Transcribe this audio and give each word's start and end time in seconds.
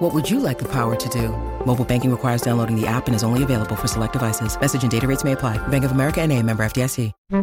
What 0.00 0.14
would 0.14 0.30
you 0.30 0.40
like 0.40 0.58
the 0.58 0.68
power 0.68 0.96
to 0.96 1.08
do? 1.10 1.28
Mobile 1.66 1.84
banking 1.84 2.10
requires 2.10 2.40
downloading 2.40 2.74
the 2.74 2.86
app 2.86 3.06
and 3.06 3.14
is 3.14 3.22
only 3.22 3.42
available 3.42 3.76
for 3.76 3.86
select 3.86 4.14
devices. 4.14 4.58
Message 4.58 4.80
and 4.82 4.90
data 4.90 5.06
rates 5.06 5.24
may 5.24 5.32
apply. 5.32 5.58
Bank 5.68 5.84
of 5.84 5.90
America 5.90 6.22
and 6.22 6.32
a 6.32 6.42
member 6.42 6.64
FDIC. 6.64 7.12
I, 7.30 7.36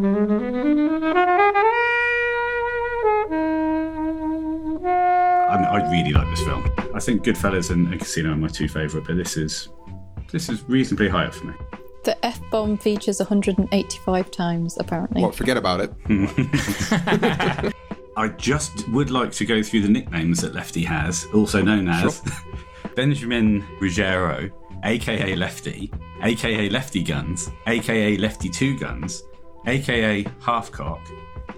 mean, 5.56 5.66
I 5.66 5.88
really 5.92 6.12
like 6.12 6.28
this 6.30 6.42
film. 6.42 6.68
I 6.92 6.98
think 6.98 7.22
Goodfellas 7.22 7.70
and, 7.70 7.92
and 7.92 8.00
Casino 8.00 8.32
are 8.32 8.36
my 8.36 8.48
two 8.48 8.66
favourite, 8.68 9.06
but 9.06 9.16
this 9.16 9.36
is 9.36 9.68
this 10.32 10.48
is 10.48 10.64
reasonably 10.68 11.08
high 11.08 11.26
up 11.26 11.34
for 11.34 11.46
me. 11.46 11.54
The 12.02 12.26
F 12.26 12.40
bomb 12.50 12.76
features 12.76 13.20
185 13.20 14.32
times, 14.32 14.76
apparently. 14.80 15.22
What? 15.22 15.36
Forget 15.36 15.56
about 15.56 15.80
it. 15.80 17.74
I 18.18 18.26
just 18.30 18.88
would 18.88 19.10
like 19.10 19.30
to 19.32 19.44
go 19.46 19.62
through 19.62 19.82
the 19.82 19.88
nicknames 19.88 20.40
that 20.42 20.52
Lefty 20.52 20.82
has, 20.82 21.24
also 21.32 21.62
known 21.62 21.86
as 21.88 22.20
Benjamin 22.96 23.64
Ruggiero, 23.80 24.50
aka 24.82 25.36
Lefty, 25.36 25.92
aka 26.24 26.68
Lefty 26.68 27.04
Guns, 27.04 27.48
aka 27.68 28.16
Lefty 28.16 28.48
Two 28.48 28.76
Guns, 28.76 29.22
aka 29.68 30.24
Halfcock, 30.42 31.00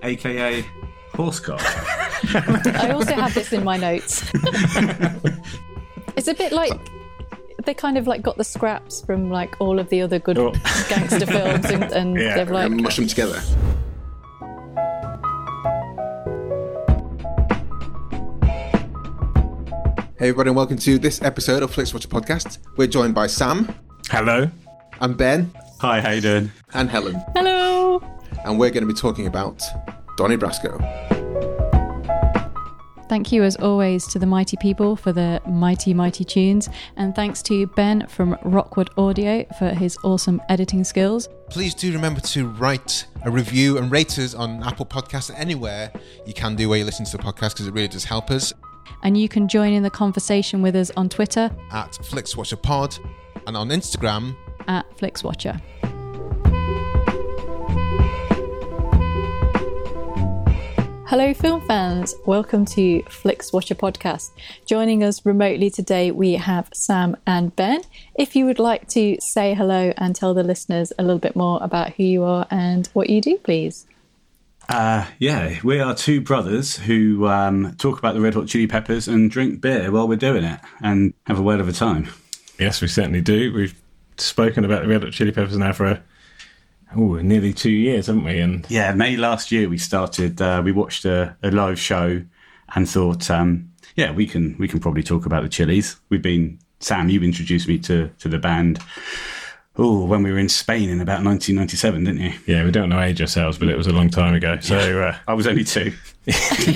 aka 0.03 0.63
Horsecock. 1.15 1.63
I 2.77 2.91
also 2.91 3.15
have 3.15 3.33
this 3.33 3.55
in 3.55 3.65
my 3.65 3.79
notes. 3.79 4.23
it's 6.17 6.29
a 6.29 6.35
bit 6.35 6.53
like 6.53 6.79
they 7.65 7.73
kind 7.73 7.97
of 7.97 8.07
like 8.07 8.21
got 8.21 8.37
the 8.37 8.45
scraps 8.45 9.01
from 9.01 9.31
like 9.31 9.59
all 9.63 9.79
of 9.79 9.89
the 9.89 10.03
other 10.03 10.19
good 10.19 10.37
Oh. 10.37 10.53
gangster 10.91 11.25
films 11.25 11.65
and, 11.71 11.85
and 11.85 12.21
Yeah, 12.21 12.37
they've 12.37 12.51
like 12.51 12.67
and 12.71 12.83
mush 12.83 12.97
them 12.97 13.07
together. 13.07 13.41
Hey 20.21 20.29
everybody, 20.29 20.49
and 20.51 20.57
welcome 20.57 20.77
to 20.77 20.99
this 20.99 21.23
episode 21.23 21.63
of 21.63 21.71
Flix 21.71 21.95
Watcher 21.95 22.09
Podcast. 22.09 22.59
We're 22.77 22.87
joined 22.87 23.15
by 23.15 23.27
Sam 23.27 23.75
Hello. 24.11 24.51
and 25.01 25.17
Ben 25.17 25.51
Hi, 25.81 26.03
how 26.03 26.11
you 26.11 26.21
doing? 26.21 26.53
and 26.75 26.91
Helen, 26.91 27.15
hello. 27.35 28.01
and 28.45 28.59
we're 28.59 28.69
going 28.71 28.87
to 28.87 28.93
be 28.93 28.99
talking 28.99 29.27
about 29.27 29.63
Donnie 30.19 30.37
Brasco. 30.37 30.79
Thank 33.09 33.33
you, 33.33 33.43
as 33.45 33.57
always, 33.57 34.07
to 34.09 34.19
the 34.19 34.27
mighty 34.27 34.59
people 34.59 34.95
for 34.95 35.11
the 35.13 35.41
mighty, 35.49 35.95
mighty 35.95 36.23
tunes. 36.23 36.69
And 36.97 37.15
thanks 37.17 37.43
to 37.45 37.67
Ben 37.69 38.07
from 38.07 38.37
Rockwood 38.45 38.91
Audio 38.99 39.45
for 39.59 39.71
his 39.71 39.97
awesome 40.05 40.41
editing 40.51 40.85
skills. 40.85 41.29
Please 41.49 41.75
do 41.75 41.93
remember 41.93 42.21
to 42.21 42.47
write 42.47 43.07
a 43.25 43.31
review 43.31 43.79
and 43.79 43.91
rate 43.91 44.17
us 44.19 44.35
on 44.35 44.63
Apple 44.63 44.87
Podcasts 44.87 45.31
and 45.31 45.39
anywhere 45.39 45.91
you 46.27 46.35
can 46.35 46.55
do 46.55 46.69
where 46.69 46.79
you 46.79 46.85
listen 46.85 47.05
to 47.07 47.17
the 47.17 47.23
podcast 47.23 47.55
because 47.55 47.67
it 47.67 47.73
really 47.75 47.89
does 47.89 48.05
help 48.05 48.31
us 48.31 48.53
And 49.03 49.17
you 49.19 49.29
can 49.29 49.49
join 49.49 49.73
in 49.73 49.83
the 49.83 49.91
conversation 49.91 50.63
with 50.63 50.77
us 50.77 50.91
on 50.97 51.09
Twitter 51.09 51.51
at 51.73 51.93
FlixWatcherPod 51.93 52.99
and 53.47 53.57
on 53.57 53.69
Instagram. 53.71 54.37
at 54.69 54.85
FlixWatcher. 54.97 55.61
Hello, 61.11 61.35
film 61.35 61.61
fans. 61.67 62.15
Welcome 62.25 62.65
to 62.67 63.03
Flix 63.09 63.53
Watcher 63.53 63.75
Podcast. 63.75 64.31
Joining 64.65 65.03
us 65.03 65.27
remotely 65.27 65.69
today, 65.69 66.13
we 66.13 66.35
have 66.35 66.69
Sam 66.73 67.17
and 67.27 67.55
Ben. 67.57 67.83
If 68.15 68.37
you 68.37 68.47
would 68.47 68.61
like 68.61 68.87
to 68.91 69.17
say 69.21 69.55
hello 69.55 69.93
and 69.97 70.15
tell 70.15 70.35
the 70.35 70.45
listeners 70.45 70.93
a 71.01 71.03
little 71.03 71.19
bit 71.19 71.35
more 71.35 71.59
about 71.63 71.95
who 71.95 72.05
you 72.05 72.23
are 72.23 72.47
and 72.49 72.87
what 72.93 73.11
you 73.11 73.21
do, 73.21 73.39
please. 73.39 73.87
Uh, 74.71 75.05
yeah, 75.19 75.59
we 75.65 75.81
are 75.81 75.97
two 75.97 76.21
brothers 76.21 76.77
who 76.77 77.27
um, 77.27 77.75
talk 77.77 77.99
about 77.99 78.15
the 78.15 78.21
Red 78.21 78.35
Hot 78.35 78.47
Chili 78.47 78.69
Peppers 78.69 79.09
and 79.09 79.29
drink 79.29 79.61
beer 79.61 79.91
while 79.91 80.07
we're 80.07 80.15
doing 80.15 80.45
it 80.45 80.61
and 80.81 81.13
have 81.27 81.41
a 81.41 81.43
word 81.43 81.59
of 81.59 81.69
a 81.69 81.73
time. 81.73 82.09
Yes, 82.57 82.81
we 82.81 82.87
certainly 82.87 83.21
do. 83.21 83.53
We've 83.53 83.75
spoken 84.17 84.65
about 84.65 84.83
the 84.83 84.89
Red 84.89 85.03
Hot 85.03 85.13
Chili 85.13 85.33
Peppers 85.33 85.57
now 85.57 85.73
for 85.73 86.01
oh, 86.95 87.15
nearly 87.17 87.53
two 87.53 87.73
years, 87.73 88.07
haven't 88.07 88.23
we? 88.23 88.39
And 88.39 88.65
Yeah, 88.71 88.93
May 88.93 89.17
last 89.17 89.51
year 89.51 89.69
we 89.69 89.77
started. 89.77 90.41
Uh, 90.41 90.63
we 90.65 90.71
watched 90.71 91.05
a, 91.05 91.37
a 91.43 91.51
live 91.51 91.81
show 91.81 92.23
and 92.73 92.89
thought, 92.89 93.29
um, 93.29 93.73
yeah, 93.97 94.13
we 94.13 94.25
can 94.25 94.57
we 94.57 94.69
can 94.69 94.79
probably 94.79 95.03
talk 95.03 95.27
about 95.27 95.43
the 95.43 95.49
Chili's. 95.49 95.97
We've 96.11 96.23
been 96.23 96.61
Sam. 96.79 97.09
you've 97.09 97.25
introduced 97.25 97.67
me 97.67 97.79
to 97.79 98.09
to 98.21 98.29
the 98.29 98.39
band. 98.39 98.79
Oh, 99.77 100.05
when 100.05 100.23
we 100.23 100.33
were 100.33 100.39
in 100.39 100.49
Spain 100.49 100.91
in 100.91 101.01
about 101.01 101.25
1997, 101.25 102.05
didn't 102.05 102.21
you? 102.21 102.33
yeah, 102.47 102.65
we 102.65 102.71
don't 102.71 102.89
know 102.89 103.01
age 103.01 103.21
ourselves, 103.21 103.57
but 103.57 103.69
it 103.69 103.77
was 103.77 103.87
a 103.87 103.93
long 103.93 104.11
time 104.11 104.35
ago. 104.35 104.59
So 104.61 105.03
uh, 105.03 105.17
I 105.29 105.33
was 105.35 105.47
only 105.47 105.65
two. 105.65 105.93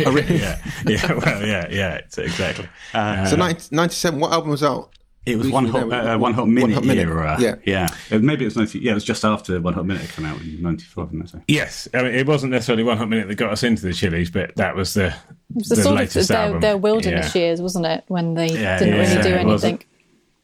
Oh, 0.07 0.13
really? 0.13 0.39
yeah, 0.39 0.59
yeah, 0.87 1.13
well, 1.13 1.47
yeah, 1.47 1.67
yeah, 1.71 1.95
it's 1.97 2.17
exactly. 2.19 2.69
so, 2.93 3.37
90, 3.37 3.75
97, 3.75 4.21
what 4.21 4.33
album 4.33 4.51
was 4.51 4.63
out? 4.63 4.91
It 5.27 5.39
was 5.39 5.49
one 5.51 5.65
we 5.65 5.71
hot, 5.71 5.91
uh, 5.91 6.19
one 6.19 6.35
hot 6.35 6.49
minute, 6.49 6.63
One 6.63 6.73
Hot 6.75 6.85
Minute, 6.85 7.09
era. 7.09 7.37
yeah. 7.41 7.55
yeah. 7.65 7.89
Uh, 8.11 8.19
Maybe 8.19 8.45
it 8.45 8.49
was 8.49 8.57
ninety. 8.57 8.79
Yeah, 8.81 8.91
it 8.91 8.95
was 8.95 9.05
just 9.05 9.25
after 9.25 9.59
one 9.59 9.73
hot 9.73 9.87
minute 9.87 10.07
came 10.11 10.27
out 10.27 10.39
in 10.43 10.61
'95. 10.61 11.31
So. 11.31 11.41
Yes, 11.49 11.89
I 11.95 12.03
mean, 12.03 12.15
it 12.15 12.27
wasn't 12.27 12.53
necessarily 12.53 12.85
One 12.85 12.99
Hot 12.99 13.09
Minute 13.09 13.29
that 13.29 13.37
got 13.37 13.51
us 13.51 13.63
into 13.63 13.87
the 13.87 13.95
Chili's, 13.95 14.31
but 14.31 14.55
that 14.57 14.77
was 14.77 14.93
the 14.93 15.07
It 15.07 15.15
was 15.55 15.69
the, 15.71 15.77
the 15.77 15.83
sort 15.83 15.97
latest 15.97 16.17
of 16.17 16.29
their, 16.29 16.39
album. 16.47 16.61
their 16.61 16.77
wilderness 16.77 17.35
Yeah. 17.35 17.41
years, 17.41 17.63
wasn't 17.63 17.87
it? 17.87 18.05
When 18.09 18.35
they 18.35 18.49
Yeah, 18.49 18.79
didn't 18.79 18.95
yeah, 18.97 19.01
really 19.01 19.23
do 19.23 19.35
it 19.35 19.47
was. 19.47 19.65
anything. 19.65 19.87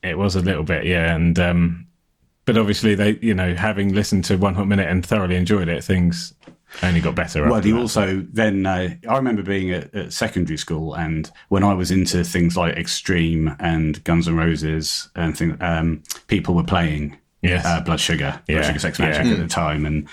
It 0.02 0.16
was 0.16 0.34
a 0.34 0.40
little 0.40 0.64
bit, 0.64 0.86
yeah, 0.86 1.14
and 1.14 1.38
um, 1.38 1.86
but 2.52 2.58
obviously 2.58 2.96
they, 2.96 3.16
you 3.22 3.32
know, 3.32 3.54
having 3.54 3.94
listened 3.94 4.24
to 4.24 4.36
One 4.36 4.54
Hot 4.56 4.66
Minute 4.66 4.88
and 4.88 5.06
thoroughly 5.06 5.36
enjoyed 5.36 5.68
it, 5.68 5.84
things 5.84 6.34
only 6.82 7.00
got 7.00 7.14
better. 7.14 7.44
Well, 7.44 7.56
after 7.56 7.68
he 7.68 7.72
that. 7.72 7.80
also 7.80 8.26
then 8.32 8.66
uh, 8.66 8.88
I 9.08 9.16
remember 9.16 9.42
being 9.44 9.70
at, 9.70 9.94
at 9.94 10.12
secondary 10.12 10.56
school, 10.56 10.94
and 10.96 11.30
when 11.48 11.62
I 11.62 11.74
was 11.74 11.92
into 11.92 12.24
things 12.24 12.56
like 12.56 12.76
Extreme 12.76 13.54
and 13.60 14.02
Guns 14.02 14.26
N' 14.26 14.34
Roses 14.36 15.08
and 15.14 15.38
things, 15.38 15.56
um, 15.60 16.02
people 16.26 16.54
were 16.56 16.64
playing 16.64 17.16
Yes. 17.42 17.64
uh, 17.64 17.80
Blood 17.82 18.00
Sugar, 18.00 18.42
Yeah, 18.48 18.56
Blood 18.56 18.66
Sugar 18.66 18.78
Sex 18.80 18.98
Magik 18.98 19.24
yeah. 19.26 19.32
at 19.32 19.38
the 19.38 19.46
time, 19.46 19.86
and 19.86 20.08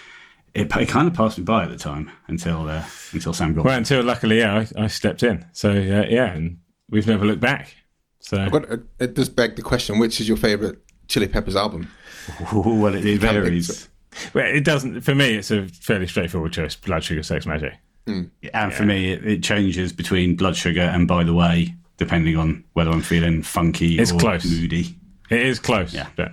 it, 0.54 0.74
it 0.76 0.88
kind 0.90 1.08
of 1.08 1.16
passed 1.16 1.40
me 1.40 1.44
by 1.44 1.64
at 1.64 1.70
the 1.72 1.78
time 1.78 2.12
until 2.28 2.70
uh, 2.70 2.86
until 3.14 3.34
Sam 3.34 3.56
got. 3.56 3.66
Well, 3.66 3.76
until 3.78 4.04
luckily, 4.04 4.38
yeah, 4.38 4.64
I, 4.78 4.84
I 4.84 4.88
stepped 4.88 5.24
in. 5.24 5.44
So 5.54 5.72
uh, 5.72 6.06
yeah, 6.08 6.34
and 6.34 6.60
we've 6.88 7.08
never 7.08 7.26
looked 7.26 7.42
back. 7.42 7.76
So 8.20 8.48
But 8.52 8.64
it, 8.72 8.82
it 9.00 9.14
does 9.16 9.30
beg 9.30 9.56
the 9.56 9.64
question 9.64 9.98
which 9.98 10.22
is 10.22 10.28
your 10.28 10.38
favourite 10.38 10.76
Chili 11.08 11.28
Peppers 11.28 11.56
album? 11.56 11.90
Well, 12.54 12.94
it, 12.96 13.06
it 13.06 13.20
varies. 13.22 13.88
well, 14.34 14.46
it 14.46 14.64
doesn't. 14.64 15.02
For 15.02 15.16
me, 15.16 15.36
it's 15.36 15.52
a 15.52 15.68
fairly 15.68 16.08
straightforward 16.08 16.54
choice: 16.54 16.76
Blood 16.76 17.04
Sugar 17.04 17.24
Sex 17.24 17.46
Magik. 17.46 17.76
And 18.54 18.74
for 18.74 18.84
me, 18.84 19.12
it, 19.12 19.26
it 19.26 19.44
changes 19.44 19.92
between 19.92 20.36
Blood 20.38 20.56
Sugar 20.56 20.80
and 20.82 21.08
By 21.10 21.24
the 21.26 21.34
Way, 21.34 21.76
depending 21.98 22.38
on 22.38 22.64
whether 22.74 22.90
I'm 22.90 23.02
feeling 23.02 23.44
funky 23.44 24.00
It's 24.00 24.14
or 24.14 24.20
close. 24.20 24.46
moody. 24.46 24.96
It 25.30 25.42
is 25.42 25.60
close, 25.60 25.94
Yeah. 25.94 26.08
but 26.16 26.32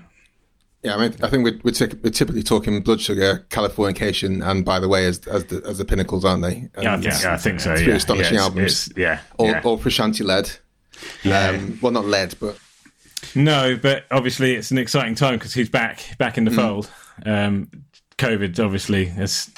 Yeah, 0.85 0.95
I 0.95 0.99
mean, 1.09 1.17
I 1.21 1.29
think 1.29 1.43
we're, 1.43 1.59
we're, 1.65 1.73
typ- 1.73 2.01
we're 2.05 2.11
typically 2.11 2.45
talking 2.45 2.81
Blood 2.81 3.01
Sugar, 3.01 3.45
Californication, 3.51 4.41
and 4.49 4.65
By 4.65 4.79
the 4.79 4.87
Way 4.89 5.07
as 5.07 5.19
as 5.27 5.47
the, 5.47 5.63
as 5.67 5.79
the 5.79 5.85
pinnacles, 5.85 6.25
aren't 6.25 6.43
they? 6.45 6.69
yeah, 6.81 6.95
And 6.95 7.03
yeah, 7.05 7.33
I 7.33 7.37
think 7.39 7.59
so. 7.59 7.73
it's 7.73 7.83
yeah, 7.83 7.95
astonishing 7.95 8.35
yeah, 8.35 8.41
it's- 8.47 8.51
albums. 8.51 8.87
it's- 8.91 8.97
yeah, 8.97 9.21
Or, 9.37 9.51
yeah. 9.51 9.61
or 9.65 9.77
Frusciante 9.79 10.25
led. 10.25 10.51
Um, 11.25 11.79
well, 11.83 11.91
not 11.91 12.05
led, 12.07 12.37
but 12.39 12.57
No, 13.35 13.77
but 13.77 14.05
obviously 14.11 14.55
it's 14.55 14.71
an 14.71 14.79
exciting 14.79 15.15
time 15.15 15.35
because 15.35 15.55
he's 15.55 15.69
back, 15.69 16.17
back 16.19 16.39
in 16.39 16.45
the 16.45 16.51
fold. 16.51 16.91
Um, 17.25 17.71
COVID 18.19 18.63
obviously 18.65 19.07
has 19.07 19.51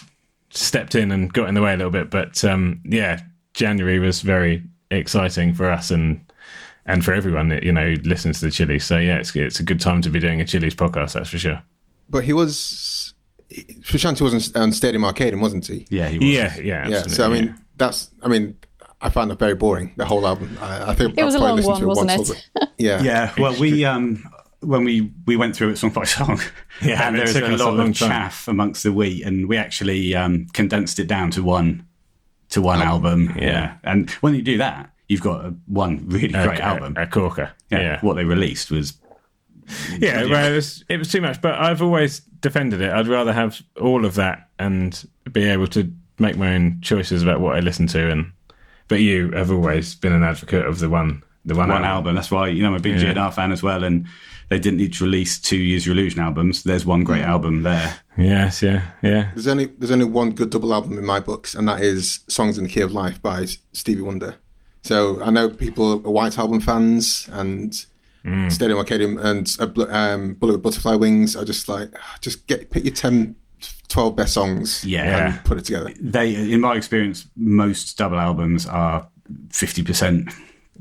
stepped 0.50 0.94
in 0.94 1.12
and 1.12 1.32
got 1.32 1.48
in 1.48 1.54
the 1.54 1.62
way 1.62 1.74
a 1.74 1.76
little 1.76 1.90
bit, 1.90 2.10
but 2.10 2.42
um, 2.44 2.80
yeah, 2.84 3.20
January 3.54 3.98
was 3.98 4.20
very 4.20 4.62
exciting 4.90 5.52
for 5.54 5.70
us 5.70 5.90
and 5.90 6.20
and 6.88 7.04
for 7.04 7.12
everyone 7.12 7.48
that 7.48 7.64
you 7.64 7.72
know 7.72 7.94
listens 8.04 8.40
to 8.40 8.46
the 8.46 8.50
Chili's. 8.50 8.84
So 8.84 8.98
yeah, 8.98 9.16
it's 9.16 9.34
it's 9.34 9.60
a 9.60 9.64
good 9.64 9.80
time 9.80 10.02
to 10.02 10.10
be 10.10 10.20
doing 10.20 10.40
a 10.40 10.44
Chili's 10.44 10.74
podcast. 10.74 11.14
That's 11.14 11.30
for 11.30 11.38
sure. 11.38 11.62
but 12.08 12.24
he 12.24 12.32
was 12.32 13.14
Frusciante 13.50 14.20
wasn't 14.20 14.56
on 14.56 14.72
Stadium 14.72 15.04
Arcade, 15.04 15.34
wasn't 15.36 15.66
he? 15.66 15.86
Yeah, 15.90 16.08
he 16.08 16.18
was. 16.18 16.28
Yeah, 16.28 16.56
yeah, 16.58 16.88
Yeah. 16.88 17.02
So 17.02 17.26
I 17.26 17.28
mean, 17.28 17.44
yeah. 17.46 17.54
that's 17.76 18.10
I 18.22 18.28
mean, 18.28 18.56
I 19.00 19.10
found 19.10 19.30
it 19.30 19.38
very 19.38 19.54
boring. 19.54 19.92
The 19.96 20.06
whole 20.06 20.26
album. 20.26 20.56
I, 20.60 20.90
I 20.90 20.94
think 20.94 21.18
It 21.18 21.24
was 21.24 21.34
I 21.34 21.38
a 21.38 21.40
long 21.42 21.62
one, 21.62 21.82
it 21.82 21.86
wasn't 21.86 22.08
once 22.10 22.30
it? 22.30 22.46
or. 22.60 22.68
Yeah. 22.78 23.02
Yeah, 23.02 23.32
well, 23.38 23.54
we 23.60 23.84
um, 23.84 24.24
when 24.60 24.84
we 24.84 25.12
we 25.26 25.36
went 25.36 25.54
through 25.54 25.70
it 25.70 25.76
song 25.78 25.90
by 25.90 26.04
song, 26.04 26.40
Yeah, 26.82 27.06
and 27.06 27.16
it 27.16 27.18
there 27.18 27.26
was 27.26 27.34
took 27.34 27.42
a 27.44 27.54
us 27.54 27.60
a 27.60 27.64
lot 27.64 27.74
long 27.74 27.90
of 27.90 27.98
time. 27.98 28.08
chaff 28.08 28.48
amongst 28.48 28.82
the 28.82 28.92
wheat, 28.92 29.22
and 29.24 29.48
we 29.48 29.56
actually 29.56 30.14
um, 30.14 30.46
condensed 30.54 30.98
it 30.98 31.06
down 31.08 31.30
to 31.32 31.42
one 31.42 31.86
to 32.50 32.62
one 32.62 32.80
album. 32.80 33.34
Yeah. 33.38 33.76
and 33.84 34.08
when 34.22 34.34
you 34.34 34.42
do 34.42 34.56
that, 34.58 34.90
you've 35.08 35.20
got 35.22 35.44
a, 35.44 35.54
one 35.66 36.08
really 36.08 36.32
A- 36.32 36.44
great 36.46 36.60
a- 36.60 36.64
album. 36.64 36.94
a, 36.96 37.06
corker. 37.06 37.50
yeah, 37.70 37.80
Yeah, 37.80 38.00
what 38.00 38.14
they 38.14 38.24
released 38.24 38.70
was 38.70 38.94
Yeah, 39.98 40.24
well, 40.24 40.52
it 40.52 40.54
was 40.54 40.84
it 40.88 40.96
was 40.98 41.10
too 41.10 41.20
much, 41.20 41.40
but 41.42 41.54
I've 41.54 41.82
always 41.82 42.20
defended 42.40 42.80
it. 42.80 42.90
I'd 42.90 43.08
rather 43.08 43.32
have 43.32 43.60
all 43.80 44.04
of 44.06 44.14
that 44.14 44.48
and 44.58 45.04
be 45.32 45.44
able 45.44 45.66
to 45.68 45.92
make 46.18 46.36
my 46.36 46.54
own 46.54 46.78
choices 46.82 47.22
about 47.22 47.40
what 47.40 47.56
I 47.56 47.60
listen 47.60 47.86
to. 47.88 48.10
And 48.10 48.32
but 48.88 49.00
you 49.00 49.30
have 49.32 49.50
always 49.50 49.94
been 49.94 50.12
an 50.12 50.22
advocate 50.22 50.64
of 50.66 50.78
the 50.78 50.88
one 50.88 51.22
the 51.44 51.54
one, 51.54 51.68
one 51.68 51.84
album. 51.84 52.14
That's 52.16 52.30
why 52.30 52.48
you 52.48 52.62
know 52.62 52.68
I'm 52.70 52.74
a 52.74 52.80
big 52.80 53.00
Yeah. 53.00 53.14
GNR 53.14 53.32
fan 53.32 53.52
as 53.52 53.62
well, 53.62 53.84
and 53.84 54.06
they 54.48 54.58
didn't 54.58 54.78
need 54.78 54.94
to 54.94 55.04
release 55.04 55.38
two 55.38 55.56
Use 55.56 55.86
Your 55.86 55.94
Illusion 55.94 56.20
albums. 56.20 56.62
There's 56.64 56.84
one 56.84 57.04
great 57.04 57.22
album 57.22 57.62
there. 57.62 57.96
Yes, 58.18 58.62
yeah, 58.62 58.82
yeah. 59.02 59.30
There's 59.34 59.46
only 59.46 59.66
there's 59.66 59.90
only 59.92 60.06
one 60.06 60.30
good 60.32 60.50
double 60.50 60.72
album 60.74 60.98
in 60.98 61.04
my 61.04 61.20
books, 61.20 61.54
and 61.54 61.68
that 61.68 61.82
is 61.82 62.20
"Songs 62.28 62.58
in 62.58 62.64
the 62.64 62.70
Key 62.70 62.80
of 62.80 62.92
Life" 62.92 63.20
by 63.22 63.46
Stevie 63.72 64.02
Wonder. 64.02 64.36
So 64.82 65.22
I 65.22 65.30
know 65.30 65.48
people 65.50 65.92
are 65.92 66.10
White 66.10 66.38
Album 66.38 66.60
fans 66.60 67.28
and 67.32 67.74
Stadium 68.48 68.78
Arcadium 68.78 69.22
and 69.24 69.56
uh, 69.60 69.86
um, 69.92 70.34
Bullet 70.34 70.54
with 70.54 70.62
Butterfly 70.62 70.94
Wings 70.96 71.36
are 71.36 71.44
just 71.44 71.68
like 71.68 71.90
just 72.20 72.46
get 72.48 72.70
pick 72.70 72.84
your 72.84 72.92
10, 72.94 73.36
12 73.88 74.16
best 74.16 74.32
songs, 74.34 74.84
Yeah. 74.84 75.26
and 75.34 75.44
put 75.44 75.58
it 75.58 75.64
together. 75.64 75.92
They, 76.00 76.34
in 76.52 76.60
my 76.60 76.74
experience, 76.76 77.26
most 77.36 77.96
double 77.98 78.18
albums 78.18 78.66
are 78.66 79.06
fifty 79.50 79.82
percent. 79.82 80.32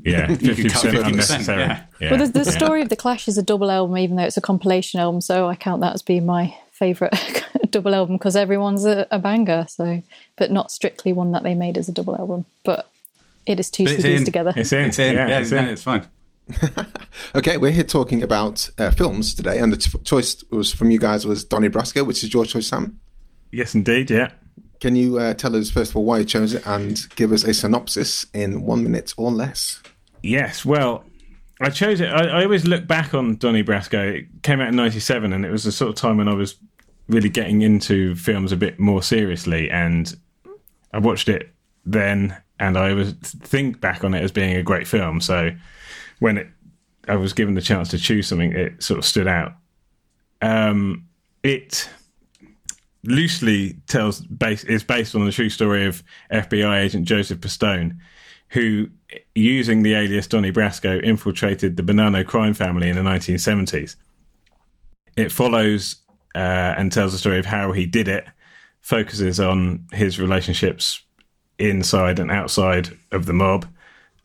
Yeah, 0.04 0.26
50% 0.36 1.04
unnecessary. 1.06 1.62
yeah. 1.62 1.82
Yeah. 2.00 2.10
Well, 2.12 2.26
the, 2.26 2.32
the 2.32 2.44
yeah. 2.50 2.56
story 2.56 2.80
of 2.82 2.90
the 2.90 2.96
Clash 2.96 3.26
is 3.26 3.38
a 3.38 3.42
double 3.42 3.70
album, 3.72 3.96
even 3.98 4.16
though 4.16 4.22
it's 4.24 4.36
a 4.36 4.40
compilation 4.42 5.00
album. 5.00 5.20
So 5.20 5.48
I 5.48 5.56
count 5.56 5.80
that 5.80 5.94
as 5.94 6.02
being 6.02 6.26
my 6.26 6.54
favourite 6.70 7.12
double 7.70 7.92
album 7.92 8.16
because 8.16 8.36
everyone's 8.36 8.84
a, 8.84 9.08
a 9.10 9.18
banger. 9.18 9.66
So, 9.68 10.02
but 10.36 10.52
not 10.52 10.70
strictly 10.70 11.12
one 11.12 11.32
that 11.32 11.42
they 11.42 11.54
made 11.54 11.76
as 11.76 11.88
a 11.88 11.92
double 11.92 12.14
album. 12.14 12.44
But 12.62 12.88
it 13.46 13.58
is 13.58 13.68
two 13.68 13.84
But 13.84 13.94
it's 13.94 14.04
CDs 14.04 14.18
in. 14.18 14.24
together. 14.26 14.52
It's 14.54 14.72
in. 14.72 14.84
It's 14.84 14.98
in. 15.00 15.14
Yeah, 15.16 15.28
Yeah, 15.28 15.38
it's 15.40 15.50
in. 15.50 15.64
it's 15.64 15.82
fine. 15.82 16.06
Okay, 17.34 17.56
we're 17.56 17.70
here 17.70 17.84
talking 17.84 18.22
about 18.22 18.68
uh, 18.78 18.90
films 18.90 19.34
today, 19.34 19.58
and 19.58 19.72
the 19.72 19.76
t- 19.76 19.98
choice 20.04 20.44
was 20.50 20.72
from 20.72 20.90
you 20.90 20.98
guys 20.98 21.26
was 21.26 21.44
Donnie 21.44 21.68
Brasco, 21.68 22.06
which 22.06 22.22
is 22.22 22.32
your 22.32 22.44
choice, 22.44 22.68
Sam. 22.68 22.98
Yes, 23.50 23.74
indeed. 23.74 24.10
Yeah. 24.10 24.30
Can 24.80 24.96
you 24.96 25.18
uh, 25.18 25.34
tell 25.34 25.56
us 25.56 25.70
first 25.70 25.90
of 25.90 25.96
all 25.96 26.04
why 26.04 26.18
you 26.18 26.24
chose 26.24 26.54
it 26.54 26.66
and 26.66 27.06
give 27.16 27.32
us 27.32 27.44
a 27.44 27.52
synopsis 27.52 28.26
in 28.32 28.62
one 28.62 28.82
minute 28.82 29.12
or 29.16 29.30
less? 29.30 29.82
Yes, 30.22 30.64
well, 30.64 31.04
I 31.60 31.70
chose 31.70 32.00
it. 32.00 32.08
I, 32.08 32.40
I 32.40 32.42
always 32.44 32.66
look 32.66 32.86
back 32.86 33.14
on 33.14 33.36
Donnie 33.36 33.64
Brasco. 33.64 34.18
It 34.20 34.42
came 34.42 34.60
out 34.60 34.68
in 34.68 34.76
'97, 34.76 35.32
and 35.32 35.44
it 35.44 35.50
was 35.50 35.64
the 35.64 35.72
sort 35.72 35.90
of 35.90 35.96
time 35.96 36.18
when 36.18 36.28
I 36.28 36.34
was 36.34 36.56
really 37.08 37.28
getting 37.28 37.62
into 37.62 38.14
films 38.14 38.52
a 38.52 38.56
bit 38.56 38.78
more 38.78 39.02
seriously. 39.02 39.70
And 39.70 40.14
I 40.92 40.98
watched 40.98 41.28
it 41.28 41.50
then, 41.84 42.36
and 42.60 42.76
I 42.76 42.90
always 42.90 43.12
think 43.12 43.80
back 43.80 44.04
on 44.04 44.14
it 44.14 44.22
as 44.22 44.32
being 44.32 44.56
a 44.56 44.62
great 44.62 44.86
film. 44.86 45.20
So 45.20 45.50
when 46.18 46.38
it, 46.38 46.48
I 47.08 47.16
was 47.16 47.32
given 47.32 47.54
the 47.54 47.60
chance 47.60 47.88
to 47.90 47.98
choose 47.98 48.28
something, 48.28 48.52
it 48.52 48.82
sort 48.82 48.98
of 48.98 49.04
stood 49.04 49.28
out. 49.28 49.52
Um, 50.42 51.06
it 51.42 51.88
loosely 53.04 53.76
tells 53.86 54.20
base 54.20 54.64
is 54.64 54.82
based 54.82 55.14
on 55.14 55.24
the 55.24 55.32
true 55.32 55.48
story 55.48 55.86
of 55.86 56.02
FBI 56.32 56.80
agent 56.80 57.06
Joseph 57.06 57.40
Pistone, 57.40 57.96
who, 58.48 58.88
using 59.34 59.82
the 59.82 59.94
alias 59.94 60.26
Donnie 60.26 60.52
Brasco, 60.52 61.02
infiltrated 61.02 61.76
the 61.76 61.82
Bonanno 61.82 62.26
crime 62.26 62.54
family 62.54 62.88
in 62.88 62.96
the 62.96 63.02
1970s. 63.02 63.96
It 65.16 65.32
follows 65.32 65.96
uh, 66.34 66.74
and 66.76 66.92
tells 66.92 67.12
the 67.12 67.18
story 67.18 67.38
of 67.38 67.46
how 67.46 67.72
he 67.72 67.86
did 67.86 68.08
it, 68.08 68.26
focuses 68.80 69.40
on 69.40 69.86
his 69.92 70.20
relationships 70.20 71.02
inside 71.58 72.18
and 72.18 72.30
outside 72.30 72.96
of 73.12 73.26
the 73.26 73.32
mob, 73.32 73.66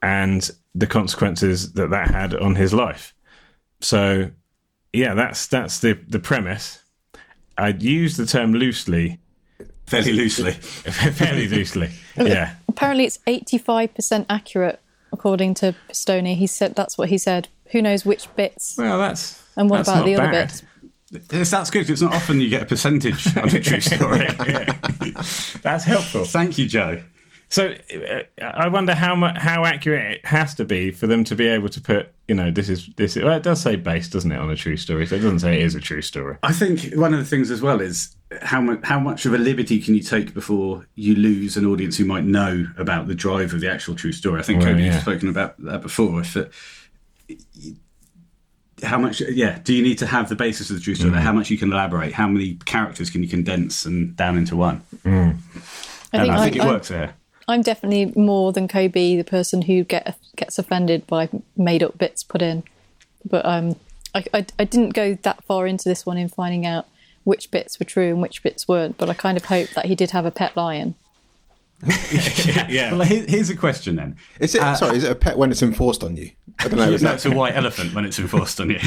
and 0.01 0.51
the 0.73 0.87
consequences 0.87 1.73
that 1.73 1.89
that 1.89 2.09
had 2.11 2.33
on 2.35 2.55
his 2.55 2.73
life. 2.73 3.13
So, 3.81 4.31
yeah, 4.93 5.13
that's 5.13 5.47
that's 5.47 5.79
the 5.79 5.93
the 6.07 6.19
premise. 6.19 6.83
I'd 7.57 7.83
use 7.83 8.17
the 8.17 8.25
term 8.25 8.53
loosely, 8.53 9.19
Fairly 9.85 10.13
loosely. 10.13 10.51
fairly 10.53 11.47
loosely. 11.47 11.89
Yeah. 12.15 12.55
Apparently, 12.69 13.05
it's 13.05 13.19
eighty-five 13.27 13.93
percent 13.93 14.25
accurate, 14.29 14.79
according 15.11 15.53
to 15.55 15.75
Pistone. 15.89 16.35
He 16.35 16.47
said 16.47 16.75
that's 16.75 16.97
what 16.97 17.09
he 17.09 17.17
said. 17.17 17.49
Who 17.71 17.81
knows 17.81 18.05
which 18.05 18.33
bits? 18.35 18.75
Well, 18.77 18.97
that's 18.99 19.41
And 19.57 19.69
what 19.69 19.77
that's 19.77 19.89
about 19.89 19.99
not 19.99 20.05
the 20.05 20.15
other 20.15 20.31
bits? 20.31 20.63
Yes, 21.31 21.51
that's 21.51 21.69
good. 21.69 21.89
It's 21.89 22.01
not 22.01 22.13
often 22.13 22.39
you 22.39 22.49
get 22.49 22.61
a 22.61 22.65
percentage 22.65 23.35
on 23.37 23.49
a 23.49 23.59
true 23.59 23.81
story. 23.81 24.27
That's 25.61 25.83
helpful. 25.83 26.23
Thank 26.23 26.57
you, 26.57 26.67
Joe. 26.67 27.01
So 27.51 27.75
uh, 27.93 28.23
I 28.41 28.69
wonder 28.69 28.95
how 28.95 29.13
much 29.13 29.37
how 29.37 29.65
accurate 29.65 30.19
it 30.19 30.25
has 30.25 30.55
to 30.55 30.63
be 30.65 30.89
for 30.91 31.05
them 31.05 31.25
to 31.25 31.35
be 31.35 31.47
able 31.47 31.67
to 31.67 31.81
put 31.81 32.09
you 32.29 32.33
know 32.33 32.49
this 32.49 32.69
is 32.69 32.89
this 32.95 33.17
is, 33.17 33.23
well 33.23 33.35
it 33.35 33.43
does 33.43 33.61
say 33.61 33.75
based 33.75 34.13
doesn't 34.13 34.31
it 34.31 34.39
on 34.39 34.49
a 34.49 34.55
true 34.55 34.77
story 34.77 35.05
so 35.05 35.15
it 35.15 35.19
doesn't 35.19 35.39
say 35.39 35.59
it 35.59 35.63
is 35.63 35.75
a 35.75 35.81
true 35.81 36.01
story. 36.01 36.37
I 36.43 36.53
think 36.53 36.93
one 36.93 37.13
of 37.13 37.19
the 37.19 37.25
things 37.25 37.51
as 37.51 37.61
well 37.61 37.81
is 37.81 38.15
how 38.41 38.61
much 38.61 38.79
how 38.83 38.99
much 38.99 39.25
of 39.25 39.33
a 39.33 39.37
liberty 39.37 39.81
can 39.81 39.95
you 39.95 40.01
take 40.01 40.33
before 40.33 40.87
you 40.95 41.13
lose 41.13 41.57
an 41.57 41.65
audience 41.65 41.97
who 41.97 42.05
might 42.05 42.23
know 42.23 42.67
about 42.77 43.07
the 43.07 43.15
drive 43.15 43.53
of 43.53 43.59
the 43.59 43.69
actual 43.69 43.95
true 43.95 44.13
story. 44.13 44.39
I 44.39 44.43
think 44.43 44.61
Well, 44.61 44.71
Cody 44.71 44.83
yeah. 44.83 44.93
has 44.93 45.01
spoken 45.01 45.27
about 45.27 45.61
that 45.65 45.81
before. 45.81 46.21
If 46.21 46.37
it, 46.37 46.51
how 48.81 48.97
much, 48.97 49.21
yeah, 49.21 49.59
do 49.59 49.73
you 49.73 49.83
need 49.83 49.97
to 49.99 50.07
have 50.07 50.29
the 50.29 50.35
basis 50.35 50.69
of 50.69 50.77
the 50.77 50.81
true 50.81 50.95
story? 50.95 51.11
Mm. 51.11 51.19
How 51.19 51.33
much 51.33 51.49
you 51.49 51.57
can 51.57 51.71
elaborate? 51.71 52.13
How 52.13 52.27
many 52.27 52.55
characters 52.65 53.09
can 53.09 53.21
you 53.21 53.29
condense 53.29 53.85
and 53.85 54.15
down 54.15 54.37
into 54.37 54.55
one? 54.55 54.81
I 55.05 55.09
And 55.09 55.39
think, 56.13 56.33
I 56.33 56.43
think 56.43 56.55
it 56.55 56.61
I'm, 56.61 56.67
works 56.67 56.87
there. 56.87 57.13
I'm 57.47 57.61
definitely 57.61 58.13
more 58.19 58.53
than 58.53 58.67
Kobe, 58.67 59.17
the 59.17 59.23
person 59.23 59.63
who 59.63 59.83
get 59.83 60.17
gets 60.35 60.57
offended 60.57 61.07
by 61.07 61.29
made 61.57 61.83
up 61.83 61.97
bits 61.97 62.23
put 62.23 62.41
in. 62.41 62.63
But 63.25 63.45
um, 63.45 63.75
I, 64.15 64.25
I, 64.33 64.45
I 64.59 64.63
didn't 64.63 64.93
go 64.93 65.15
that 65.15 65.43
far 65.43 65.67
into 65.67 65.87
this 65.87 66.05
one 66.05 66.17
in 66.17 66.29
finding 66.29 66.65
out 66.65 66.87
which 67.23 67.51
bits 67.51 67.79
were 67.79 67.85
true 67.85 68.09
and 68.09 68.21
which 68.21 68.41
bits 68.43 68.67
weren't. 68.67 68.97
But 68.97 69.09
I 69.09 69.13
kind 69.13 69.37
of 69.37 69.45
hope 69.45 69.69
that 69.71 69.85
he 69.85 69.95
did 69.95 70.11
have 70.11 70.25
a 70.25 70.31
pet 70.31 70.55
lion. 70.55 70.95
yeah. 72.69 72.93
Well, 72.93 73.01
here's 73.01 73.49
a 73.49 73.55
question 73.55 73.95
then. 73.95 74.15
Is 74.39 74.53
it 74.53 74.61
sorry? 74.77 74.97
Is 74.97 75.03
it 75.03 75.11
a 75.11 75.15
pet 75.15 75.37
when 75.37 75.49
it's 75.49 75.63
enforced 75.63 76.03
on 76.03 76.15
you? 76.15 76.29
I 76.59 76.67
don't 76.67 76.77
know. 76.77 76.91
Is 76.91 77.01
No, 77.01 77.09
that, 77.09 77.15
it's 77.15 77.25
a 77.25 77.31
white 77.31 77.55
elephant 77.55 77.95
when 77.95 78.05
it's 78.05 78.19
enforced 78.19 78.61
on 78.61 78.69
you. 78.69 78.79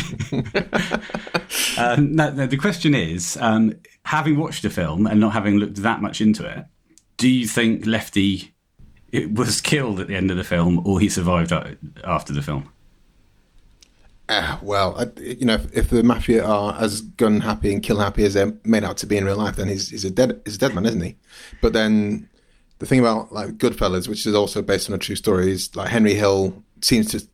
um, 1.77 2.15
no, 2.15 2.31
no, 2.31 2.47
the 2.47 2.57
question 2.57 2.95
is, 2.95 3.37
um, 3.41 3.75
having 4.05 4.39
watched 4.39 4.63
the 4.63 4.71
film 4.71 5.09
and 5.09 5.19
not 5.19 5.33
having 5.33 5.57
looked 5.57 5.77
that 5.77 6.03
much 6.03 6.21
into 6.21 6.47
it, 6.47 6.67
do 7.17 7.29
you 7.29 7.47
think 7.47 7.87
Lefty 7.87 8.53
it 9.13 9.33
was 9.35 9.61
killed 9.61 10.01
at 10.01 10.09
the 10.09 10.17
end 10.17 10.31
of 10.31 10.37
the 10.37 10.45
film, 10.45 10.85
or 10.87 10.99
he 11.01 11.09
survived 11.09 11.53
after 12.05 12.33
the 12.33 12.43
film? 12.43 12.71
Ah, 14.29 14.59
well, 14.63 14.97
I, 14.99 15.21
you 15.21 15.45
know, 15.45 15.55
if, 15.55 15.77
if 15.77 15.91
the 15.91 16.03
mafia 16.03 16.43
are 16.43 16.75
as 16.81 17.03
gun 17.03 17.41
happy 17.41 17.73
and 17.73 17.83
kill 17.83 17.99
happy 17.99 18.25
as 18.25 18.33
they're 18.35 18.55
made 18.65 18.83
out 18.83 18.97
to 18.99 19.07
be 19.07 19.19
in 19.19 19.25
real 19.27 19.37
life, 19.37 19.57
then 19.57 19.69
he's 19.69 19.91
he's 19.91 20.05
a 20.05 20.11
dead 20.11 20.41
he's 20.45 20.55
a 20.57 20.59
dead 20.59 20.75
man, 20.75 20.87
isn't 20.87 21.01
he? 21.03 21.15
But 21.61 21.75
then 21.75 22.29
the 22.79 22.87
thing 22.87 23.01
about 23.01 23.33
like 23.33 23.59
Goodfellas, 23.59 24.09
which 24.09 24.27
is 24.27 24.35
also 24.35 24.63
based 24.63 24.89
on 24.89 24.95
a 24.95 24.99
true 24.99 25.15
story, 25.17 25.53
is 25.53 25.77
like 25.77 25.91
Henry 25.91 26.15
Hill 26.15 26.63
seems 26.81 27.11
to 27.11 27.27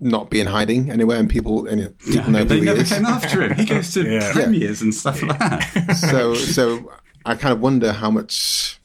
not 0.00 0.30
be 0.30 0.40
in 0.40 0.46
hiding 0.46 0.88
anywhere, 0.92 1.18
and 1.18 1.28
people 1.28 1.66
and 1.66 1.80
you 1.80 1.86
know, 1.86 1.92
people 2.14 2.30
know 2.30 2.44
they 2.44 2.54
who 2.54 2.60
he 2.60 2.66
never 2.66 2.80
is. 2.80 2.88
came 2.92 3.04
after 3.04 3.42
him. 3.42 3.54
He 3.56 3.64
goes 3.64 3.92
to 3.94 4.04
Yeah. 4.08 4.32
premieres 4.32 4.80
and 4.80 4.94
stuff 4.94 5.20
like 5.22 5.38
that. 5.40 5.96
so 5.96 6.34
so 6.34 6.92
I 7.26 7.34
kind 7.34 7.52
of 7.52 7.60
wonder 7.60 7.92
how 7.92 8.10
much 8.12 8.77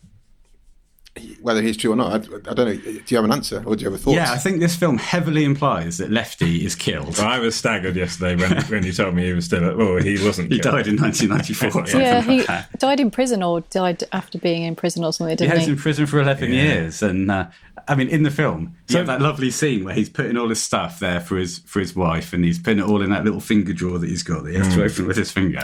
whether 1.44 1.62
he's 1.62 1.76
true 1.78 1.92
or 1.92 1.96
not. 1.96 2.12
I, 2.14 2.16
I 2.50 2.54
don't 2.54 2.58
know. 2.58 2.74
Do 2.76 3.04
you 3.08 3.18
have 3.18 3.26
an 3.26 3.32
answer 3.34 3.62
or 3.66 3.76
do 3.76 3.84
you 3.84 3.92
have 3.92 4.00
a 4.00 4.02
thought? 4.02 4.16
Yeah, 4.16 4.32
I 4.32 4.38
think 4.38 4.60
this 4.62 4.76
film 4.76 4.98
heavily 4.98 5.44
implies 5.44 5.98
that 5.98 6.10
Lefty 6.10 6.66
is 6.66 6.74
killed. 6.76 7.20
I 7.20 7.38
was 7.40 7.54
staggered 7.56 7.96
yesterday 7.96 8.36
when 8.36 8.64
when 8.68 8.84
you 8.86 8.94
told 8.94 9.14
me 9.14 9.26
he 9.26 9.34
was 9.34 9.46
still. 9.46 9.64
Oh, 9.64 9.98
he 9.98 10.24
wasn't. 10.26 10.52
He 10.52 10.60
died 10.60 10.88
in 10.88 10.96
1994. 10.98 11.84
Yeah, 12.02 12.22
he 12.22 12.42
that. 12.44 12.80
died 12.80 13.00
in 13.00 13.12
prison 13.12 13.44
or 13.44 13.62
died 13.62 14.04
after 14.14 14.38
being 14.38 14.64
in 14.64 14.76
prison 14.76 15.04
or 15.04 15.12
something, 15.12 15.32
He 15.32 15.36
didn't 15.36 15.56
was 15.58 15.66
he? 15.66 15.72
in 15.74 15.78
prison 15.78 16.06
for 16.06 16.20
11 16.22 16.52
years. 16.52 17.04
And 17.04 17.30
uh, 17.30 17.48
I 17.88 17.96
mean, 17.96 18.08
in 18.08 18.24
the 18.24 18.32
film, 18.32 18.76
you 18.88 18.98
have 18.98 19.08
that 19.08 19.22
lovely 19.22 19.52
scene 19.52 19.84
where 19.84 19.94
he's 19.94 20.10
putting 20.10 20.38
all 20.38 20.48
his 20.50 20.62
stuff 20.62 21.00
there 21.00 21.20
for 21.20 21.38
his 21.38 21.60
for 21.60 21.80
his 21.82 21.96
wife 21.96 22.32
and 22.34 22.46
he's 22.46 22.58
putting 22.60 22.80
it 22.80 22.86
all 22.88 23.02
in 23.02 23.10
that 23.10 23.24
little 23.26 23.42
finger 23.42 23.74
drawer 23.74 24.00
that 24.00 24.10
he's 24.10 24.24
got 24.24 24.44
that 24.44 24.52
he 24.52 24.58
has 24.58 24.74
to 24.74 24.84
open 24.84 25.08
with 25.08 25.18
his 25.18 25.32
finger. 25.32 25.64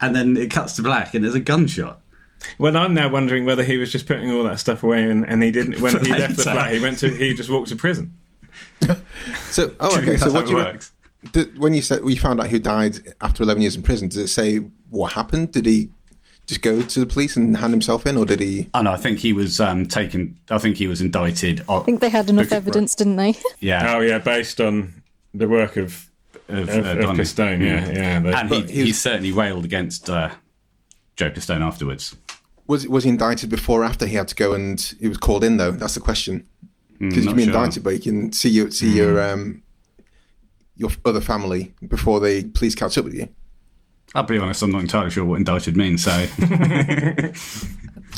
And 0.00 0.14
then 0.14 0.36
it 0.36 0.50
cuts 0.50 0.74
to 0.76 0.82
black 0.82 1.14
and 1.14 1.24
there's 1.24 1.34
a 1.34 1.40
gunshot. 1.40 2.00
Well, 2.58 2.76
I'm 2.76 2.94
now 2.94 3.08
wondering 3.08 3.44
whether 3.44 3.64
he 3.64 3.76
was 3.78 3.90
just 3.90 4.06
putting 4.06 4.30
all 4.30 4.44
that 4.44 4.60
stuff 4.60 4.82
away 4.82 5.02
and, 5.10 5.26
and 5.28 5.42
he 5.42 5.50
didn't. 5.50 5.80
When 5.80 6.04
he 6.04 6.12
left 6.14 6.36
the 6.36 6.42
flat, 6.44 6.72
he 6.72 6.80
went 6.80 6.98
to. 6.98 7.08
He 7.10 7.34
just 7.34 7.50
walked 7.50 7.68
to 7.68 7.76
prison. 7.76 8.16
So 9.50 9.74
oh, 9.80 9.98
okay. 9.98 10.16
So 10.16 10.30
what 10.32 10.44
uh, 10.44 10.46
do 10.46 10.50
you 10.50 10.56
works. 10.56 10.92
did, 11.32 11.58
when 11.58 11.74
you 11.74 11.82
said 11.82 12.04
we 12.04 12.14
found 12.16 12.40
out 12.40 12.48
who 12.48 12.58
died 12.58 12.98
after 13.20 13.42
11 13.42 13.60
years 13.62 13.74
in 13.76 13.82
prison? 13.82 14.08
Does 14.08 14.18
it 14.18 14.28
say 14.28 14.58
what 14.90 15.12
happened? 15.14 15.52
Did 15.52 15.66
he 15.66 15.90
just 16.46 16.62
go 16.62 16.80
to 16.80 17.00
the 17.00 17.06
police 17.06 17.36
and 17.36 17.56
hand 17.56 17.72
himself 17.72 18.06
in, 18.06 18.16
or 18.16 18.24
did 18.24 18.40
he? 18.40 18.68
Oh 18.74 18.82
no, 18.82 18.92
I 18.92 18.96
think 18.96 19.18
he 19.18 19.32
was 19.32 19.60
um, 19.60 19.86
taken. 19.86 20.38
I 20.50 20.58
think 20.58 20.76
he 20.76 20.86
was 20.86 21.00
indicted. 21.00 21.64
I 21.68 21.80
think 21.80 22.00
they 22.00 22.08
had 22.08 22.30
enough 22.30 22.46
Okay, 22.46 22.54
right. 22.56 22.62
evidence, 22.62 22.94
didn't 22.94 23.16
they? 23.16 23.34
Yeah, 23.60 23.96
Oh 23.96 24.00
yeah, 24.00 24.18
based 24.18 24.60
on 24.60 25.02
the 25.34 25.48
work 25.48 25.76
of 25.76 26.08
of, 26.48 26.68
of, 26.68 26.86
uh, 26.86 27.08
of 27.10 27.16
Pistone. 27.16 27.60
Yeah, 27.60 27.90
yeah. 27.90 28.20
the- 28.20 28.38
and 28.38 28.48
he, 28.48 28.54
he 28.56 28.62
was- 28.62 28.70
he 28.70 28.92
certainly 28.92 29.32
railed 29.32 29.64
against 29.64 30.08
uh, 30.08 30.30
Joe 31.16 31.30
Pistone 31.30 31.60
afterwards. 31.62 32.16
Was 32.68 32.86
was 32.86 33.02
he 33.04 33.10
indicted 33.10 33.50
before 33.50 33.82
or 33.82 33.84
after 33.84 34.06
he 34.06 34.14
had 34.14 34.28
to 34.28 34.34
go 34.34 34.52
and 34.52 34.80
he 35.00 35.08
was 35.08 35.18
called 35.18 35.42
in 35.42 35.56
though? 35.56 35.72
That's 35.72 35.94
the 35.94 36.00
question. 36.00 36.46
Because 36.98 37.24
you 37.24 37.30
can 37.30 37.36
be 37.36 37.44
sure. 37.44 37.54
indicted, 37.54 37.82
but 37.82 37.94
you 37.94 38.00
can 38.00 38.32
see 38.32 38.50
your 38.50 38.70
see 38.70 38.96
your 38.96 39.20
um 39.20 39.62
your 40.76 40.90
other 41.04 41.20
family 41.20 41.74
before 41.88 42.20
the 42.20 42.44
police 42.44 42.74
catch 42.74 42.96
up 42.96 43.04
with 43.04 43.14
you. 43.14 43.28
I'll 44.14 44.22
be 44.22 44.38
honest, 44.38 44.62
I'm 44.62 44.70
not 44.70 44.80
entirely 44.82 45.10
sure 45.10 45.24
what 45.24 45.36
indicted 45.36 45.76
means. 45.76 46.04
So 46.04 46.10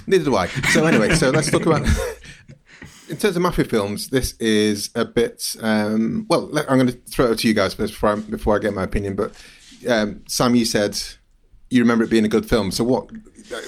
Neither 0.07 0.25
do 0.25 0.37
I. 0.37 0.47
So 0.47 0.87
anyway, 0.87 1.15
so 1.15 1.31
let's 1.31 1.51
talk 1.51 1.67
about. 1.67 1.87
In 3.09 3.17
terms 3.17 3.35
of 3.35 3.43
mafia 3.43 3.65
films, 3.65 4.11
this 4.11 4.35
is 4.39 4.91
a 4.95 5.05
bit. 5.05 5.57
Um, 5.61 6.27
well, 6.29 6.43
let- 6.47 6.71
I'm 6.71 6.79
going 6.79 6.93
to 6.93 6.99
throw 7.11 7.33
it 7.33 7.39
to 7.41 7.49
you 7.49 7.55
guys 7.55 7.75
first 7.75 7.93
before 7.93 8.11
I, 8.11 8.15
before 8.17 8.55
I 8.55 8.61
get 8.61 8.73
my 8.73 8.85
opinion. 8.85 9.17
But 9.17 9.33
um, 9.89 10.23
Sam, 10.29 10.55
you 10.55 10.65
said 10.65 10.97
you 11.71 11.81
remember 11.81 12.05
it 12.05 12.11
being 12.11 12.25
a 12.25 12.29
good 12.29 12.49
film. 12.49 12.71
So 12.71 12.85
what 12.85 13.09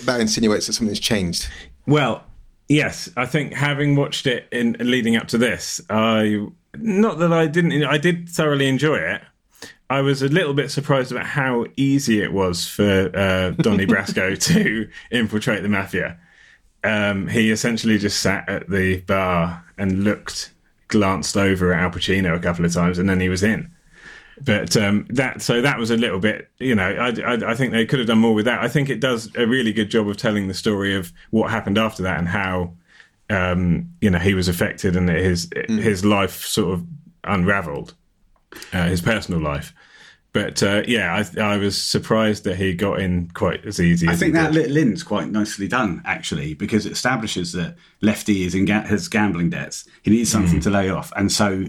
that 0.05 0.21
insinuates 0.21 0.67
that 0.67 0.75
something's 0.75 1.01
changed. 1.01 1.49
Well, 1.87 2.25
yes, 2.69 3.11
I 3.17 3.27
think 3.27 3.55
having 3.55 3.97
watched 3.97 4.27
it 4.27 4.47
in 4.53 4.77
leading 4.79 5.17
up 5.17 5.29
to 5.29 5.39
this, 5.39 5.81
I 5.89 6.47
not 6.77 7.19
that 7.19 7.33
I 7.33 7.47
didn't, 7.47 7.85
I 7.85 7.99
did 7.99 8.29
thoroughly 8.29 8.69
enjoy 8.69 8.97
it. 8.97 9.23
I 9.91 10.01
was 10.01 10.23
a 10.23 10.29
little 10.29 10.55
bit 10.55 10.71
surprised 10.71 11.13
about 11.13 11.27
how 11.27 11.67
easy 11.77 12.23
it 12.23 12.33
was 12.33 12.67
for 12.67 13.11
uh, 13.15 13.51
Donnie 13.51 13.87
Brasco 13.87 14.39
to 14.47 14.89
infiltrate 15.11 15.63
the 15.63 15.69
mafia. 15.69 16.19
Um, 16.83 17.29
he 17.29 17.51
essentially 17.51 17.99
just 17.99 18.21
sat 18.21 18.49
at 18.49 18.71
the 18.71 19.01
bar 19.03 19.65
and 19.77 20.03
looked, 20.03 20.53
glanced 20.89 21.37
over 21.37 21.75
at 21.75 21.83
Al 21.83 21.91
Pacino 21.91 22.35
a 22.35 22.41
couple 22.41 22.65
of 22.65 22.73
times, 22.73 22.99
and 22.99 23.09
then 23.09 23.21
he 23.21 23.29
was 23.29 23.43
in. 23.43 23.72
But 24.45 24.77
um, 24.77 25.07
that 25.11 25.41
so 25.43 25.61
that 25.63 25.79
was 25.79 25.91
a 25.91 25.97
little 25.97 26.19
bit, 26.19 26.49
you 26.59 26.75
know, 26.75 26.83
I, 26.89 27.09
I, 27.35 27.51
I 27.53 27.55
think 27.55 27.73
they 27.73 27.87
could 27.87 27.99
have 28.01 28.09
done 28.09 28.19
more 28.19 28.35
with 28.35 28.47
that. 28.47 28.61
I 28.61 28.69
think 28.69 28.91
it 28.91 28.99
does 29.01 29.31
a 29.37 29.47
really 29.47 29.73
good 29.73 29.91
job 29.91 30.09
of 30.09 30.17
telling 30.17 30.49
the 30.49 30.55
story 30.55 30.95
of 30.97 31.13
what 31.31 31.51
happened 31.51 31.79
after 31.79 32.03
that 32.03 32.19
and 32.19 32.27
how, 32.29 32.73
um, 33.31 33.91
you 34.01 34.11
know, 34.11 34.19
he 34.19 34.35
was 34.35 34.49
affected 34.49 34.97
and 34.97 35.09
his 35.09 35.49
his 35.69 36.05
life 36.05 36.45
sort 36.45 36.75
of 36.75 36.85
unravelled, 37.25 37.95
uh, 38.73 38.87
his 38.89 39.01
personal 39.01 39.41
life. 39.41 39.73
But 40.33 40.63
uh, 40.63 40.83
yeah, 40.89 41.23
I, 41.37 41.41
I 41.41 41.57
was 41.59 41.77
surprised 41.81 42.45
that 42.45 42.57
he 42.57 42.73
got 42.75 43.01
in 43.01 43.29
quite 43.35 43.67
as 43.67 43.79
easy. 43.79 44.09
I 44.09 44.13
as 44.13 44.19
think 44.19 44.33
that 44.33 44.53
did. 44.53 44.63
little 44.63 44.77
in's 44.79 45.03
quite 45.03 45.29
nicely 45.31 45.69
done, 45.69 46.01
actually, 46.07 46.55
because 46.55 46.87
it 46.87 46.93
establishes 46.93 47.53
that 47.53 47.77
Lefty 48.01 48.45
is 48.45 48.55
in 48.55 48.65
ga- 48.65 48.87
has 48.87 49.09
gambling 49.09 49.51
debts. 49.51 49.87
He 50.03 50.11
needs 50.11 50.31
something 50.31 50.59
Mm. 50.59 50.63
to 50.63 50.71
lay 50.71 50.89
off, 50.89 51.13
and 51.17 51.31
so 51.31 51.67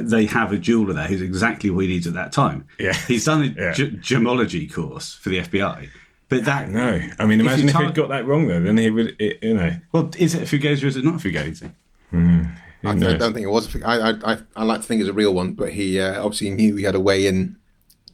they 0.00 0.26
have 0.26 0.52
a 0.52 0.58
jeweler 0.58 0.92
there 0.92 1.06
who's 1.06 1.22
exactly 1.22 1.70
what 1.70 1.84
he 1.84 1.88
needs 1.88 2.06
at 2.06 2.14
that 2.14 2.32
time. 2.32 2.66
Yeah. 2.78 2.92
he's 2.92 3.24
done 3.24 3.42
a 3.42 3.46
Yeah. 3.62 3.72
ge- 3.72 4.00
gemology 4.00 4.72
course 4.72 5.14
for 5.14 5.30
the 5.30 5.38
FBI, 5.40 5.88
but 6.28 6.44
that 6.44 6.68
No, 6.70 7.00
I 7.18 7.26
mean, 7.26 7.40
If 7.40 7.46
imagine 7.46 7.68
you 7.68 7.74
if, 7.74 7.76
he'd 7.86 7.94
got 7.94 8.08
that 8.10 8.26
wrong 8.26 8.46
though. 8.48 8.60
Then 8.60 8.76
he 8.76 8.90
would, 8.90 9.16
it, 9.18 9.38
you 9.42 9.54
know, 9.54 9.76
well, 9.92 10.10
is 10.18 10.34
it 10.34 10.42
a 10.42 10.44
Fugazi 10.56 10.84
or 10.84 10.86
is 10.88 10.96
it 10.96 11.04
not 11.04 11.14
a 11.14 11.28
Fugazi? 11.28 11.70
I, 12.12 12.90
I 12.90 12.94
don't 12.94 13.32
think 13.32 13.44
it 13.46 13.50
was. 13.50 13.74
I, 13.82 14.10
I, 14.10 14.32
I, 14.34 14.38
I 14.56 14.64
like 14.64 14.82
to 14.82 14.86
think 14.86 15.00
it's 15.00 15.08
a 15.08 15.14
real 15.14 15.32
one, 15.32 15.54
but 15.54 15.72
he 15.72 15.98
uh, 15.98 16.22
obviously 16.22 16.50
knew 16.50 16.76
he 16.76 16.84
had 16.84 16.94
a 16.94 17.00
way 17.00 17.26
in 17.26 17.56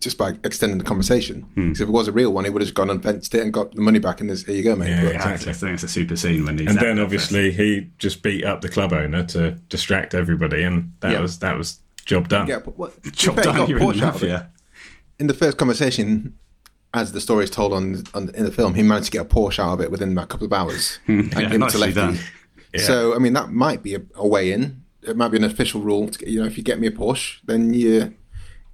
just 0.01 0.17
by 0.19 0.31
extending 0.45 0.79
the 0.79 0.85
conversation. 0.85 1.43
Hmm. 1.55 1.69
Because 1.69 1.81
if 1.83 1.89
it 1.89 1.93
was 1.93 2.09
a 2.09 2.13
real 2.13 2.33
one, 2.33 2.45
he 2.45 2.51
would 2.51 2.63
have 2.63 2.67
just 2.69 2.75
gone 2.75 2.89
and 2.91 3.03
fenced 3.03 3.35
it 3.35 3.43
and 3.43 3.53
got 3.53 3.75
the 3.75 3.83
money 3.83 3.99
back. 3.99 4.21
And 4.21 4.31
this, 4.31 4.45
here 4.45 4.55
you 4.57 4.63
go, 4.65 4.75
mate. 4.75 4.89
Yeah, 4.89 5.05
But- 5.05 5.15
Exactly. 5.17 5.51
I 5.51 5.55
think 5.55 5.73
it's 5.75 5.83
a 5.83 5.89
super 5.89 6.17
scene 6.17 6.45
when 6.47 6.59
he's 6.59 6.69
and 6.69 6.79
then 6.79 6.97
the 6.97 7.03
obviously 7.03 7.53
he 7.53 7.89
just 7.99 8.23
beat 8.23 8.45
up 8.45 8.61
the 8.63 8.69
club 8.69 8.93
owner 8.93 9.25
to 9.27 9.53
distract 9.69 10.15
everybody, 10.15 10.63
and 10.63 10.93
that 11.01 11.13
Yeah. 11.13 11.21
was 11.21 11.39
that 11.41 11.57
was 11.59 11.79
job 12.07 12.29
done. 12.29 12.47
Yeah, 12.49 12.59
but 12.65 12.79
what, 12.79 12.95
to 13.03 13.33
be 13.33 13.43
fair, 13.43 13.53
he 13.53 13.59
got 13.59 13.69
you're 13.69 13.79
in 13.79 13.87
the 13.87 13.93
Porsche 13.93 14.03
out 14.03 14.15
mafia. 14.15 14.51
in 15.19 15.27
the 15.27 15.35
first 15.35 15.59
conversation, 15.59 16.35
as 16.95 17.13
the 17.13 17.21
story 17.21 17.45
is 17.45 17.51
told 17.51 17.73
on, 17.73 18.03
on 18.15 18.31
in 18.35 18.45
the 18.45 18.51
film, 18.51 18.75
he 18.75 18.83
managed 18.83 19.07
to 19.07 19.13
get 19.13 19.21
a 19.21 19.25
Porsche 19.27 19.59
out 19.61 19.75
of 19.75 19.81
it 19.83 19.91
within 19.91 20.17
a 20.19 20.27
couple 20.27 20.47
of 20.47 20.53
hours 20.53 20.99
and 21.07 21.31
Yeah, 21.33 21.41
give 21.43 21.49
it 21.49 21.53
to 21.53 21.59
nicely 21.59 21.81
Lefty. 21.81 21.95
done. 21.95 22.19
So 22.79 23.15
I 23.15 23.19
mean, 23.19 23.33
that 23.35 23.51
might 23.51 23.83
be 23.83 23.95
a, 23.97 24.03
a 24.15 24.27
way 24.27 24.51
in. 24.53 24.83
It 25.03 25.17
might 25.17 25.29
be 25.29 25.37
an 25.39 25.45
official 25.45 25.81
rule. 25.81 26.09
To, 26.09 26.31
you 26.31 26.41
know, 26.41 26.47
if 26.47 26.57
you 26.59 26.63
get 26.65 26.79
me 26.81 26.87
a 26.87 26.91
Porsche, 26.91 27.39
then 27.45 27.73
you're 27.75 28.13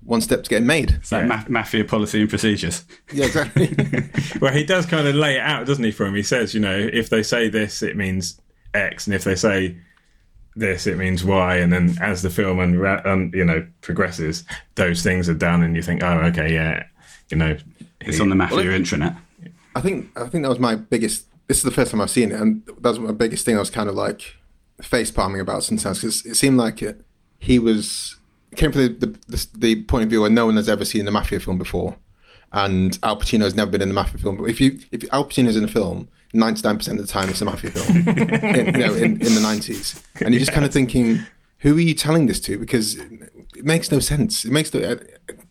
one 0.07 0.21
step 0.21 0.43
to 0.45 0.49
getting 0.51 0.67
made. 0.67 0.93
It's 0.93 1.13
like 1.13 1.27
ma- 1.27 1.45
mafia 1.49 1.85
policy 1.85 2.21
and 2.21 2.29
procedures. 2.31 2.85
Yeah, 3.13 3.27
exactly. 3.27 3.75
Well, 4.41 4.53
he 4.53 4.65
does 4.65 4.85
kind 4.87 5.07
of 5.09 5.15
lay 5.15 5.37
it 5.37 5.41
out, 5.41 5.67
doesn't 5.67 5.83
he? 5.85 5.91
For 5.91 6.05
him, 6.05 6.15
he 6.15 6.23
says, 6.23 6.53
you 6.55 6.61
know, 6.61 6.77
if 6.93 7.09
they 7.11 7.23
say 7.23 7.49
this, 7.49 7.83
it 7.83 7.97
means 7.97 8.39
X, 8.75 9.07
and 9.07 9.15
if 9.15 9.25
they 9.25 9.35
say 9.35 9.77
this, 10.55 10.87
it 10.87 10.99
means 10.99 11.25
Y, 11.25 11.57
and 11.57 11.73
then 11.73 11.97
as 12.01 12.21
the 12.23 12.29
film 12.31 12.59
and 12.61 12.85
un, 13.07 13.31
you 13.35 13.45
know 13.45 13.67
progresses, 13.81 14.45
those 14.75 15.03
things 15.03 15.29
are 15.29 15.35
done, 15.35 15.63
and 15.63 15.75
you 15.75 15.83
think, 15.83 16.03
oh, 16.03 16.19
okay, 16.25 16.53
yeah, 16.53 16.85
you 17.31 17.37
know, 17.37 17.57
It's 18.01 18.17
he- 18.17 18.23
on 18.23 18.29
the 18.29 18.35
mafia 18.35 18.57
Well, 18.59 18.69
it- 18.69 18.83
intranet. 18.83 19.17
I 19.75 19.81
think 19.81 20.11
I 20.19 20.27
think 20.29 20.43
that 20.45 20.49
was 20.51 20.59
my 20.59 20.75
biggest. 20.75 21.27
This 21.49 21.59
is 21.59 21.63
the 21.63 21.71
first 21.71 21.91
time 21.93 22.01
I've 22.01 22.11
seen 22.11 22.33
it, 22.33 22.41
and 22.41 22.63
that 22.81 22.89
was 22.91 22.99
my 22.99 23.13
biggest 23.13 23.45
thing. 23.45 23.57
I 23.57 23.61
was 23.61 23.71
kind 23.71 23.89
of 23.89 23.95
like 23.95 24.37
face 24.83 25.11
palming 25.11 25.41
about 25.41 25.63
sometimes 25.65 26.01
because 26.01 26.27
it 26.27 26.35
seemed 26.35 26.59
like 26.59 26.83
it, 26.83 27.01
he 27.39 27.59
was 27.59 28.17
came 28.55 28.73
from 28.73 28.83
the, 28.83 28.89
the 28.89 29.19
the 29.29 29.47
the 29.55 29.83
point 29.85 30.05
of 30.05 30.11
view 30.11 30.21
where 30.21 30.31
no 30.31 30.47
one 30.47 30.57
has 30.57 30.69
ever 30.69 30.85
seen 30.85 31.07
a 31.09 31.11
mafia 31.11 31.41
film 31.41 31.59
before, 31.59 31.97
and 32.53 32.99
Al 33.03 33.19
Pacino 33.19 33.43
has 33.43 33.55
never 33.55 33.71
been 33.71 33.83
in 33.83 33.91
a 33.91 33.95
mafia 33.95 34.19
film. 34.19 34.37
But 34.37 34.45
if 34.45 34.61
you 34.61 34.79
if 34.93 35.05
Al 35.13 35.25
Pacino's 35.25 35.57
in 35.57 35.65
a 35.65 35.69
film, 35.69 36.09
ninety 36.33 36.63
nine 36.63 36.79
percent 36.79 37.01
of 37.01 37.07
the 37.07 37.13
time 37.13 37.29
it's 37.29 37.41
a 37.41 37.45
mafia 37.45 37.71
film, 37.71 38.09
in, 38.19 38.67
you 38.67 38.87
know, 38.87 38.95
in, 38.95 39.21
in 39.21 39.35
the 39.35 39.41
nineties, 39.43 40.03
and 40.21 40.33
you're 40.33 40.41
just 40.41 40.53
kind 40.53 40.65
of 40.65 40.73
thinking, 40.73 41.21
who 41.59 41.77
are 41.77 41.81
you 41.81 41.95
telling 41.95 42.27
this 42.27 42.41
to? 42.41 42.59
Because 42.59 42.97
it 42.97 43.65
makes 43.65 43.91
no 43.91 43.99
sense. 43.99 44.45
It 44.45 44.53
makes 44.53 44.73
no. 44.73 44.81
Uh, 44.81 44.97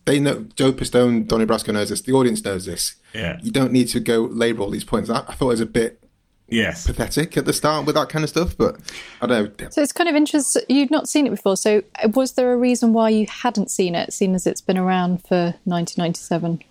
they 0.06 0.20
know 0.20 0.46
Joe 0.56 0.72
Pistone, 0.72 1.28
Donnie 1.28 1.46
Brasco 1.46 1.74
knows 1.74 1.90
this. 1.90 2.02
The 2.02 2.14
audience 2.14 2.44
knows 2.44 2.66
this. 2.66 2.96
Yeah. 3.14 3.40
You 3.42 3.52
don't 3.52 3.72
need 3.72 3.88
to 3.90 4.00
go 4.00 4.22
labour 4.22 4.62
all 4.62 4.70
these 4.70 4.84
points. 4.84 5.10
I, 5.10 5.20
I 5.28 5.34
thought 5.34 5.48
it 5.48 5.60
was 5.60 5.62
a 5.62 5.66
bit 5.66 6.05
yes, 6.48 6.86
pathetic 6.86 7.38
at 7.38 7.46
the 7.46 7.54
start 7.54 7.86
with 7.86 7.96
that 7.96 8.10
kind 8.10 8.24
of 8.24 8.30
stuff, 8.30 8.58
but 8.58 8.78
I 9.22 9.28
don't 9.28 9.60
know. 9.60 9.70
So 9.70 9.82
it's 9.82 9.92
kind 9.92 10.10
of 10.10 10.16
interesting. 10.16 10.64
You'd 10.70 10.92
not 10.92 11.10
seen 11.10 11.28
it 11.28 11.32
before. 11.32 11.58
So 11.58 11.84
uh, 12.04 12.10
was 12.14 12.34
there 12.34 12.54
a 12.54 12.58
reason 12.58 12.94
why 12.94 13.10
you 13.10 13.26
hadn't 13.28 13.72
seen 13.72 13.96
it, 13.96 14.14
seeing 14.14 14.36
as 14.36 14.48
it's 14.48 14.62
been 14.62 14.78
around 14.78 15.24
for 15.24 15.56
1997? 15.66 16.62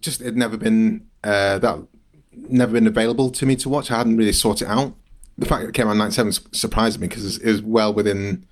Just 0.00 0.20
it 0.20 0.36
never 0.36 0.56
been 0.56 1.06
uh, 1.24 1.58
that 1.58 1.78
never 2.32 2.72
been 2.72 2.86
available 2.86 3.30
to 3.30 3.46
me 3.46 3.56
to 3.56 3.68
watch. 3.68 3.90
I 3.90 3.98
hadn't 3.98 4.16
really 4.16 4.32
sought 4.32 4.62
it 4.62 4.68
out. 4.68 4.94
The 5.38 5.46
fact 5.46 5.62
that 5.62 5.68
it 5.68 5.74
came 5.74 5.88
out 5.88 5.92
in 5.92 5.98
'97 5.98 6.32
surprised 6.52 7.00
me 7.00 7.08
because 7.08 7.38
it 7.38 7.46
was 7.46 7.62
well 7.62 7.92
within 7.92 8.46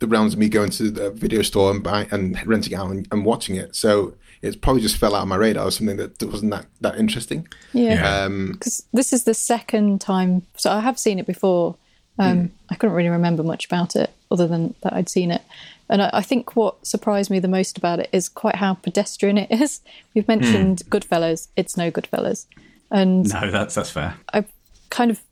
the 0.00 0.06
realms 0.06 0.32
of 0.32 0.38
me 0.38 0.48
going 0.48 0.70
to 0.70 0.90
the 0.90 1.10
video 1.10 1.42
store 1.42 1.70
and 1.70 1.82
buy 1.82 2.08
and 2.10 2.44
renting 2.46 2.74
out 2.74 2.90
and, 2.90 3.06
and 3.12 3.24
watching 3.24 3.56
it. 3.56 3.76
So 3.76 4.14
it 4.42 4.60
probably 4.62 4.82
just 4.82 4.96
fell 4.96 5.14
out 5.14 5.22
of 5.22 5.28
my 5.28 5.36
radar 5.36 5.66
as 5.66 5.76
something 5.76 5.96
that 5.96 6.22
wasn't 6.22 6.50
that 6.52 6.66
that 6.80 6.96
interesting. 6.98 7.46
Yeah. 7.72 7.94
Yeah. 7.94 8.24
Um, 8.24 8.52
Because 8.52 8.84
this 8.92 9.12
is 9.12 9.24
the 9.24 9.34
second 9.34 10.00
time. 10.00 10.46
So 10.56 10.70
I 10.70 10.80
have 10.80 10.98
seen 10.98 11.18
it 11.18 11.26
before. 11.26 11.76
Um, 12.18 12.50
I 12.68 12.74
couldn't 12.74 12.94
really 12.96 13.08
remember 13.08 13.42
much 13.42 13.64
about 13.64 13.96
it 13.96 14.10
other 14.30 14.46
than 14.46 14.74
that 14.82 14.92
I'd 14.92 15.08
seen 15.08 15.30
it. 15.30 15.40
And 15.88 16.02
I, 16.02 16.10
I 16.12 16.22
think 16.22 16.54
what 16.54 16.86
surprised 16.86 17.30
me 17.30 17.38
the 17.38 17.48
most 17.48 17.78
about 17.78 17.98
it 17.98 18.10
is 18.12 18.28
quite 18.28 18.56
how 18.56 18.74
pedestrian 18.74 19.38
it 19.38 19.50
is. 19.62 19.80
We've 20.14 20.28
mentioned 20.28 20.82
Goodfellas. 20.90 21.48
It's 21.56 21.78
no 21.78 21.90
Goodfellas. 21.90 22.44
And 22.90 23.26
No, 23.32 23.50
that's 23.50 23.74
that's 23.74 23.90
fair. 23.90 24.16
I 24.34 24.44
kind 24.90 25.10
of, 25.10 25.22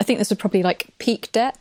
I 0.00 0.04
think 0.04 0.18
this 0.18 0.30
was 0.30 0.38
probably 0.38 0.62
like 0.62 0.86
peak 0.98 1.30
Depp, 1.32 1.56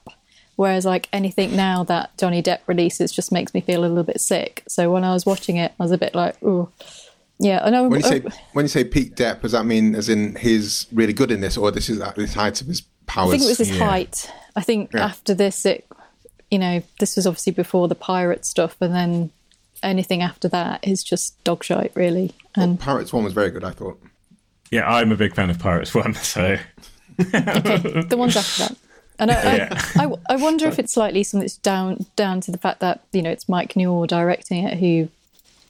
whereas 0.55 0.86
like 0.86 1.07
anything 1.13 1.55
now 1.55 1.83
that 1.86 2.15
Johnny 2.17 2.41
Depp 2.43 2.60
releases 2.67 3.12
just 3.12 3.31
makes 3.31 3.53
me 3.53 3.62
feel 3.62 3.81
a 3.81 3.88
little 3.88 4.03
bit 4.03 4.22
sick. 4.22 4.63
So 4.67 4.91
when 4.91 5.03
I 5.03 5.13
was 5.13 5.25
watching 5.25 5.57
it, 5.57 5.74
I 5.79 5.83
was 5.83 5.91
a 5.91 5.98
bit 5.98 6.13
like, 6.15 6.36
oh, 6.43 6.69
yeah. 7.39 7.62
I 7.63 7.69
know. 7.69 7.88
when 7.88 8.00
you 8.01 8.07
say 8.07 8.22
uh, 8.24 8.29
when 8.53 8.65
you 8.65 8.69
say 8.69 8.83
peak 8.83 9.15
Depp, 9.15 9.41
does 9.41 9.51
that 9.53 9.65
mean 9.65 9.95
as 9.95 10.10
in 10.10 10.36
he's 10.36 10.88
really 10.91 11.13
good 11.13 11.31
in 11.31 11.41
this, 11.41 11.57
or 11.57 11.72
this 11.72 11.89
is 11.89 12.00
at 12.00 12.15
the 12.15 12.27
height 12.27 12.62
of 12.62 12.67
his 12.67 12.81
powers? 13.07 13.29
I 13.29 13.31
think 13.31 13.43
it 13.43 13.48
was 13.48 13.57
his 13.57 13.72
Yeah. 13.72 13.86
height. 13.89 14.31
I 14.55 14.62
think 14.62 14.91
Yeah. 14.93 15.05
after 15.05 15.33
this, 15.33 15.65
it, 15.65 15.86
you 16.51 16.60
know, 16.60 16.83
this 17.00 17.15
was 17.15 17.25
obviously 17.25 17.53
before 17.53 17.88
the 17.88 17.95
pirate 17.95 18.45
stuff, 18.45 18.75
and 18.79 18.93
then 18.93 19.31
anything 19.81 20.22
after 20.22 20.48
that 20.50 20.88
is 20.88 21.03
just 21.03 21.43
dog 21.43 21.63
shite, 21.63 21.91
really. 21.95 22.33
And 22.55 22.79
Pirates 22.79 23.12
one 23.12 23.24
was 23.24 23.33
very 23.33 23.50
good. 23.50 23.63
I 23.63 23.72
thought. 23.72 24.00
yeah, 24.72 24.88
I'm 24.88 25.12
a 25.12 25.15
big 25.15 25.33
fan 25.36 25.50
of 25.50 25.57
Pirates 25.60 25.93
One, 25.95 26.13
so 26.36 26.57
the 27.17 28.15
ones 28.17 28.36
after 28.38 28.63
that. 28.63 28.77
And 29.23 29.31
I, 29.31 29.55
Yeah. 29.55 29.81
I, 29.95 30.05
I, 30.05 30.13
I 30.31 30.35
wonder 30.37 30.67
if 30.67 30.79
it's 30.79 30.93
slightly 30.93 31.23
something 31.23 31.43
that's 31.45 31.57
down 31.57 32.05
down 32.15 32.41
to 32.41 32.51
the 32.51 32.57
fact 32.57 32.79
that 32.81 33.01
you 33.11 33.21
know 33.21 33.29
it's 33.31 33.47
Mike 33.49 33.75
Newell 33.75 34.05
directing 34.05 34.63
it, 34.65 34.77
who 34.77 35.09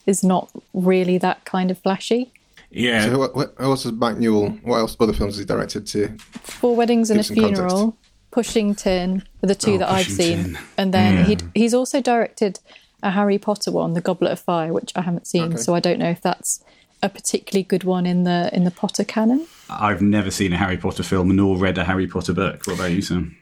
is 0.05 0.23
not 0.23 0.49
really 0.73 1.17
that 1.19 1.45
kind 1.45 1.71
of 1.71 1.77
flashy. 1.79 2.31
yeah, 2.71 3.05
So 3.05 3.09
who, 3.11 3.27
who 3.27 3.63
else 3.63 3.85
is 3.85 3.91
Mike 3.93 4.17
Newell? 4.17 4.49
What 4.63 4.77
else? 4.77 4.97
Other 4.99 5.13
films 5.13 5.35
has 5.35 5.39
he 5.39 5.45
directed 5.45 5.87
to? 5.87 6.09
Four 6.41 6.75
Weddings 6.75 7.09
and 7.09 7.19
a 7.19 7.23
Give 7.23 7.27
some 7.27 7.35
context. 7.37 7.61
Funeral, 7.61 7.97
Pushing 8.31 8.75
Tin 8.75 9.23
are 9.43 9.47
the 9.47 9.55
two 9.55 9.75
Oh, 9.75 9.77
that 9.77 9.91
I've 9.91 10.07
seen, 10.07 10.43
Tin. 10.43 10.57
and 10.77 10.93
then 10.93 11.23
hmm. 11.23 11.29
he 11.29 11.37
he's 11.55 11.73
also 11.73 12.01
directed 12.01 12.59
a 13.03 13.11
Harry 13.11 13.37
Potter 13.37 13.71
one, 13.71 13.93
The 13.93 14.01
Goblet 14.01 14.31
of 14.31 14.39
Fire, 14.39 14.73
which 14.73 14.91
I 14.95 15.01
haven't 15.01 15.27
seen, 15.27 15.43
Okay. 15.53 15.57
so 15.57 15.75
I 15.75 15.79
don't 15.79 15.99
know 15.99 16.09
if 16.09 16.21
that's 16.21 16.63
a 17.01 17.09
particularly 17.09 17.63
good 17.63 17.83
one 17.83 18.05
in 18.05 18.23
the 18.23 18.49
in 18.53 18.63
the 18.63 18.71
Potter 18.71 19.03
canon. 19.03 19.45
I've 19.69 20.01
never 20.01 20.31
seen 20.31 20.51
a 20.53 20.57
Harry 20.57 20.77
Potter 20.77 21.03
film 21.03 21.35
nor 21.35 21.57
read 21.57 21.77
a 21.77 21.83
Harry 21.83 22.07
Potter 22.07 22.33
book. 22.33 22.65
What 22.65 22.75
about 22.77 22.91
you, 22.91 23.01
Sam? 23.01 23.37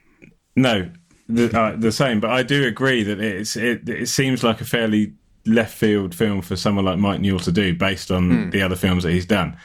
No, 0.56 0.90
the, 1.30 1.58
uh, 1.58 1.76
the 1.76 1.92
same. 1.92 2.20
But 2.20 2.32
I 2.32 2.44
do 2.44 2.66
agree 2.66 3.04
that 3.04 3.20
it's 3.20 3.56
it, 3.56 3.88
it 3.88 4.10
seems 4.10 4.44
like 4.44 4.62
a 4.62 4.66
fairly 4.66 5.14
left 5.46 5.74
field 5.76 6.14
film 6.14 6.42
for 6.42 6.56
someone 6.56 6.86
like 6.86 7.00
Mike 7.00 7.20
Newell 7.20 7.40
to 7.40 7.52
do, 7.52 7.74
based 7.74 8.12
on 8.12 8.50
the 8.52 8.62
other 8.62 8.76
films 8.76 9.04
that 9.04 9.12
he's 9.12 9.26
done. 9.26 9.58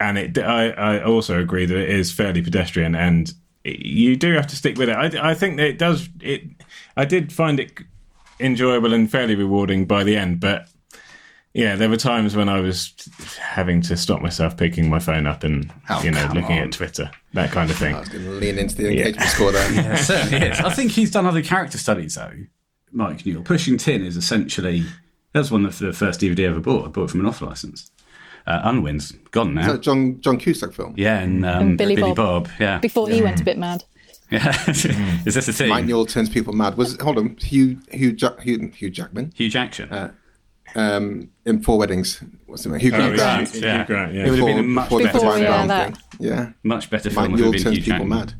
And 0.00 0.18
it, 0.18 0.38
I, 0.38 0.70
I 0.70 1.04
also 1.04 1.40
agree 1.40 1.66
that 1.66 1.76
it 1.76 1.90
is 1.90 2.12
fairly 2.12 2.42
pedestrian, 2.42 2.94
and 2.94 3.32
you 3.64 4.16
do 4.16 4.32
have 4.34 4.46
to 4.48 4.56
stick 4.56 4.76
with 4.76 4.88
it. 4.88 4.96
I, 4.96 5.30
I 5.30 5.34
think 5.34 5.56
that 5.56 5.66
it 5.66 5.78
does. 5.78 6.08
It, 6.20 6.42
I 6.96 7.04
did 7.04 7.32
find 7.32 7.58
it 7.60 7.72
enjoyable 8.40 8.92
and 8.92 9.10
fairly 9.10 9.34
rewarding 9.34 9.86
by 9.86 10.04
the 10.04 10.16
end. 10.16 10.40
But 10.40 10.68
yeah, 11.54 11.76
there 11.76 11.88
were 11.88 11.96
times 11.96 12.36
when 12.36 12.48
I 12.48 12.60
was 12.60 12.92
having 13.40 13.80
to 13.82 13.96
stop 13.96 14.20
myself 14.20 14.56
picking 14.56 14.90
my 14.90 14.98
phone 14.98 15.26
up 15.26 15.44
and 15.44 15.72
Oh, 15.88 16.02
you 16.02 16.10
know 16.10 16.24
looking 16.34 16.58
on. 16.58 16.64
at 16.66 16.72
Twitter, 16.72 17.10
that 17.32 17.50
kind 17.52 17.70
of 17.70 17.76
thing. 17.76 17.94
I 17.94 18.00
was 18.00 18.08
going 18.08 18.24
to 18.24 18.30
lean 18.32 18.58
into 18.58 18.74
the 18.76 18.88
engagement 18.90 19.28
score 19.30 19.52
there. 19.52 19.92
It 19.94 19.98
certainly 19.98 20.46
is. 20.48 20.60
I 20.60 20.70
think 20.70 20.90
he's 20.90 21.10
done 21.10 21.26
other 21.26 21.42
character 21.42 21.78
studies 21.78 22.16
though. 22.16 22.32
Mike 22.92 23.24
Newell. 23.24 23.42
Pushing 23.42 23.76
Tin 23.78 24.04
is 24.04 24.16
essentially 24.16 24.84
that's 25.32 25.50
one 25.50 25.64
of 25.64 25.78
the 25.78 25.92
first 25.92 26.20
DVD 26.20 26.40
I 26.40 26.50
ever 26.50 26.60
bought. 26.60 26.86
I 26.86 26.88
bought 26.88 27.04
it 27.04 27.10
from 27.10 27.20
an 27.20 27.26
off 27.26 27.40
license. 27.42 27.90
Uh, 28.46 28.60
Unwin's 28.64 29.10
gone 29.30 29.56
Is 29.58 29.66
now. 29.66 29.72
that 29.72 29.80
John 29.80 30.20
John 30.20 30.36
Cusack 30.36 30.72
film? 30.74 30.94
Yeah, 30.96 31.20
and, 31.20 31.46
um, 31.46 31.62
And 31.62 31.78
Billy 31.78 31.96
Billy, 31.96 32.12
Bob. 32.12 32.44
Bob. 32.44 32.48
Yeah, 32.60 32.78
Before 32.78 33.08
he 33.08 33.22
went 33.22 33.40
a 33.40 33.44
bit 33.44 33.56
mad. 33.58 33.84
yeah. 34.30 34.54
is 34.68 35.34
this 35.34 35.48
a 35.48 35.52
thing? 35.52 35.68
Mike 35.68 35.84
Newell 35.86 36.06
turns 36.06 36.28
people 36.28 36.52
mad. 36.52 36.76
Was 36.76 37.00
hold 37.00 37.16
on, 37.18 37.36
Hugh 37.36 37.78
Hugh 37.90 38.12
Jack, 38.12 38.40
Hugh, 38.40 38.70
Hugh 38.74 38.90
Jackman 38.90 39.32
Hugh 39.34 39.48
Jackson. 39.50 39.88
Um, 40.74 41.30
in 41.44 41.62
Four 41.62 41.78
Weddings. 41.78 42.22
What's 42.46 42.64
the 42.64 42.70
name? 42.70 42.80
Hugh 42.80 42.92
Oh, 42.94 43.14
Grant. 43.14 43.16
yeah. 43.16 43.16
Grant, 43.16 43.48
Hugh 43.54 43.60
yeah. 43.62 43.84
Grant, 43.86 44.14
yeah. 44.14 44.26
It 44.26 44.30
would 44.30 44.38
have 44.40 44.46
been 44.48 44.58
a 44.58 44.62
much 44.62 44.84
before 44.86 44.98
better 45.00 45.12
Before, 45.18 45.38
yeah, 45.38 45.66
that. 45.66 45.96
thing. 45.96 46.02
Yeah. 46.20 46.52
much 46.62 46.90
better 46.90 47.08
Mike 47.10 47.14
film 47.14 47.32
would 47.32 47.40
Newell 47.40 47.52
have 47.52 47.62
been 47.62 47.62
turns 47.64 47.76
Hugh 47.76 47.82
people 47.84 47.98
Jackman. 48.06 48.18
mad. 48.18 48.34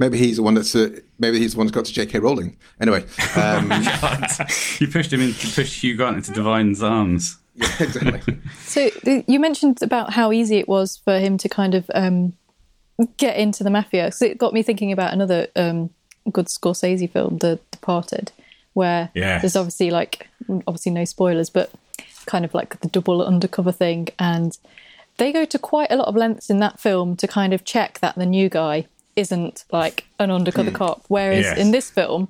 Maybe 0.00 0.16
he's 0.18 0.36
the 0.36 0.42
one 0.44 0.54
that's 0.54 0.74
uh, 0.76 0.90
maybe 1.18 1.38
he's 1.40 1.52
the 1.52 1.58
one 1.58 1.66
that's 1.66 1.74
got 1.74 1.84
to 1.86 1.92
J.K. 1.92 2.20
Rowling. 2.20 2.56
Anyway, 2.80 3.04
um, 3.36 3.70
you 4.78 4.86
pushed 4.86 5.12
him 5.12 5.20
in, 5.20 5.28
you 5.28 5.34
pushed 5.34 5.82
Hugh 5.82 5.96
Grant 5.96 6.16
into 6.18 6.32
Divine's 6.32 6.82
arms. 6.84 7.36
yeah, 7.56 7.66
exactly. 7.80 8.38
So 8.60 8.90
th- 8.90 9.24
you 9.26 9.40
mentioned 9.40 9.78
about 9.82 10.12
how 10.12 10.30
easy 10.30 10.58
it 10.58 10.68
was 10.68 10.98
for 10.98 11.18
him 11.18 11.36
to 11.38 11.48
kind 11.48 11.74
of 11.74 11.90
um, 11.94 12.34
get 13.16 13.36
into 13.36 13.64
the 13.64 13.70
mafia. 13.70 14.12
So 14.12 14.24
it 14.26 14.38
got 14.38 14.52
me 14.54 14.62
thinking 14.62 14.92
about 14.92 15.12
another 15.12 15.48
um, 15.56 15.90
good 16.30 16.46
Scorsese 16.46 17.10
film, 17.10 17.38
The 17.38 17.58
Departed, 17.72 18.30
where 18.78 19.10
Yes. 19.14 19.42
there's 19.42 19.56
obviously 19.56 19.90
like 19.90 20.28
obviously 20.66 20.92
no 20.92 21.04
spoilers, 21.04 21.50
but 21.50 21.70
kind 22.26 22.44
of 22.44 22.54
like 22.54 22.80
the 22.80 22.88
double 22.88 23.22
undercover 23.32 23.72
thing, 23.72 24.08
and 24.18 24.56
they 25.18 25.32
go 25.32 25.44
to 25.44 25.58
quite 25.58 25.90
a 25.90 25.96
lot 25.96 26.08
of 26.08 26.14
lengths 26.16 26.48
in 26.48 26.58
that 26.60 26.78
film 26.80 27.16
to 27.16 27.26
kind 27.26 27.52
of 27.52 27.64
check 27.64 27.98
that 28.00 28.14
the 28.16 28.26
new 28.26 28.48
guy 28.48 28.86
isn't 29.16 29.64
like 29.72 30.06
an 30.18 30.30
undercover 30.30 30.70
cop. 30.70 31.04
Whereas 31.08 31.44
Yes. 31.44 31.58
in 31.58 31.72
this 31.72 31.90
film, 31.90 32.28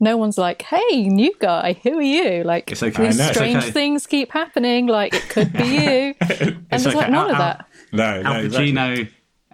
no 0.00 0.16
one's 0.16 0.36
like, 0.36 0.62
"Hey, 0.62 1.04
new 1.08 1.32
guy, 1.38 1.76
who 1.84 1.98
are 1.98 2.02
you?" 2.18 2.42
Like 2.42 2.72
It's 2.72 2.82
okay. 2.82 3.06
these 3.06 3.18
know, 3.18 3.30
strange 3.32 3.62
okay. 3.64 3.70
things 3.70 4.06
keep 4.06 4.32
happening. 4.32 4.88
Like 4.88 5.14
it 5.14 5.28
could 5.28 5.52
be 5.52 5.64
you, 5.86 6.14
and 6.20 6.64
there's 6.70 6.86
okay. 6.88 6.96
like 6.96 7.10
none 7.10 7.30
of 7.30 7.38
that. 7.38 7.66
No, 7.92 8.20
no, 8.22 8.32
Al 8.32 8.44
exactly. 8.44 8.72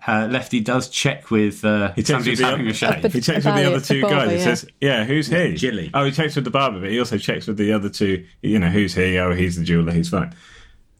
Pacino, 0.02 0.24
uh, 0.24 0.26
Lefty 0.28 0.60
does 0.60 0.88
check 0.88 1.30
with 1.30 1.64
uh, 1.64 1.92
checks 1.94 2.08
somebody 2.08 2.30
with 2.30 2.38
who's 2.38 2.38
the 2.38 2.46
having 2.46 2.66
a 2.66 2.68
other- 2.68 2.74
shave. 2.74 3.02
but- 3.02 3.12
He 3.12 3.20
checks 3.20 3.44
with 3.44 3.54
the 3.54 3.60
it, 3.62 3.66
other 3.66 3.78
the 3.80 3.86
two 3.86 4.00
barber, 4.02 4.16
guys. 4.16 4.30
He 4.30 4.36
yeah. 4.38 4.44
says, 4.44 4.66
"Yeah, 4.80 5.04
who's 5.04 5.26
he?" 5.28 5.54
Jilly. 5.54 5.90
Oh, 5.94 6.04
he 6.04 6.10
checks 6.12 6.34
with 6.36 6.44
the 6.44 6.50
barber, 6.50 6.80
but 6.80 6.90
he 6.90 6.98
also 6.98 7.18
checks 7.18 7.46
with 7.46 7.56
the 7.56 7.72
other 7.72 7.88
two. 7.88 8.24
You 8.42 8.58
know, 8.58 8.68
who's 8.68 8.94
he? 8.94 9.18
Oh, 9.18 9.32
he's 9.34 9.56
the 9.56 9.64
jeweler. 9.64 9.92
He's 9.92 10.08
fine. 10.08 10.34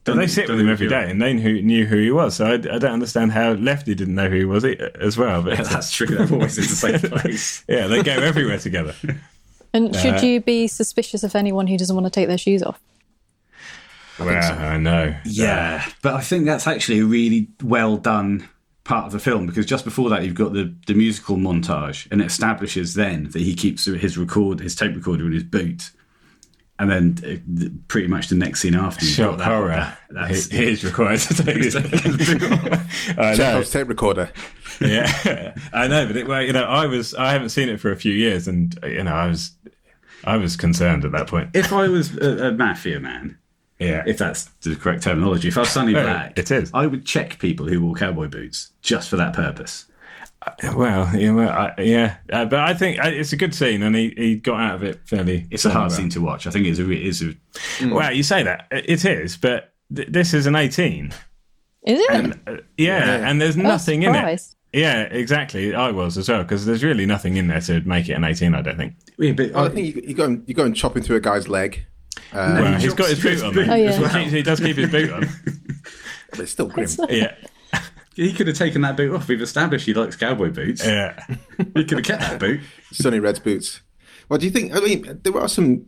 But 0.05 0.15
they 0.15 0.27
sit 0.27 0.49
with 0.49 0.59
him 0.59 0.69
every 0.69 0.87
day, 0.87 1.11
and 1.11 1.21
they 1.21 1.33
who, 1.39 1.61
knew 1.61 1.85
who 1.85 1.97
he 1.97 2.09
was. 2.09 2.35
So 2.37 2.45
I, 2.45 2.53
I 2.53 2.57
don't 2.57 2.85
understand 2.93 3.31
how 3.31 3.51
Lefty 3.51 3.93
didn't 3.93 4.15
know 4.15 4.27
who 4.29 4.37
he 4.37 4.45
was 4.45 4.63
as 4.65 5.17
well. 5.17 5.43
But 5.43 5.57
That's 5.69 5.91
true. 5.91 6.07
They're 6.07 6.31
always 6.31 6.57
in 6.57 6.63
the 6.63 6.99
same 6.99 6.99
place. 7.19 7.63
yeah, 7.67 7.85
they 7.87 8.01
go 8.01 8.13
everywhere 8.13 8.57
together. 8.57 8.95
And 9.73 9.95
Uh, 9.95 9.99
should 9.99 10.23
you 10.23 10.41
be 10.41 10.67
suspicious 10.67 11.23
of 11.23 11.35
anyone 11.35 11.67
who 11.67 11.77
doesn't 11.77 11.95
want 11.95 12.07
to 12.07 12.09
take 12.09 12.27
their 12.27 12.39
shoes 12.39 12.63
off? 12.63 12.79
Well, 14.17 14.29
I 14.29 14.77
know. 14.77 15.15
Yeah, 15.25 15.85
but 16.01 16.15
I 16.15 16.21
think 16.21 16.45
that's 16.45 16.65
actually 16.67 16.99
a 16.99 17.05
really 17.05 17.47
well 17.63 17.95
done 17.97 18.49
part 18.89 19.05
of 19.05 19.11
the 19.11 19.19
film 19.19 19.45
because 19.45 19.65
just 19.67 19.85
before 19.85 20.09
that 20.09 20.23
you've 20.23 20.33
got 20.43 20.51
the, 20.53 20.73
the 20.87 20.93
musical 20.95 21.37
montage 21.37 22.07
and 22.11 22.21
it 22.21 22.25
establishes 22.25 22.95
then 22.95 23.25
that 23.29 23.41
he 23.41 23.53
keeps 23.53 23.85
his 23.85 24.17
record 24.17 24.59
his 24.59 24.73
tape 24.75 24.95
recorder 24.95 25.25
in 25.27 25.31
his 25.31 25.43
boot 25.43 25.91
and 26.79 26.89
then 26.89 27.17
uh, 27.23 27.67
pretty 27.87 28.07
much 28.07 28.29
the 28.29 28.35
next 28.35 28.61
scene 28.61 28.73
after 28.73 29.05
you've 29.05 29.13
Shock 29.13 29.31
got 29.31 29.37
that, 29.39 29.45
horror. 29.45 29.69
that- 29.75 29.99
that's 30.11 30.45
He, 30.47 30.73
he 30.75 30.87
required 30.87 31.19
to 31.19 31.33
take 31.43 31.57
his, 31.63 31.73
his 31.75 32.39
boot 32.39 32.51
off. 32.51 33.19
I 33.19 33.63
tape 33.63 33.89
recorder. 33.89 34.31
yeah, 34.81 35.53
I 35.73 35.87
know, 35.87 36.07
but 36.07 36.15
it, 36.17 36.27
well, 36.27 36.41
you 36.41 36.53
know, 36.53 36.63
I 36.63 36.85
was 36.87 37.13
I 37.13 37.31
haven't 37.33 37.49
seen 37.49 37.69
it 37.69 37.79
for 37.79 37.91
a 37.91 37.95
few 37.97 38.13
years, 38.13 38.47
and 38.47 38.75
you 38.83 39.03
know, 39.03 39.13
I 39.13 39.27
was 39.27 39.51
I 40.23 40.37
was 40.37 40.55
concerned 40.55 41.03
at 41.05 41.11
that 41.11 41.27
point. 41.27 41.49
if 41.53 41.71
I 41.73 41.87
was 41.89 42.15
a, 42.17 42.47
a 42.47 42.51
mafia 42.53 42.99
man 42.99 43.37
Yeah, 43.79 44.03
if 44.05 44.17
that's 44.17 44.45
the 44.61 44.75
correct 44.75 45.03
terminology 45.03 45.47
if 45.47 45.57
I 45.57 45.61
was 45.61 45.69
Sonny 45.69 45.95
Oh, 45.95 46.03
Black 46.03 46.37
it 46.37 46.51
is. 46.51 46.69
I 46.73 46.85
would 46.85 47.05
check 47.05 47.39
people 47.39 47.65
who 47.67 47.81
wore 47.81 47.95
cowboy 47.95 48.27
boots 48.27 48.71
just 48.81 49.09
for 49.09 49.15
that 49.15 49.33
purpose 49.33 49.85
well, 50.73 51.09
yeah, 51.15 51.31
well, 51.31 51.49
I, 51.49 51.81
yeah, 51.81 52.17
uh, 52.31 52.45
but 52.45 52.59
I 52.59 52.73
think 52.73 52.99
uh, 53.03 53.09
it's 53.09 53.33
a 53.33 53.37
good 53.37 53.53
scene, 53.53 53.83
and 53.83 53.95
he, 53.95 54.13
he 54.15 54.35
got 54.35 54.59
out 54.59 54.75
of 54.75 54.83
it 54.83 54.99
fairly. 55.05 55.45
it's 55.51 55.65
a 55.65 55.69
hard 55.69 55.89
well. 55.89 55.97
scene 55.97 56.09
to 56.11 56.21
watch 56.21 56.47
I 56.47 56.51
think 56.51 56.65
it's 56.65 56.79
a, 56.79 56.85
re- 56.85 57.03
it's 57.03 57.21
a 57.21 57.35
Well, 57.85 58.13
you 58.13 58.23
say 58.23 58.43
that 58.43 58.67
it 58.71 59.03
is, 59.05 59.37
but 59.37 59.73
th- 59.93 60.07
this 60.09 60.33
is 60.33 60.45
an 60.45 60.55
eighteen. 60.55 61.11
Is 61.85 61.99
it? 61.99 62.39
Uh, 62.47 62.57
yeah, 62.77 63.29
and 63.29 63.41
there's 63.41 63.57
nothing 63.57 64.03
in 64.03 64.15
it. 64.15 64.41
Yeah, 64.71 65.01
exactly. 65.03 65.73
I 65.73 65.91
was 65.91 66.17
as 66.17 66.29
well 66.29 66.43
because 66.43 66.65
there's 66.65 66.83
really 66.83 67.05
nothing 67.05 67.37
in 67.37 67.47
there 67.47 67.61
to 67.61 67.81
make 67.81 68.07
it 68.07 68.13
an 68.13 68.23
eighteen. 68.23 68.53
I 68.53 68.61
don't 68.61 68.77
think. 68.77 68.93
yeah, 69.17 69.33
but 69.33 69.51
Well, 69.51 69.65
I 69.65 69.69
think 69.69 69.95
you, 69.95 70.01
you 70.07 70.13
go 70.13 70.25
and 70.25 70.43
you 70.47 70.53
go 70.53 70.63
and 70.63 70.75
chopping 70.75 71.03
through 71.03 71.17
a 71.17 71.21
guy's 71.21 71.47
leg. 71.47 71.85
Well, 72.33 72.79
he's 72.79 72.93
got 72.93 73.09
his 73.09 73.21
boot 73.21 73.43
on. 73.43 73.53
though. 73.55 73.61
Oh, 73.69 73.75
yeah. 73.75 74.19
He 74.19 74.29
He 74.29 74.41
does 74.41 74.59
keep 74.59 74.77
his 74.77 74.89
boot 74.91 75.11
on. 75.11 75.27
But 76.31 76.41
it's 76.41 76.51
still 76.51 76.67
grim. 76.67 76.87
Yeah, 77.09 77.33
He 78.15 78.33
could 78.33 78.45
have 78.47 78.55
taken 78.57 78.81
that 78.83 78.95
boot 78.95 79.15
off. 79.15 79.27
We've 79.27 79.41
established 79.41 79.87
he 79.87 79.95
likes 79.95 80.15
cowboy 80.15 80.51
boots. 80.51 80.85
yeah. 80.85 81.19
He 81.73 81.83
could 81.85 81.97
have 81.97 82.03
kept 82.03 82.21
that 82.21 82.39
boot. 82.39 82.59
Sonny 82.91 83.19
Red's 83.19 83.39
boots. 83.39 83.81
Well, 84.29 84.37
do 84.37 84.45
you 84.45 84.51
think? 84.51 84.75
I 84.75 84.79
mean, 84.79 85.19
there 85.23 85.35
are 85.39 85.47
some. 85.49 85.87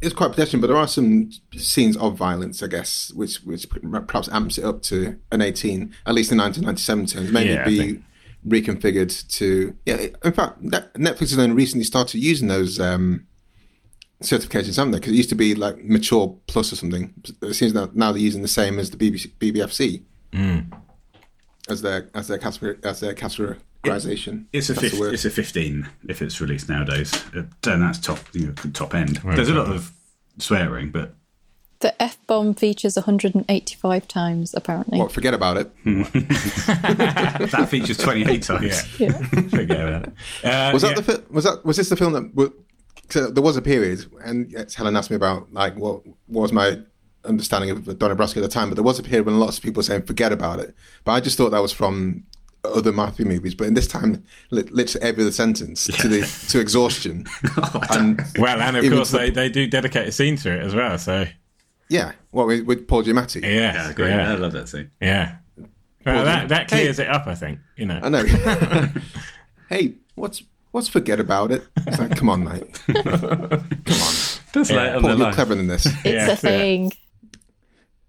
It's 0.00 0.14
quite 0.14 0.30
pedestrian, 0.30 0.62
but 0.62 0.68
there 0.68 0.76
are 0.76 0.88
some 0.88 1.30
scenes 1.56 1.98
of 1.98 2.16
violence, 2.16 2.62
I 2.62 2.68
guess, 2.68 3.12
which 3.14 3.38
which 3.42 3.66
perhaps 4.06 4.30
amps 4.30 4.56
it 4.56 4.64
up 4.64 4.80
to 4.84 5.18
an 5.32 5.42
eighteen, 5.42 5.94
at 6.06 6.14
least 6.14 6.32
in 6.32 6.38
1997 6.38 7.06
terms. 7.06 7.30
Maybe 7.32 7.50
Yeah, 7.50 7.64
be 7.66 7.78
think. 7.78 8.04
reconfigured 8.46 9.28
to. 9.36 9.76
Yeah, 9.84 10.06
in 10.24 10.32
fact, 10.32 10.62
Netflix 10.62 11.20
has 11.30 11.38
only 11.38 11.54
recently 11.56 11.84
started 11.84 12.22
using 12.22 12.48
those 12.48 12.80
um, 12.80 13.26
certifications, 14.22 14.76
haven't 14.76 14.92
they? 14.92 14.98
Because 14.98 15.12
it 15.12 15.16
used 15.16 15.28
to 15.30 15.34
be 15.34 15.54
like 15.54 15.82
mature 15.84 16.36
plus 16.46 16.72
or 16.72 16.76
something. 16.76 17.14
It 17.42 17.54
seems 17.54 17.72
that 17.74 17.94
now 17.94 18.12
they're 18.12 18.20
using 18.20 18.42
the 18.42 18.48
same 18.48 18.78
as 18.78 18.90
the 18.90 18.96
BBC, 18.96 19.30
BBFC 19.38 20.02
as 21.68 21.82
their 21.82 22.08
as 22.14 22.28
their 22.28 22.38
categor- 22.38 22.84
as 22.84 23.00
their 23.00 23.14
categorization. 23.14 24.46
It's 24.52 24.68
a 24.70 24.72
That's 24.74 24.82
the 24.84 24.90
fif- 24.90 24.98
word. 25.00 25.14
it's 25.14 25.24
a 25.24 25.30
fifteen 25.30 25.88
if 26.08 26.22
it's 26.22 26.40
released 26.40 26.68
nowadays. 26.68 27.12
Uh, 27.36 27.42
And 27.66 27.82
that's 27.82 27.98
top 27.98 28.18
you 28.32 28.46
know, 28.48 28.52
top 28.72 28.94
end. 28.94 29.16
There's 29.24 29.48
a 29.50 29.54
lot 29.54 29.68
of 29.68 29.92
swearing, 30.38 30.90
but 30.90 31.14
The 31.80 32.00
F 32.02 32.18
bomb 32.26 32.54
features 32.54 32.96
185 32.96 34.08
times, 34.08 34.52
apparently. 34.54 34.98
What, 34.98 35.12
forget 35.12 35.32
about 35.34 35.56
it. 35.58 35.70
that 35.84 37.66
features 37.70 37.98
twenty 37.98 38.24
eight 38.30 38.42
times. 38.42 38.98
Yeah. 38.98 39.12
Forget 39.48 39.80
about 39.80 40.02
it. 40.08 40.12
Uh, 40.44 40.70
Was 40.72 40.82
that 40.82 40.88
yeah. 40.90 40.94
the 41.00 41.02
fi- 41.02 41.22
was 41.30 41.44
that 41.44 41.64
was 41.64 41.76
this 41.76 41.88
the 41.88 41.96
film 41.96 42.12
that 42.14 42.34
w- 42.34 42.52
so 43.10 43.30
there 43.30 43.42
was 43.42 43.56
a 43.56 43.62
period 43.62 44.04
and 44.24 44.50
yes, 44.50 44.74
Helen 44.74 44.96
asked 44.96 45.10
me 45.10 45.16
about 45.16 45.52
like 45.52 45.76
what, 45.76 46.06
what 46.26 46.42
was 46.42 46.52
my 46.52 46.78
understanding 47.24 47.70
of 47.70 47.98
Donna 47.98 48.14
Brasco 48.16 48.36
at 48.38 48.42
the 48.42 48.48
time, 48.48 48.68
but 48.68 48.74
there 48.76 48.84
was 48.84 48.98
a 48.98 49.02
period 49.02 49.26
when 49.26 49.38
lots 49.38 49.58
of 49.58 49.62
people 49.64 49.80
were 49.80 49.84
saying 49.84 50.02
forget 50.02 50.32
about 50.32 50.60
it. 50.60 50.74
But 51.04 51.12
I 51.12 51.20
just 51.20 51.36
thought 51.36 51.50
that 51.50 51.60
was 51.62 51.72
from 51.72 52.24
other 52.64 52.92
mafia 52.92 53.24
movies. 53.26 53.54
But 53.54 53.66
in 53.68 53.74
this 53.74 53.86
time, 53.86 54.24
li- 54.50 54.62
literally 54.70 55.06
every 55.06 55.22
other 55.24 55.32
sentence 55.32 55.86
to 55.86 56.08
the 56.08 56.22
to 56.50 56.60
exhaustion. 56.60 57.26
and 57.90 58.20
Well, 58.38 58.60
and 58.60 58.76
of 58.76 58.90
course 58.92 59.10
to- 59.10 59.18
they, 59.18 59.30
they 59.30 59.48
do 59.48 59.66
dedicate 59.66 60.08
a 60.08 60.12
scene 60.12 60.36
to 60.36 60.52
it 60.52 60.60
as 60.64 60.74
well. 60.74 60.96
So 60.98 61.26
yeah, 61.88 62.12
well 62.32 62.46
with, 62.46 62.66
with 62.66 62.86
Paul 62.88 63.04
Giamatti. 63.04 63.42
yeah, 63.42 63.48
Yeah, 63.88 63.92
great. 63.92 64.12
I 64.12 64.34
love 64.34 64.52
that 64.52 64.68
scene. 64.68 64.90
yeah. 65.00 65.36
Well, 66.06 66.24
that 66.24 66.48
that 66.48 66.68
clears 66.68 66.98
it 66.98 67.08
up, 67.08 67.26
I 67.26 67.34
think. 67.34 67.58
You 67.76 67.84
know, 67.86 68.00
I 68.02 68.08
know. 68.08 68.24
hey, 69.68 69.94
what's 70.14 70.42
what's 70.72 70.88
forget 70.88 71.20
about 71.20 71.50
it? 71.52 71.66
It's 71.86 71.98
like, 71.98 72.16
come 72.16 72.28
on, 72.28 72.44
mate. 72.44 72.82
come 72.86 73.06
on, 73.06 73.64
That's 74.52 74.70
Yeah. 74.70 74.76
late 74.94 75.00
Paul, 75.00 75.10
you're 75.10 75.16
line. 75.16 75.34
cleverer 75.34 75.56
than 75.56 75.66
this. 75.68 75.86
it's 75.86 76.04
yeah, 76.04 76.30
a 76.30 76.36
thing. 76.36 76.92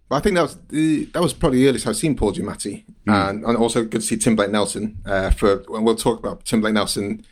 But 0.08 0.16
I 0.16 0.20
think 0.22 0.36
that 0.36 0.42
was 0.42 0.58
the, 0.70 1.06
that 1.06 1.22
was 1.22 1.34
probably 1.34 1.60
the 1.60 1.68
earliest 1.70 1.86
I've 1.86 1.96
seen 1.96 2.16
Paul 2.16 2.34
Giamatti, 2.34 2.84
and, 3.06 3.44
and 3.46 3.58
also 3.58 3.84
good 3.84 4.02
to 4.02 4.08
see 4.08 4.18
Tim 4.18 4.36
Blake 4.36 4.50
Nelson. 4.50 4.98
Uh, 5.06 5.30
for 5.30 5.64
and 5.74 5.86
we'll 5.86 5.96
talk 5.96 6.18
about 6.18 6.46
Tim 6.46 6.62
Blake 6.62 6.74
Nelson 6.74 7.24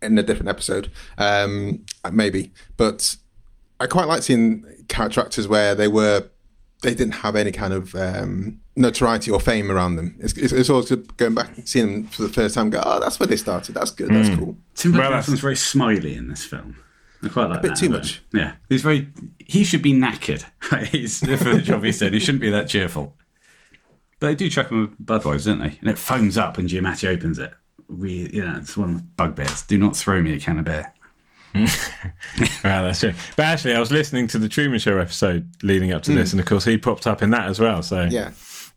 in 0.00 0.16
a 0.18 0.22
different 0.22 0.48
episode, 0.48 0.90
um, 1.18 1.84
maybe. 2.10 2.50
But 2.78 3.16
I 3.80 3.86
quite 3.86 4.08
like 4.08 4.22
seeing 4.22 4.64
character 4.88 5.20
actors 5.20 5.46
where 5.46 5.74
they 5.74 5.88
were 5.88 6.24
they 6.82 6.94
didn't 6.94 7.14
have 7.14 7.34
any 7.36 7.52
kind 7.52 7.72
of 7.72 7.94
um, 7.94 8.60
notoriety 8.76 9.30
or 9.30 9.40
fame 9.40 9.70
around 9.70 9.96
them. 9.96 10.16
It's, 10.18 10.32
it's, 10.34 10.52
it's 10.52 10.68
always 10.70 10.90
going 10.90 11.34
back 11.34 11.56
and 11.56 11.68
seeing 11.68 11.86
them 11.92 12.06
for 12.08 12.22
the 12.22 12.28
first 12.28 12.54
time. 12.54 12.70
Go, 12.70 12.82
oh, 12.84 13.00
that's 13.00 13.18
where 13.18 13.26
they 13.26 13.36
started. 13.36 13.74
That's 13.74 13.90
good. 13.90 14.10
That's 14.10 14.28
cool. 14.36 14.56
Tim 14.74 14.92
Blake 14.92 15.02
Well, 15.02 15.10
that's- 15.12 15.40
very 15.40 15.56
smiley 15.56 16.14
in 16.14 16.28
this 16.28 16.44
film. 16.44 16.76
I 17.24 17.28
quite 17.28 17.48
like 17.50 17.60
a 17.60 17.62
bit 17.62 17.68
that. 17.68 17.78
too 17.78 17.88
much. 17.88 18.20
Yeah, 18.32 18.54
he's 18.68 18.82
very. 18.82 19.08
He 19.38 19.62
should 19.62 19.80
be 19.82 19.92
knackered. 19.92 20.44
he's 20.88 21.20
for 21.20 21.54
the 21.54 21.62
job 21.62 21.84
he's 21.84 22.00
doing. 22.00 22.14
He 22.14 22.18
shouldn't 22.18 22.42
be 22.42 22.50
that 22.50 22.68
cheerful. 22.68 23.16
But 24.18 24.26
they 24.26 24.34
do 24.34 24.50
chuck 24.50 24.70
him 24.72 24.80
with 24.80 25.06
Budweiser, 25.06 25.44
don't 25.46 25.60
they? 25.60 25.78
And 25.80 25.88
it 25.88 25.98
foams 25.98 26.36
up 26.36 26.56
when 26.56 26.66
Giamatti 26.66 27.08
opens 27.08 27.38
it. 27.38 27.52
We, 27.88 28.28
you 28.32 28.44
know, 28.44 28.56
it's 28.56 28.76
one 28.76 28.90
of 28.90 28.96
the 28.96 29.02
bugbears. 29.16 29.62
Do 29.62 29.78
not 29.78 29.96
throw 29.96 30.20
me 30.20 30.32
a 30.34 30.40
can 30.40 30.58
of 30.58 30.64
beer. 30.64 30.92
Wow, 32.64 32.82
that's 32.82 33.00
true. 33.00 33.12
But 33.36 33.46
actually, 33.46 33.74
I 33.74 33.80
was 33.80 33.90
listening 33.90 34.26
to 34.28 34.38
the 34.38 34.48
Truman 34.48 34.78
Show 34.78 34.98
episode 34.98 35.48
leading 35.62 35.92
up 35.92 36.02
to 36.04 36.12
this, 36.12 36.32
and 36.32 36.40
of 36.40 36.46
course, 36.46 36.64
he 36.64 36.78
popped 36.78 37.06
up 37.06 37.22
in 37.22 37.30
that 37.30 37.48
as 37.48 37.58
well. 37.60 37.82
So 37.82 38.04
Yeah. 38.10 38.30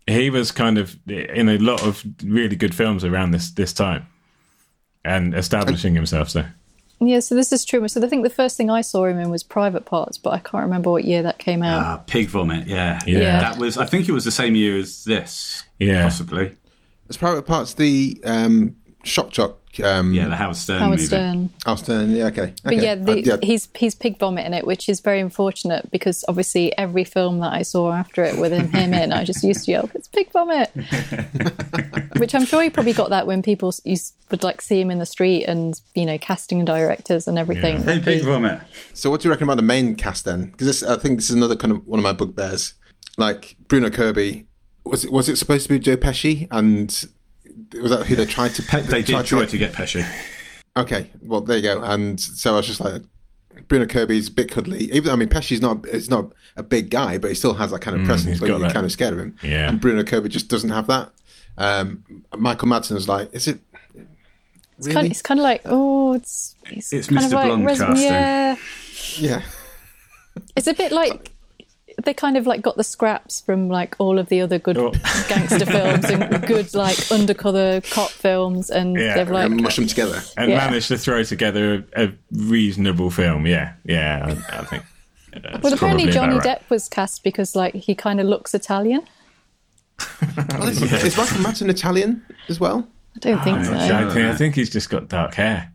he 0.07 0.29
was 0.29 0.51
kind 0.51 0.77
of 0.77 0.97
in 1.07 1.49
a 1.49 1.57
lot 1.57 1.83
of 1.83 2.03
really 2.23 2.55
good 2.55 2.73
films 2.75 3.03
around 3.03 3.31
this 3.31 3.51
this 3.51 3.71
time, 3.73 4.07
and 5.03 5.33
establishing 5.35 5.95
himself. 5.95 6.29
So 6.29 6.45
Yeah, 6.99 7.19
so 7.19 7.35
this 7.35 7.51
is 7.51 7.63
Truman. 7.65 7.89
So 7.89 8.01
I 8.03 8.07
think 8.09 8.23
the 8.23 8.29
first 8.29 8.57
thing 8.57 8.69
I 8.69 8.81
saw 8.81 9.05
him 9.05 9.19
in 9.19 9.29
was 9.29 9.43
Private 9.43 9.85
Parts, 9.85 10.17
but 10.17 10.31
I 10.31 10.39
can't 10.39 10.63
remember 10.63 10.89
what 10.91 11.05
year 11.05 11.21
that 11.23 11.37
came 11.37 11.61
out. 11.63 11.83
Ah, 11.85 11.97
pig 12.07 12.27
vomit. 12.29 12.67
Yeah. 12.67 12.99
Yeah. 13.05 13.39
That 13.39 13.57
was. 13.57 13.77
I 13.77 13.85
think 13.85 14.09
it 14.09 14.13
was 14.13 14.25
the 14.25 14.31
same 14.31 14.55
year 14.55 14.77
as 14.77 15.03
this. 15.05 15.63
Yeah. 15.79 16.03
Possibly. 16.03 16.55
As 17.09 17.17
private 17.17 17.43
parts, 17.45 17.75
the 17.75 18.19
um, 18.25 18.75
shock 19.03 19.29
jock. 19.29 19.59
Um, 19.79 20.13
Yeah. 20.13 20.27
The 20.27 20.35
Howard 20.35 20.55
Stern 20.55 20.79
Howard 20.79 20.91
movie. 20.99 21.05
Stern. 21.07 21.49
Austin. 21.65 22.11
Yeah. 22.15 22.25
Okay. 22.27 22.53
But 22.63 22.73
okay. 22.73 22.83
yeah, 22.83 22.95
the, 22.95 23.33
Uh, 23.33 23.37
he's 23.43 23.67
he's 23.75 23.95
pig 23.95 24.17
vomit 24.19 24.45
in 24.45 24.53
it, 24.53 24.65
which 24.67 24.87
is 24.89 24.99
very 25.01 25.19
unfortunate 25.19 25.89
because 25.91 26.23
obviously 26.27 26.75
every 26.77 27.03
film 27.03 27.39
that 27.39 27.53
I 27.53 27.61
saw 27.63 27.91
after 27.93 28.23
it 28.23 28.37
with 28.37 28.51
him, 28.51 28.71
him 28.71 28.93
in, 28.93 29.11
I 29.13 29.23
just 29.23 29.43
used 29.43 29.65
to 29.65 29.71
yell, 29.71 29.89
"It's 29.93 30.07
pig 30.07 30.31
vomit," 30.31 30.69
which 32.17 32.33
I'm 32.35 32.45
sure 32.45 32.61
he 32.63 32.69
probably 32.69 32.93
got 32.93 33.09
that 33.09 33.27
when 33.27 33.41
people 33.41 33.69
s- 33.69 33.81
used, 33.83 34.13
would 34.31 34.43
like 34.43 34.61
see 34.61 34.79
him 34.81 34.91
in 34.91 34.99
the 34.99 35.05
street 35.05 35.45
and 35.45 35.79
you 35.93 36.05
know 36.05 36.17
casting 36.17 36.63
directors 36.65 37.27
and 37.27 37.37
everything. 37.37 37.81
Hey, 37.83 37.99
pig 37.99 38.23
vomit. 38.23 38.59
So, 38.93 39.09
what 39.09 39.21
do 39.21 39.27
you 39.27 39.31
reckon 39.31 39.45
about 39.45 39.57
the 39.57 39.61
main 39.63 39.95
cast 39.95 40.25
then? 40.25 40.51
Because 40.51 40.83
I 40.83 40.97
think 40.97 41.17
this 41.19 41.29
is 41.29 41.35
another 41.35 41.55
kind 41.55 41.71
of 41.71 41.85
one 41.87 41.99
of 41.99 42.03
my 42.03 42.13
bugbears. 42.13 42.73
Like 43.17 43.55
Bruno 43.67 43.89
Kirby, 43.89 44.47
was 44.83 45.05
it 45.05 45.11
was 45.11 45.29
it 45.29 45.37
supposed 45.37 45.63
to 45.67 45.69
be 45.73 45.79
Joe 45.79 45.97
Pesci, 45.97 46.47
and 46.51 47.05
was 47.81 47.91
that 47.91 48.05
who 48.05 48.15
they 48.15 48.25
tried 48.25 48.53
to? 48.55 48.63
pet? 48.63 48.85
They 48.85 49.01
did 49.01 49.07
tried 49.13 49.25
try 49.25 49.45
to 49.45 49.57
get 49.57 49.73
Pesci. 49.73 50.05
Okay, 50.77 51.09
well 51.21 51.41
there 51.41 51.57
you 51.57 51.63
go. 51.63 51.81
And 51.81 52.19
so 52.19 52.53
I 52.53 52.57
was 52.57 52.67
just 52.67 52.81
like, 52.81 53.01
Bruno 53.67 53.85
Kirby's 53.85 54.27
a 54.27 54.31
bit 54.31 54.51
cuddly. 54.51 54.91
Even 54.91 55.11
I 55.11 55.15
mean, 55.15 55.29
Pesci's 55.29 55.61
not 55.61 55.85
it's 55.87 56.09
not 56.09 56.31
a 56.57 56.63
big 56.63 56.89
guy, 56.89 57.17
but 57.17 57.29
he 57.29 57.35
still 57.35 57.53
has 57.53 57.71
that 57.71 57.79
kind 57.81 57.99
of 57.99 58.05
presence 58.05 58.27
Mm, 58.27 58.31
he's 58.33 58.41
where 58.41 58.59
you're 58.59 58.69
kind 58.69 58.85
of 58.85 58.91
scared 58.91 59.13
of 59.13 59.19
him. 59.19 59.37
Yeah. 59.41 59.69
And 59.69 59.79
Bruno 59.79 60.03
Kirby 60.03 60.29
just 60.29 60.47
doesn't 60.49 60.69
have 60.71 60.87
that. 60.87 61.11
Um, 61.57 62.03
Michael 62.37 62.67
Madsen 62.67 62.91
was 62.95 63.07
like, 63.07 63.33
is 63.33 63.47
it? 63.47 63.59
It's 64.77 64.89
kind, 64.89 65.07
it's 65.09 65.21
kind 65.21 65.39
of 65.39 65.43
like 65.45 65.61
oh, 65.65 66.13
it's 66.15 66.55
it's, 66.65 66.91
It's 66.91 67.07
kind 67.07 67.21
Mr. 67.21 67.25
of 67.27 67.31
like 67.33 67.45
Blonde 67.47 67.65
res- 67.65 67.79
casting. 67.79 68.03
yeah. 68.05 68.55
Yeah. 69.17 69.41
It's 70.57 70.67
a 70.67 70.73
bit 70.73 70.91
like 70.91 71.31
they 72.03 72.13
kind 72.13 72.37
of 72.37 72.45
like 72.45 72.61
got 72.61 72.75
the 72.77 72.83
scraps 72.83 73.41
from 73.41 73.69
like 73.69 73.95
all 73.99 74.19
of 74.19 74.29
the 74.29 74.41
other 74.41 74.59
good 74.59 74.77
Oh. 74.77 74.91
gangster 75.27 75.65
films 75.65 76.05
and 76.05 76.45
good 76.47 76.73
like 76.73 77.11
undercover 77.11 77.81
cop 77.91 78.09
films, 78.11 78.69
and 78.69 78.95
Yeah, 78.95 79.15
they've 79.15 79.29
like 79.29 79.45
and 79.45 79.61
mush 79.61 79.77
them 79.77 79.87
together. 79.87 80.21
and 80.37 80.51
Yeah. 80.51 80.57
managed 80.57 80.89
to 80.89 80.97
throw 80.97 81.23
together 81.23 81.85
a, 81.95 82.05
a 82.07 82.13
reasonable 82.31 83.09
film. 83.11 83.45
Yeah, 83.47 83.73
yeah, 83.83 84.35
I, 84.51 84.59
I 84.59 84.63
think. 84.65 84.83
Uh, 85.33 85.59
well, 85.61 85.73
apparently 85.73 86.09
Johnny 86.11 86.35
about 86.35 86.45
right. 86.45 86.61
Depp 86.61 86.69
was 86.69 86.87
cast 86.87 87.23
because 87.23 87.55
like 87.55 87.73
he 87.73 87.95
kind 87.95 88.19
of 88.19 88.27
looks 88.27 88.53
Italian. 88.53 89.01
Well, 90.37 90.45
oh, 90.61 90.67
is, 90.67 90.81
is 90.81 91.17
Michael 91.17 91.37
Madsen 91.37 91.69
Italian 91.69 92.25
as 92.49 92.59
well? 92.59 92.87
I 93.15 93.19
don't 93.19 93.43
think 93.43 93.59
ah, 93.59 93.63
so. 93.63 93.95
I 93.95 94.13
think, 94.13 94.25
I 94.27 94.35
think 94.35 94.55
he's 94.55 94.69
just 94.69 94.89
got 94.89 95.07
dark 95.07 95.35
hair. 95.35 95.71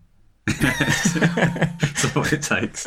That's 0.61 2.15
what 2.15 2.33
it 2.33 2.43
takes. 2.43 2.87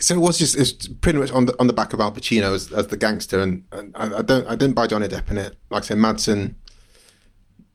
So 0.00 0.14
it 0.14 0.18
was 0.18 0.38
just 0.38 0.56
it's 0.56 0.88
pretty 0.88 1.18
much 1.18 1.30
on 1.32 1.46
the 1.46 1.58
on 1.60 1.66
the 1.66 1.72
back 1.72 1.92
of 1.92 2.00
Al 2.00 2.12
Pacino 2.12 2.54
as, 2.54 2.72
as 2.72 2.88
the 2.88 2.96
gangster, 2.96 3.40
and, 3.40 3.64
and 3.72 3.94
I, 3.96 4.18
I 4.18 4.22
don't 4.22 4.46
I 4.46 4.54
didn't 4.54 4.74
buy 4.74 4.86
Johnny 4.86 5.08
Depp 5.08 5.30
in 5.30 5.38
it. 5.38 5.56
Like 5.70 5.82
I 5.82 5.86
said, 5.86 5.98
Madsen, 5.98 6.54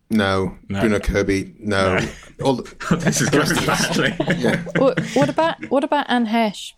no. 0.10 0.58
No. 0.70 0.80
Bruno 0.80 1.00
Kirby, 1.00 1.56
no. 1.60 2.00
All 2.44 2.54
the, 2.56 2.98
This 3.04 3.22
is 3.22 3.30
going 3.30 3.48
badly. 3.66 4.16
yeah. 4.38 4.64
what, 4.78 5.00
what 5.16 5.30
about 5.30 5.70
what 5.70 5.84
about 5.84 6.06
Anne 6.10 6.28
Heche? 6.28 6.74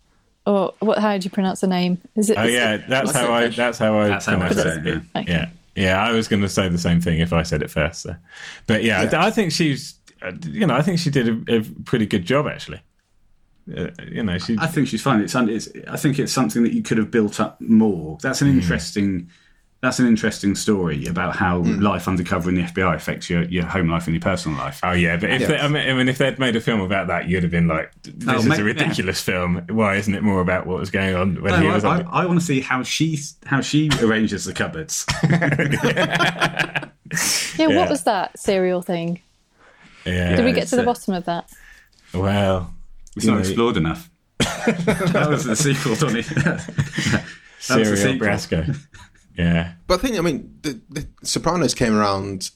Or 0.46 0.72
what? 0.78 0.98
How 0.98 1.18
do 1.18 1.24
you 1.24 1.30
pronounce 1.30 1.60
the 1.60 1.66
name? 1.66 1.98
Is 2.14 2.30
it? 2.30 2.38
Oh 2.38 2.44
is 2.44 2.54
yeah, 2.54 2.74
it- 2.74 2.88
that's 2.88 3.06
What's 3.08 3.18
how 3.18 3.34
it? 3.34 3.44
I. 3.44 3.48
That's 3.48 3.78
how 3.78 3.98
I. 3.98 4.08
That's 4.08 4.26
how 4.26 4.36
I 4.36 4.48
pronounce 4.48 4.62
say 4.62 4.76
it, 4.76 4.84
yeah. 4.86 5.20
Okay. 5.20 5.32
Yeah, 5.32 5.48
yeah. 5.74 6.02
I 6.06 6.12
was 6.12 6.28
going 6.28 6.42
to 6.42 6.48
say 6.48 6.68
the 6.68 6.78
same 6.78 7.00
thing 7.00 7.18
if 7.20 7.32
I 7.32 7.42
said 7.42 7.62
it 7.62 7.70
first. 7.70 8.02
So. 8.02 8.14
But 8.66 8.84
yeah, 8.84 9.02
Yeah. 9.02 9.20
I, 9.22 9.26
I 9.26 9.30
think 9.32 9.50
she's. 9.52 9.98
uh, 10.22 10.32
You 10.44 10.66
know, 10.66 10.74
I 10.76 10.82
think 10.82 11.00
she 11.00 11.10
did 11.10 11.48
a, 11.48 11.56
a 11.56 11.62
pretty 11.84 12.06
good 12.06 12.24
job 12.24 12.46
actually. 12.46 12.80
Uh, 13.74 13.88
you 14.10 14.22
know, 14.22 14.38
she. 14.38 14.56
I 14.60 14.66
think 14.66 14.88
she's 14.88 15.02
fine. 15.02 15.20
It's, 15.20 15.34
it's. 15.34 15.68
I 15.88 15.96
think 15.96 16.18
it's 16.18 16.32
something 16.32 16.62
that 16.62 16.72
you 16.72 16.82
could 16.82 16.98
have 16.98 17.10
built 17.10 17.40
up 17.40 17.60
more. 17.60 18.18
That's 18.22 18.40
Hmm. 18.40 18.46
an 18.46 18.52
interesting. 18.52 19.30
That's 19.82 19.98
an 19.98 20.06
interesting 20.06 20.54
story 20.54 21.04
about 21.06 21.36
how 21.36 21.62
Hmm. 21.62 21.80
life 21.80 22.08
undercover 22.08 22.48
in 22.48 22.54
the 22.56 22.62
FBI 22.62 22.94
affects 22.94 23.28
your, 23.28 23.42
your 23.44 23.64
home 23.66 23.90
life 23.90 24.06
and 24.06 24.14
your 24.14 24.20
personal 24.22 24.56
life. 24.56 24.80
Oh 24.82 24.92
yeah, 24.92 25.16
but 25.16 25.30
if 25.30 25.42
Yeah. 25.42 25.46
They, 25.48 25.58
I, 25.58 25.68
mean, 25.68 25.88
I 25.90 25.92
mean, 25.92 26.08
if 26.08 26.16
they'd 26.18 26.38
made 26.38 26.56
a 26.56 26.60
film 26.60 26.80
about 26.80 27.08
that, 27.08 27.28
you'd 27.28 27.42
have 27.42 27.52
been 27.52 27.68
like, 27.68 27.92
"This 28.02 28.26
Oh, 28.28 28.38
is 28.38 28.46
mate, 28.46 28.58
a 28.60 28.64
ridiculous 28.64 29.20
film. 29.20 29.64
Why 29.68 29.96
isn't 29.96 30.14
it 30.14 30.22
more 30.22 30.40
about 30.40 30.66
what 30.66 30.78
was 30.80 30.90
going 30.90 31.14
on 31.14 31.42
when 31.42 31.52
No, 31.52 31.60
he 31.60 31.68
I, 31.68 31.74
was 31.74 31.84
I, 31.84 31.98
on?" 31.98 32.06
I 32.10 32.24
want 32.26 32.40
to 32.40 32.46
see 32.46 32.60
how 32.60 32.82
she 32.84 33.18
how 33.44 33.60
she 33.60 33.90
arranges 34.00 34.44
the 34.46 34.54
cupboards. 34.54 35.04
yeah, 35.28 36.88
yeah. 37.58 37.66
What 37.66 37.88
was 37.90 38.04
that 38.04 38.38
serial 38.38 38.82
thing? 38.82 39.20
yeah, 40.04 40.36
Did 40.36 40.44
we 40.44 40.52
get 40.52 40.68
to 40.68 40.76
the 40.76 40.84
bottom 40.84 41.14
of 41.14 41.24
that? 41.26 41.50
well, 42.14 42.72
It's 43.16 43.26
not 43.26 43.34
know, 43.34 43.40
explored 43.40 43.76
enough. 43.76 44.10
that 44.38 45.26
was 45.28 45.44
the 45.44 45.56
sequel, 45.56 45.94
Donny. 45.96 46.20
That's 46.22 46.66
the 46.66 47.22
Serial 47.58 47.96
sequel. 47.96 48.28
Brasco. 48.28 48.76
Yeah, 49.36 49.72
But 49.86 49.98
I 49.98 50.02
think 50.02 50.18
I 50.18 50.20
mean 50.22 50.58
the, 50.62 50.80
the 50.88 51.06
Sopranos 51.22 51.74
came 51.74 51.94
around 51.94 52.50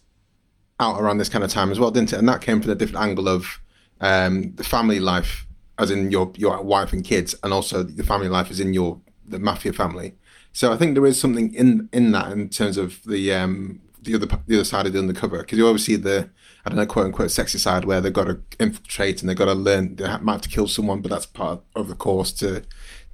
out 0.78 1.00
around 1.00 1.18
this 1.18 1.28
kind 1.28 1.44
of 1.44 1.50
time 1.50 1.70
as 1.70 1.78
well, 1.78 1.90
didn't 1.90 2.12
it? 2.12 2.18
And 2.18 2.28
that 2.28 2.40
came 2.40 2.60
from 2.60 2.70
a 2.70 2.74
different 2.74 3.04
angle 3.04 3.28
of 3.28 3.60
um, 4.00 4.54
the 4.54 4.64
family 4.64 4.98
life, 4.98 5.46
as 5.78 5.90
in 5.90 6.10
your 6.10 6.32
your 6.36 6.62
wife 6.62 6.92
and 6.92 7.04
kids, 7.04 7.34
and 7.42 7.52
also 7.52 7.82
the 7.82 8.02
family 8.02 8.28
life 8.28 8.50
is 8.50 8.60
in 8.60 8.72
your 8.72 9.00
the 9.26 9.38
mafia 9.38 9.72
family. 9.72 10.14
So 10.52 10.72
I 10.72 10.76
think 10.76 10.94
there 10.94 11.06
is 11.06 11.20
something 11.20 11.52
in 11.54 11.88
in 11.92 12.12
that 12.12 12.32
in 12.32 12.48
terms 12.48 12.76
of 12.76 13.02
the 13.04 13.32
um, 13.34 13.80
the 14.02 14.14
other 14.14 14.26
the 14.46 14.56
other 14.56 14.64
side 14.64 14.86
of 14.86 14.92
the 14.92 14.98
undercover 14.98 15.38
because 15.38 15.58
you 15.58 15.66
always 15.66 15.84
see 15.84 15.96
the 15.96 16.30
I 16.64 16.70
don't 16.70 16.78
know 16.78 16.86
quote 16.86 17.06
unquote 17.06 17.30
sexy 17.30 17.58
side 17.58 17.84
where 17.84 18.00
they've 18.00 18.12
got 18.12 18.24
to 18.24 18.40
infiltrate 18.58 19.20
and 19.20 19.28
they've 19.28 19.36
got 19.36 19.46
to 19.46 19.54
learn 19.54 19.96
they 19.96 20.04
might 20.18 20.32
have 20.32 20.40
to 20.42 20.48
kill 20.48 20.68
someone, 20.68 21.00
but 21.00 21.10
that's 21.10 21.26
part 21.26 21.62
of 21.74 21.88
the 21.88 21.94
course 21.94 22.32
to 22.34 22.62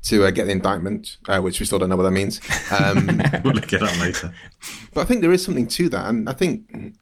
to 0.02 0.24
uh, 0.24 0.30
get 0.30 0.44
the 0.44 0.52
indictment, 0.52 1.16
uh, 1.28 1.40
which 1.40 1.58
we 1.58 1.66
still 1.66 1.78
don't 1.78 1.88
know 1.88 1.96
what 1.96 2.04
that 2.04 2.12
means. 2.12 2.40
Um, 2.70 3.20
we'll 3.44 3.54
look 3.54 3.72
it 3.72 3.82
up 3.82 3.98
later. 3.98 4.32
but 4.94 5.00
I 5.00 5.04
think 5.04 5.20
there 5.20 5.32
is 5.32 5.44
something 5.44 5.66
to 5.66 5.88
that, 5.88 6.08
and 6.08 6.28
I 6.28 6.32
think 6.32 6.94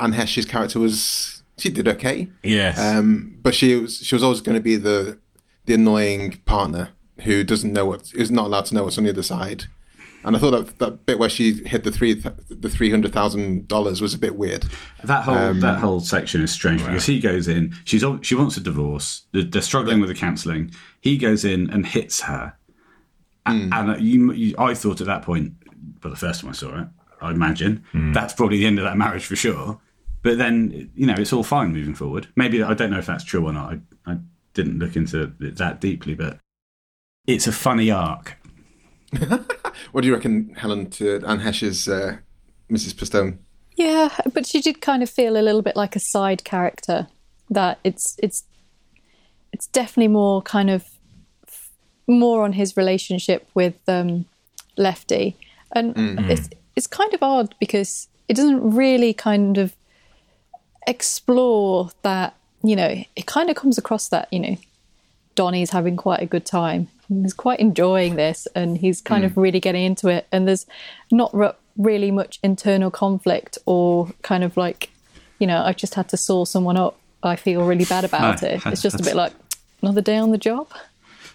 Anne 0.00 0.12
Heche's 0.12 0.44
character 0.44 0.78
was 0.78 1.42
she 1.56 1.70
did 1.70 1.88
okay, 1.88 2.28
yes, 2.42 2.78
um, 2.78 3.38
but 3.42 3.54
she 3.54 3.76
was 3.76 3.98
she 3.98 4.14
was 4.14 4.22
always 4.22 4.40
going 4.40 4.56
to 4.56 4.62
be 4.62 4.76
the 4.76 5.18
the 5.66 5.74
annoying 5.74 6.40
partner 6.44 6.90
who 7.22 7.44
doesn't 7.44 7.72
know 7.72 7.86
what 7.86 8.12
is 8.14 8.30
not 8.30 8.46
allowed 8.46 8.66
to 8.66 8.74
know 8.74 8.84
what's 8.84 8.98
on 8.98 9.04
the 9.04 9.10
other 9.10 9.22
side. 9.22 9.64
And 10.24 10.34
I 10.34 10.38
thought 10.38 10.52
that 10.52 10.78
that 10.78 11.04
bit 11.06 11.18
where 11.18 11.28
she 11.28 11.52
hit 11.64 11.84
the 11.84 11.90
three 11.92 12.14
the 12.14 12.70
three 12.70 12.90
hundred 12.90 13.12
thousand 13.12 13.68
dollars 13.68 14.00
was 14.00 14.14
a 14.14 14.18
bit 14.18 14.36
weird. 14.36 14.64
That 15.04 15.24
whole 15.24 15.34
Um, 15.36 15.60
that 15.60 15.78
whole 15.80 16.00
section 16.00 16.42
is 16.42 16.50
strange 16.50 16.82
because 16.84 17.06
he 17.06 17.20
goes 17.20 17.46
in. 17.46 17.74
She's 17.84 18.02
she 18.22 18.34
wants 18.34 18.56
a 18.56 18.60
divorce. 18.60 19.26
They're, 19.32 19.42
they're 19.42 19.60
struggling 19.62 20.00
with 20.00 20.08
the 20.08 20.14
counselling. 20.14 20.70
He 21.00 21.18
goes 21.18 21.44
in 21.44 21.68
and 21.70 21.84
hits 21.86 22.22
her, 22.22 22.54
A- 23.46 23.52
Hmm. 23.52 23.72
and, 23.72 23.90
uh, 23.90 23.96
you, 23.98 24.32
you, 24.32 24.54
I 24.58 24.72
thought 24.72 25.02
at 25.02 25.06
that 25.06 25.20
point, 25.22 25.52
but 26.00 26.08
the 26.08 26.16
first 26.16 26.40
time 26.40 26.48
I 26.50 26.54
saw 26.54 26.80
it, 26.80 26.88
I 27.20 27.30
imagine 27.30 27.84
Hmm. 27.92 28.12
that's 28.14 28.32
probably 28.32 28.56
the 28.58 28.66
end 28.66 28.78
of 28.78 28.84
that 28.84 28.96
marriage 28.96 29.26
for 29.26 29.36
sure. 29.36 29.78
But 30.22 30.38
then 30.38 30.90
you 30.94 31.04
know 31.06 31.14
it's 31.18 31.34
all 31.34 31.42
fine 31.44 31.74
moving 31.74 31.94
forward. 31.94 32.28
Maybe 32.34 32.62
I 32.62 32.72
don't 32.72 32.90
know 32.90 32.98
if 32.98 33.04
that's 33.06 33.24
true 33.24 33.44
or 33.46 33.52
not. 33.52 33.74
I, 34.06 34.12
I 34.12 34.16
didn't 34.54 34.78
look 34.78 34.96
into 34.96 35.34
it 35.40 35.56
that 35.56 35.82
deeply, 35.82 36.14
but 36.14 36.38
it's 37.26 37.46
a 37.46 37.52
funny 37.52 37.90
arc. 37.90 38.38
What 39.92 40.02
do 40.02 40.08
you 40.08 40.14
reckon, 40.14 40.54
Helen, 40.56 40.90
to 40.90 41.22
Anne 41.26 41.40
Heche's 41.40 41.88
uh, 41.88 42.18
Mrs. 42.70 42.94
Pistone? 42.94 43.38
Yeah, 43.76 44.10
but 44.32 44.46
she 44.46 44.60
did 44.60 44.80
kind 44.80 45.02
of 45.02 45.10
feel 45.10 45.36
a 45.36 45.42
little 45.42 45.62
bit 45.62 45.76
like 45.76 45.96
a 45.96 46.00
side 46.00 46.44
character. 46.44 47.08
That 47.50 47.78
it's 47.84 48.16
it's 48.22 48.44
it's 49.52 49.66
definitely 49.68 50.08
more 50.08 50.42
kind 50.42 50.70
of 50.70 50.84
more 52.06 52.44
on 52.44 52.52
his 52.52 52.76
relationship 52.76 53.48
with 53.54 53.76
um, 53.88 54.26
Lefty, 54.76 55.36
and 55.72 55.94
it's 56.30 56.48
it's 56.76 56.86
kind 56.86 57.12
of 57.14 57.22
odd 57.22 57.54
because 57.60 58.08
it 58.28 58.34
doesn't 58.34 58.74
really 58.74 59.12
kind 59.12 59.58
of 59.58 59.74
explore 60.86 61.90
that. 62.02 62.34
You 62.62 62.76
know, 62.76 63.04
it 63.14 63.26
kind 63.26 63.50
of 63.50 63.56
comes 63.56 63.76
across 63.76 64.08
that 64.08 64.28
you 64.32 64.40
know 64.40 64.56
Donnie's 65.34 65.70
having 65.70 65.96
quite 65.96 66.20
a 66.20 66.26
good 66.26 66.46
time. 66.46 66.88
He's 67.08 67.34
quite 67.34 67.60
enjoying 67.60 68.16
this 68.16 68.46
and 68.54 68.78
he's 68.78 69.00
kind 69.00 69.24
of 69.24 69.36
really 69.36 69.60
getting 69.60 69.84
into 69.84 70.08
it. 70.08 70.26
And 70.32 70.48
there's 70.48 70.66
not 71.10 71.34
re- 71.34 71.52
really 71.76 72.10
much 72.10 72.38
internal 72.42 72.90
conflict 72.90 73.58
or 73.66 74.10
kind 74.22 74.42
of 74.44 74.56
like, 74.56 74.90
you 75.38 75.46
know, 75.46 75.62
I 75.62 75.72
just 75.72 75.94
had 75.94 76.08
to 76.10 76.16
saw 76.16 76.44
someone 76.44 76.76
up. 76.76 76.98
I 77.22 77.36
feel 77.36 77.64
really 77.66 77.84
bad 77.84 78.04
about 78.04 78.42
No, 78.42 78.48
it. 78.48 78.62
It's 78.66 78.82
just 78.88 79.00
a 79.00 79.02
bit 79.02 79.16
like 79.16 79.32
another 79.82 80.00
day 80.02 80.16
on 80.18 80.30
the 80.30 80.38
job 80.38 80.68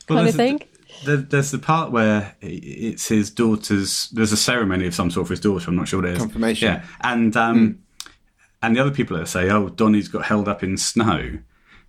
kind 0.08 0.28
of 0.28 0.36
thing. 0.36 0.58
The, 0.58 0.66
there- 1.06 1.18
there's 1.18 1.52
the 1.52 1.60
part 1.60 1.92
where 1.92 2.36
it's 2.42 3.08
his 3.08 3.30
daughter's. 3.32 4.10
There's 4.10 4.32
a 4.32 4.38
ceremony 4.38 4.86
of 4.88 4.94
some 4.96 5.10
sort 5.12 5.28
for 5.28 5.34
his 5.34 5.40
daughter. 5.40 5.70
I'm 5.70 5.76
not 5.76 5.88
sure 5.88 6.02
what 6.02 6.10
it 6.10 6.14
is. 6.14 6.20
Confirmation. 6.20 6.68
Yeah, 6.68 6.86
and 7.02 7.36
um, 7.38 7.80
and 8.62 8.76
the 8.76 8.82
other 8.82 8.92
people 8.92 9.18
that 9.18 9.28
say, 9.28 9.50
"Oh, 9.50 9.70
Donnie's 9.70 10.10
got 10.10 10.26
held 10.26 10.48
up 10.50 10.62
in 10.62 10.76
snow," 10.78 11.38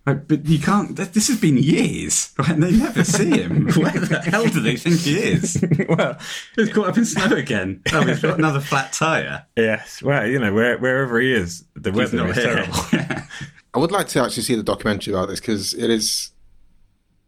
Right, 0.05 0.27
but 0.27 0.45
you 0.47 0.57
can't. 0.57 0.97
th- 0.97 1.11
This 1.11 1.27
has 1.27 1.39
been 1.39 1.57
years, 1.57 2.33
right? 2.39 2.49
And 2.49 2.63
they 2.63 2.71
never 2.71 3.03
see 3.03 3.29
him. 3.41 3.65
Where 3.75 3.91
the 3.91 4.19
hell 4.25 4.45
do 4.47 4.59
they 4.59 4.75
think 4.75 4.99
he 5.01 5.15
is? 5.19 5.63
well, 5.89 6.17
He's 6.55 6.73
caught 6.73 6.87
up 6.89 6.97
in 6.97 7.05
snow 7.05 7.35
again. 7.35 7.81
Oh, 7.93 8.01
he's 8.05 8.19
got 8.21 8.39
another 8.39 8.59
flat 8.61 8.93
tire. 8.93 9.45
yes. 9.55 10.01
Well, 10.01 10.25
you 10.25 10.39
know, 10.39 10.53
where, 10.53 10.77
wherever 10.79 11.19
he 11.21 11.31
is, 11.31 11.63
the 11.75 11.91
weather 11.91 12.27
is 12.29 12.35
here. 12.35 12.43
terrible. 12.65 12.79
I 13.73 13.77
would 13.79 13.91
like 13.91 14.07
to 14.09 14.23
actually 14.23 14.43
see 14.43 14.55
the 14.55 14.63
documentary 14.63 15.13
about 15.13 15.29
this 15.29 15.39
because 15.39 15.73
it 15.75 15.89
is 15.91 16.31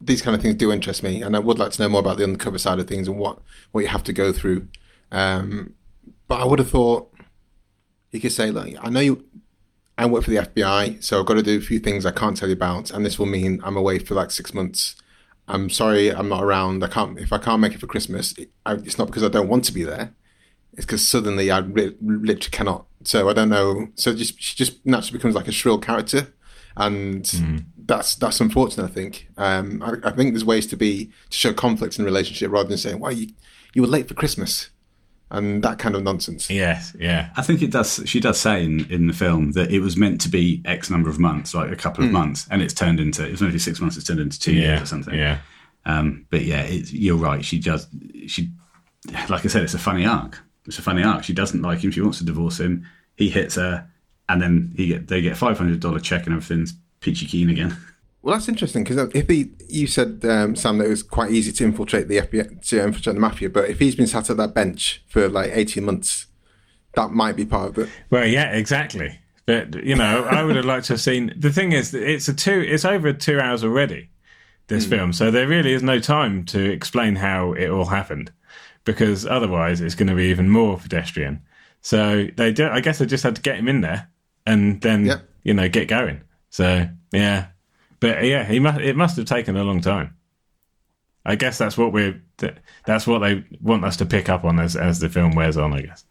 these 0.00 0.20
kind 0.20 0.34
of 0.36 0.42
things 0.42 0.56
do 0.56 0.72
interest 0.72 1.02
me, 1.04 1.22
and 1.22 1.36
I 1.36 1.38
would 1.38 1.58
like 1.60 1.70
to 1.72 1.82
know 1.82 1.88
more 1.88 2.00
about 2.00 2.18
the 2.18 2.24
undercover 2.24 2.58
side 2.58 2.78
of 2.80 2.88
things 2.88 3.06
and 3.08 3.16
what 3.18 3.38
what 3.70 3.82
you 3.82 3.86
have 3.86 4.02
to 4.04 4.12
go 4.12 4.32
through. 4.32 4.66
Um, 5.12 5.74
but 6.26 6.40
I 6.40 6.44
would 6.44 6.58
have 6.58 6.70
thought 6.70 7.08
you 8.10 8.20
could 8.20 8.32
say, 8.32 8.50
like, 8.50 8.76
I 8.82 8.90
know 8.90 9.00
you. 9.00 9.24
I 9.96 10.06
work 10.06 10.24
for 10.24 10.30
the 10.30 10.38
FBI, 10.38 11.02
so 11.02 11.20
I've 11.20 11.26
got 11.26 11.34
to 11.34 11.42
do 11.42 11.56
a 11.56 11.60
few 11.60 11.78
things 11.78 12.04
I 12.04 12.10
can't 12.10 12.36
tell 12.36 12.48
you 12.48 12.54
about, 12.54 12.90
and 12.90 13.06
this 13.06 13.18
will 13.18 13.26
mean 13.26 13.60
I'm 13.62 13.76
away 13.76 13.98
for 13.98 14.14
like 14.14 14.30
six 14.30 14.52
months. 14.52 14.96
I'm 15.46 15.70
sorry, 15.70 16.12
I'm 16.12 16.28
not 16.28 16.42
around. 16.42 16.82
I 16.82 16.88
can't 16.88 17.18
if 17.18 17.32
I 17.32 17.38
can't 17.38 17.60
make 17.60 17.74
it 17.74 17.80
for 17.80 17.86
Christmas. 17.86 18.32
It, 18.38 18.50
I, 18.66 18.74
it's 18.74 18.98
not 18.98 19.06
because 19.06 19.22
I 19.22 19.28
don't 19.28 19.48
want 19.48 19.64
to 19.66 19.72
be 19.72 19.84
there. 19.84 20.14
It's 20.72 20.86
because 20.86 21.06
suddenly 21.06 21.50
I 21.50 21.58
ri- 21.58 21.96
literally 22.00 22.50
cannot. 22.50 22.86
So 23.04 23.28
I 23.28 23.34
don't 23.34 23.50
know. 23.50 23.88
So 23.94 24.14
just 24.14 24.40
she 24.40 24.56
just 24.56 24.84
naturally 24.84 25.18
becomes 25.18 25.34
like 25.36 25.46
a 25.46 25.52
shrill 25.52 25.78
character, 25.78 26.32
and 26.76 27.30
that's 27.86 28.16
that's 28.16 28.40
unfortunate. 28.40 28.84
I 28.84 28.92
think. 28.92 29.28
Um, 29.36 29.82
I, 29.82 30.08
I 30.08 30.10
think 30.10 30.32
there's 30.32 30.44
ways 30.44 30.66
to 30.68 30.76
be 30.76 31.12
to 31.30 31.38
show 31.38 31.52
conflict 31.52 31.98
in 31.98 32.02
a 32.02 32.06
relationship 32.06 32.50
rather 32.50 32.68
than 32.68 32.78
saying, 32.78 32.98
"Why 32.98 33.10
you 33.10 33.28
you 33.74 33.82
were 33.82 33.88
late 33.88 34.08
for 34.08 34.14
Christmas," 34.14 34.70
and 35.36 35.62
that 35.62 35.78
kind 35.78 35.94
of 35.94 36.02
nonsense. 36.02 36.48
yes, 36.50 36.94
yeah. 36.98 37.30
I 37.36 37.42
think 37.42 37.62
it 37.62 37.70
does. 37.70 38.00
She 38.06 38.20
does 38.20 38.38
say 38.40 38.64
in, 38.64 38.90
in 38.90 39.06
the 39.06 39.12
film 39.12 39.52
that 39.52 39.70
it 39.70 39.80
was 39.80 39.96
meant 39.96 40.20
to 40.22 40.28
be 40.28 40.62
X 40.64 40.90
number 40.90 41.10
of 41.10 41.18
months, 41.18 41.54
like 41.54 41.70
a 41.70 41.76
couple 41.76 42.04
of 42.04 42.10
months, 42.10 42.46
and 42.50 42.62
it's 42.62 42.74
turned 42.74 43.00
into. 43.00 43.26
It 43.26 43.30
was 43.32 43.40
meant 43.40 43.50
to 43.52 43.56
be 43.56 43.58
six 43.60 43.80
months. 43.80 43.96
It's 43.96 44.06
turned 44.06 44.20
into 44.20 44.38
two 44.38 44.52
Yeah, 44.54 44.60
years 44.68 44.82
or 44.82 44.86
something. 44.86 45.14
yeah. 45.14 45.38
Um, 45.86 46.26
but 46.30 46.42
yeah, 46.42 46.62
it's, 46.62 46.92
you're 46.92 47.16
right. 47.16 47.44
She 47.44 47.58
does. 47.58 47.86
She, 48.26 48.50
like 49.28 49.44
I 49.44 49.48
said, 49.48 49.62
it's 49.64 49.74
a 49.74 49.78
funny 49.78 50.06
arc. 50.06 50.38
It's 50.66 50.78
a 50.78 50.82
funny 50.82 51.02
arc. 51.02 51.24
She 51.24 51.34
doesn't 51.34 51.60
like 51.60 51.80
him. 51.84 51.90
She 51.90 52.00
wants 52.00 52.18
to 52.18 52.24
divorce 52.24 52.58
him. 52.58 52.86
He 53.16 53.28
hits 53.28 53.56
her, 53.56 53.86
and 54.28 54.40
then 54.40 54.72
he 54.76 54.86
get 54.88 55.08
they 55.08 55.20
get 55.20 55.36
five 55.36 55.58
hundred 55.58 55.80
dollar 55.80 56.00
check, 56.00 56.24
and 56.26 56.34
everything's 56.34 56.72
peachy 57.00 57.26
keen 57.26 57.50
again. 57.50 57.76
Well, 58.24 58.34
that's 58.34 58.48
interesting 58.48 58.84
because 58.84 59.10
if 59.14 59.28
he, 59.28 59.50
you 59.68 59.86
said 59.86 60.24
um, 60.24 60.56
Sam 60.56 60.78
that 60.78 60.86
it 60.86 60.88
was 60.88 61.02
quite 61.02 61.30
easy 61.30 61.52
to 61.52 61.64
infiltrate 61.64 62.08
the 62.08 62.16
FBI, 62.18 62.66
to 62.68 62.82
infiltrate 62.82 63.14
the 63.14 63.20
mafia, 63.20 63.50
but 63.50 63.68
if 63.68 63.78
he's 63.78 63.94
been 63.94 64.06
sat 64.06 64.30
at 64.30 64.38
that 64.38 64.54
bench 64.54 65.04
for 65.08 65.28
like 65.28 65.50
eighteen 65.52 65.84
months, 65.84 66.26
that 66.94 67.10
might 67.10 67.36
be 67.36 67.44
part 67.44 67.68
of 67.70 67.78
it. 67.78 67.88
Well, 68.10 68.26
yeah, 68.26 68.52
exactly. 68.52 69.20
But 69.44 69.74
you 69.84 69.94
know, 69.94 70.24
I 70.24 70.42
would 70.42 70.56
have 70.56 70.64
liked 70.64 70.86
to 70.86 70.94
have 70.94 71.02
seen. 71.02 71.34
The 71.36 71.52
thing 71.52 71.72
is, 71.72 71.92
it's 71.92 72.26
a 72.28 72.32
two. 72.34 72.60
It's 72.66 72.86
over 72.86 73.12
two 73.12 73.38
hours 73.38 73.62
already. 73.62 74.08
This 74.68 74.86
film, 74.86 75.12
so 75.12 75.30
there 75.30 75.46
really 75.46 75.74
is 75.74 75.82
no 75.82 75.98
time 76.00 76.46
to 76.46 76.58
explain 76.72 77.16
how 77.16 77.52
it 77.52 77.68
all 77.68 77.84
happened, 77.84 78.32
because 78.84 79.26
otherwise 79.26 79.82
it's 79.82 79.94
going 79.94 80.08
to 80.08 80.14
be 80.14 80.24
even 80.30 80.48
more 80.48 80.78
pedestrian. 80.78 81.42
So 81.82 82.28
they, 82.34 82.50
do, 82.50 82.66
I 82.70 82.80
guess, 82.80 82.96
they 82.98 83.04
just 83.04 83.22
had 83.24 83.36
to 83.36 83.42
get 83.42 83.56
him 83.58 83.68
in 83.68 83.82
there 83.82 84.08
and 84.46 84.80
then 84.80 85.04
Yeah. 85.04 85.18
you 85.42 85.52
know 85.52 85.68
get 85.68 85.88
going. 85.88 86.22
So 86.48 86.88
yeah, 87.12 87.48
but 88.04 88.22
yeah, 88.24 88.44
he 88.44 88.60
must. 88.60 88.80
It 88.80 88.96
must 88.96 89.16
have 89.16 89.24
taken 89.24 89.56
a 89.56 89.64
long 89.64 89.80
time. 89.80 90.14
I 91.24 91.36
guess 91.36 91.56
that's 91.56 91.78
what 91.78 91.90
we're. 91.90 92.22
That's 92.84 93.06
what 93.06 93.20
they 93.20 93.44
want 93.62 93.82
us 93.84 93.96
to 93.96 94.04
pick 94.04 94.28
up 94.28 94.44
on 94.44 94.60
as 94.60 94.76
as 94.76 94.98
the 94.98 95.08
film 95.08 95.34
wears 95.34 95.56
on. 95.56 95.72
I 95.72 95.80
guess. 95.80 96.04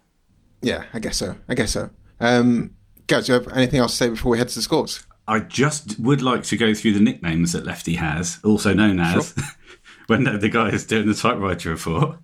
Yeah, 0.64 0.86
I 0.92 1.00
guess 1.00 1.18
so. 1.18 1.36
I 1.48 1.54
guess 1.54 1.72
so. 1.72 1.92
Um, 2.20 2.72
guys, 3.06 3.28
do 3.28 3.34
you 3.34 3.40
have 3.40 3.54
anything 3.54 3.80
else 3.80 3.92
to 3.92 3.98
say 3.98 4.10
before 4.10 4.32
we 4.32 4.40
head 4.40 4.50
to 4.50 4.56
the 4.56 4.64
scores? 4.64 5.06
I 5.28 5.40
just 5.40 6.00
would 6.00 6.24
like 6.24 6.44
to 6.46 6.58
go 6.58 6.74
through 6.74 6.94
the 6.94 7.00
nicknames 7.00 7.52
that 7.52 7.64
Lefty 7.66 7.96
has, 7.96 8.40
also 8.44 8.74
known 8.74 9.00
as, 9.00 9.36
when 10.08 10.24
the, 10.24 10.38
the 10.38 10.50
guy 10.50 10.70
is 10.70 10.86
doing 10.86 11.08
the 11.08 11.14
typewriter 11.14 11.70
report. 11.70 12.18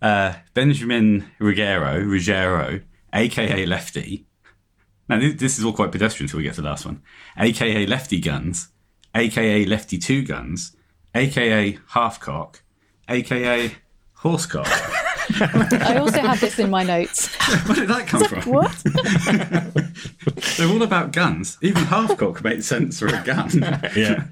Uh, 0.00 0.34
Benjamin 0.54 1.30
Ruggiero, 1.38 2.00
Ruggiero, 2.00 2.80
aka 3.12 3.66
Lefty. 3.66 4.26
Now, 5.08 5.18
this, 5.18 5.34
this 5.34 5.58
is 5.58 5.64
all 5.64 5.72
quite 5.72 5.92
pedestrian 5.92 6.26
until 6.26 6.38
we 6.38 6.44
get 6.44 6.54
to 6.54 6.62
the 6.62 6.68
last 6.68 6.86
one. 6.86 7.02
aka 7.36 7.86
Lefty 7.86 8.20
Guns, 8.20 8.68
aka 9.14 9.64
Lefty 9.64 9.98
Two 9.98 10.22
Guns, 10.22 10.76
aka 11.14 11.78
Halfcock, 11.90 12.60
aka 13.08 13.72
Horsecock. 14.20 14.66
I 15.82 15.98
also 15.98 16.20
have 16.20 16.40
this 16.40 16.58
in 16.58 16.70
my 16.70 16.82
notes. 16.82 17.34
Where 17.66 17.76
did 17.76 17.88
that 17.88 18.06
come 18.06 18.24
from? 18.24 18.42
What? 18.50 18.72
They're 20.56 20.68
all 20.68 20.82
about 20.82 21.12
guns. 21.12 21.58
Even 21.60 21.84
Halfcock 21.84 22.42
makes 22.42 22.66
sense 22.66 22.98
for 22.98 23.08
a 23.08 23.22
gun. 23.24 23.50
Yeah. 23.94 24.24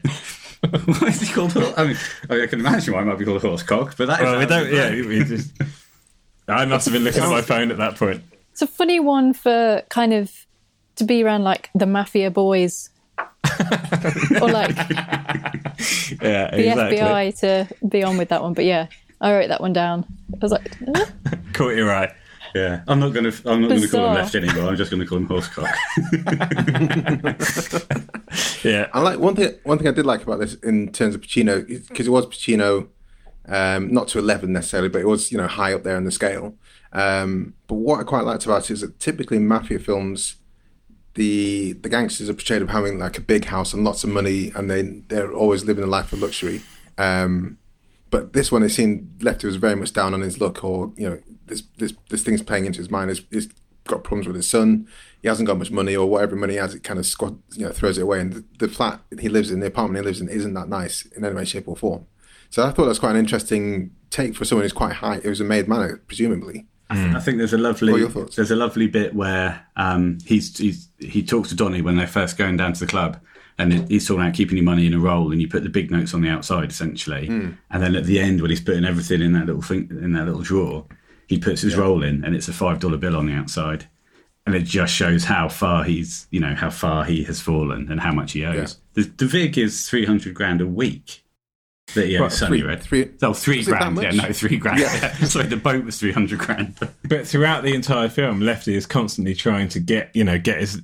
Why 0.71 1.09
is 1.09 1.21
he 1.21 1.33
called? 1.33 1.53
Hor- 1.53 1.75
I 1.79 1.85
mean, 1.89 1.97
I, 2.31 2.35
mean, 2.35 2.43
I 2.43 2.47
can 2.47 2.61
imagine 2.61 2.95
why 2.95 3.03
it 3.03 3.05
might 3.05 3.19
be 3.19 3.25
called 3.25 3.45
a 3.45 3.47
horse 3.47 3.63
cock, 3.63 3.97
but 3.97 4.07
that 4.07 4.21
is 4.21 4.25
Well, 4.25 4.39
we 4.39 4.47
don't. 4.47 4.73
Yeah, 4.73 4.91
we 5.07 5.23
just. 5.25 5.53
I 6.49 6.65
must 6.65 6.87
have 6.87 6.95
been 6.95 7.05
looking 7.05 7.23
at 7.23 7.29
my 7.29 7.43
phone 7.43 7.71
at 7.71 7.77
that 7.77 7.97
point. 7.97 8.23
It's 8.53 8.63
a 8.63 8.67
funny 8.67 8.99
one 9.01 9.35
for 9.35 9.83
kind 9.91 10.15
of 10.15 10.47
to 10.97 11.05
be 11.05 11.23
around 11.23 11.45
like 11.45 11.71
the 11.75 11.87
mafia 11.87 12.31
boys. 12.31 12.91
or 14.43 14.51
like 14.51 14.77
Yeah, 16.23 16.51
the 16.51 16.69
exactly. 16.69 16.99
FBI 16.99 17.41
to 17.41 17.69
be 17.87 18.03
on 18.03 18.17
with 18.19 18.29
that 18.31 18.43
one. 18.43 18.55
But 18.55 18.65
yeah, 18.65 18.87
I 19.21 19.33
wrote 19.33 19.49
that 19.49 19.61
one 19.61 19.73
down. 19.73 20.05
I 20.35 20.39
was 20.41 20.53
like, 20.53 20.77
"Huh?" 20.95 21.07
Caught 21.53 21.77
you 21.77 21.87
right. 21.87 22.11
Yeah, 22.55 22.83
I'm 22.89 23.01
not 23.01 23.13
going 23.13 23.31
to. 23.31 23.51
I'm 23.51 23.61
not 23.61 23.69
going 23.69 23.83
to 23.83 23.89
call 23.89 24.09
him 24.09 24.15
left 24.15 24.35
anymore. 24.35 24.69
I'm 24.71 24.77
just 24.77 24.91
going 24.91 25.03
to 25.03 25.07
call 25.07 25.19
him 25.19 25.29
horsecock. 25.29 25.73
Yeah. 28.65 28.89
I 28.93 29.01
like 29.01 29.19
one 29.19 29.37
thing. 29.37 29.55
One 29.63 29.79
thing 29.79 29.89
I 29.89 29.93
did 29.93 30.07
like 30.07 30.23
about 30.23 30.41
this 30.41 30.55
in 30.55 30.91
terms 30.91 31.15
of 31.15 31.21
Pacino 31.21 31.67
because 31.89 32.07
it 32.07 32.11
was 32.11 32.27
Pacino, 32.27 32.89
um, 33.47 33.93
not 33.93 34.09
to 34.09 34.19
eleven 34.19 34.53
necessarily, 34.53 34.89
but 34.89 35.01
it 35.01 35.07
was 35.07 35.31
you 35.31 35.39
know 35.39 35.47
high 35.47 35.73
up 35.73 35.83
there 35.85 35.97
on 35.97 36.05
the 36.05 36.11
scale. 36.11 36.55
Um, 36.93 37.55
but 37.67 37.77
what 37.77 38.01
I 38.01 38.05
quite 38.05 38.25
liked 38.25 38.47
about 38.47 38.65
it 38.65 38.73
is 38.73 38.81
that 38.81 38.99
typically 38.99 39.37
in 39.37 39.47
mafia 39.47 39.79
films, 39.79 40.37
the 41.17 41.73
the 41.73 41.89
gangsters 41.89 42.31
are 42.31 42.35
portrayed 42.35 42.63
of 42.63 42.71
having 42.71 42.99
like 42.99 43.19
a 43.19 43.21
big 43.21 43.47
house 43.47 43.75
and 43.75 43.85
lots 43.85 44.05
of 44.05 44.11
money, 44.11 44.53
and 44.55 44.71
they 44.71 44.83
they're 44.83 45.33
always 45.33 45.65
living 45.65 45.85
a 45.85 45.89
life 45.89 46.13
of 46.13 46.21
luxury. 46.21 46.63
Um, 46.97 47.59
but 48.11 48.33
this 48.33 48.53
one, 48.53 48.63
it 48.63 48.69
seemed 48.69 49.23
Lefty 49.23 49.47
was 49.47 49.57
very 49.57 49.75
much 49.75 49.93
down 49.93 50.15
on 50.15 50.21
his 50.21 50.41
luck, 50.41 50.63
or 50.63 50.93
you 50.97 51.09
know, 51.09 51.21
this 51.47 51.65
this 51.79 51.95
this 52.09 52.23
thing's 52.23 52.43
playing 52.43 52.67
into 52.67 52.79
his 52.79 52.91
mind. 52.91 53.11
He's, 53.11 53.23
he's 53.31 53.49
got 53.85 54.05
problems 54.05 54.27
with 54.27 54.37
his 54.37 54.49
son. 54.49 54.87
He 55.23 55.29
hasn't 55.29 55.47
got 55.47 55.59
much 55.59 55.71
money, 55.71 55.97
or 55.97 56.07
whatever 56.07 56.37
money 56.37 56.55
he 56.55 56.59
has, 56.59 56.75
it 56.75 56.85
kind 56.85 56.99
of 56.99 57.07
squad, 57.07 57.39
you 57.55 57.67
know, 57.67 57.73
throws 57.73 57.99
it 57.99 58.03
away. 58.03 58.21
And 58.21 58.33
the, 58.33 58.45
the 58.59 58.69
flat 58.69 59.01
he 59.19 59.29
lives 59.29 59.51
in, 59.51 59.61
the 59.61 59.67
apartment 59.67 60.05
he 60.05 60.07
lives 60.07 60.21
in, 60.21 60.29
isn't 60.29 60.55
that 60.55 60.69
nice 60.69 61.07
in 61.07 61.25
any 61.25 61.35
way, 61.35 61.45
shape, 61.45 61.67
or 61.67 61.77
form. 61.77 62.07
So 62.51 62.65
I 62.65 62.71
thought 62.71 62.87
that's 62.87 62.99
quite 63.01 63.13
an 63.13 63.17
interesting 63.17 63.91
take 64.11 64.37
for 64.37 64.45
someone 64.45 64.65
who's 64.65 64.73
quite 64.73 64.95
high. 64.95 65.17
It 65.17 65.29
was 65.29 65.41
a 65.41 65.45
made 65.45 65.67
man, 65.67 66.01
presumably. 66.07 66.67
I 66.89 67.21
think 67.21 67.39
there's 67.39 67.53
a 67.53 67.59
lovely. 67.59 67.93
What 67.93 68.01
your 68.01 68.11
thoughts? 68.11 68.37
There's 68.37 68.51
a 68.51 68.57
lovely 68.57 68.87
bit 68.87 69.15
where 69.15 69.67
um, 69.77 70.19
he's, 70.25 70.57
he's 70.57 70.89
he 70.99 71.23
talks 71.23 71.49
to 71.49 71.55
Donnie 71.57 71.83
when 71.83 71.97
they're 71.97 72.07
first 72.07 72.37
going 72.39 72.57
down 72.57 72.73
to 72.75 72.81
the 72.81 72.87
club, 72.87 73.21
and 73.59 73.89
he's 73.91 74.07
talking 74.07 74.23
about 74.23 74.35
keeping 74.35 74.57
your 74.57 74.65
money 74.65 74.87
in 74.87 74.95
a 74.95 74.99
roll, 75.01 75.33
and 75.33 75.41
you 75.41 75.49
put 75.49 75.63
the 75.65 75.69
big 75.69 75.91
notes 75.91 76.15
on 76.15 76.21
the 76.23 76.29
outside 76.29 76.71
essentially, 76.71 77.27
Hmm. 77.27 77.51
and 77.71 77.83
then 77.83 77.97
at 77.97 78.05
the 78.05 78.21
end 78.21 78.41
when 78.41 78.51
he's 78.51 78.61
putting 78.61 78.85
everything 78.85 79.21
in 79.21 79.33
that 79.33 79.47
little 79.47 79.63
thing 79.63 79.89
in 79.91 80.13
that 80.13 80.27
little 80.27 80.43
drawer, 80.43 80.87
he 81.27 81.39
puts 81.39 81.61
his 81.63 81.77
roll 81.77 82.03
in, 82.05 82.25
and 82.25 82.37
it's 82.37 82.49
a 82.49 82.53
five 82.53 82.79
dollar 82.81 82.99
bill 82.99 83.17
on 83.17 83.27
the 83.27 83.33
outside, 83.33 83.87
and 84.47 84.55
it 84.55 84.63
just 84.63 84.95
shows 84.95 85.25
how 85.25 85.49
far 85.49 85.83
he's 85.83 86.29
you 86.31 86.39
know 86.39 86.55
how 86.55 86.71
far 86.71 87.05
he 87.05 87.25
has 87.25 87.41
fallen 87.41 87.91
and 87.91 88.01
how 88.01 88.13
much 88.13 88.33
he 88.33 88.45
owes. 88.45 88.79
The, 88.95 89.03
the 89.03 89.27
vig 89.27 89.59
is 89.59 89.89
three 89.89 90.05
hundred 90.07 90.35
grand 90.35 90.61
a 90.61 90.67
week. 90.69 91.25
That 91.95 92.07
he 92.07 92.17
owes 92.17 92.21
What, 92.21 92.33
Sonny 92.33 92.59
three- 92.61 92.69
Red. 92.69 92.83
three- 92.83 93.11
oh, 93.23 93.33
three 93.33 93.59
was 93.59 93.69
it 93.69 93.71
that 93.73 93.95
grand. 93.95 94.17
Yeah, 94.17 94.23
no, 94.27 94.33
three 94.33 94.57
grand. 94.57 94.81
Yeah. 94.81 94.93
Yeah. 94.95 95.15
Sorry, 95.27 95.47
the 95.47 95.57
boat 95.57 95.85
was 95.85 95.99
three 95.99 96.13
hundred 96.13 96.39
grand. 96.41 96.75
But 97.09 97.27
throughout 97.27 97.63
the 97.63 97.75
entire 97.75 98.09
film, 98.09 98.41
Lefty 98.41 98.75
is 98.75 98.87
constantly 98.87 99.35
trying 99.35 99.69
to 99.71 99.81
get, 99.81 100.11
you 100.15 100.25
know, 100.25 100.39
get 100.39 100.61
his, 100.61 100.83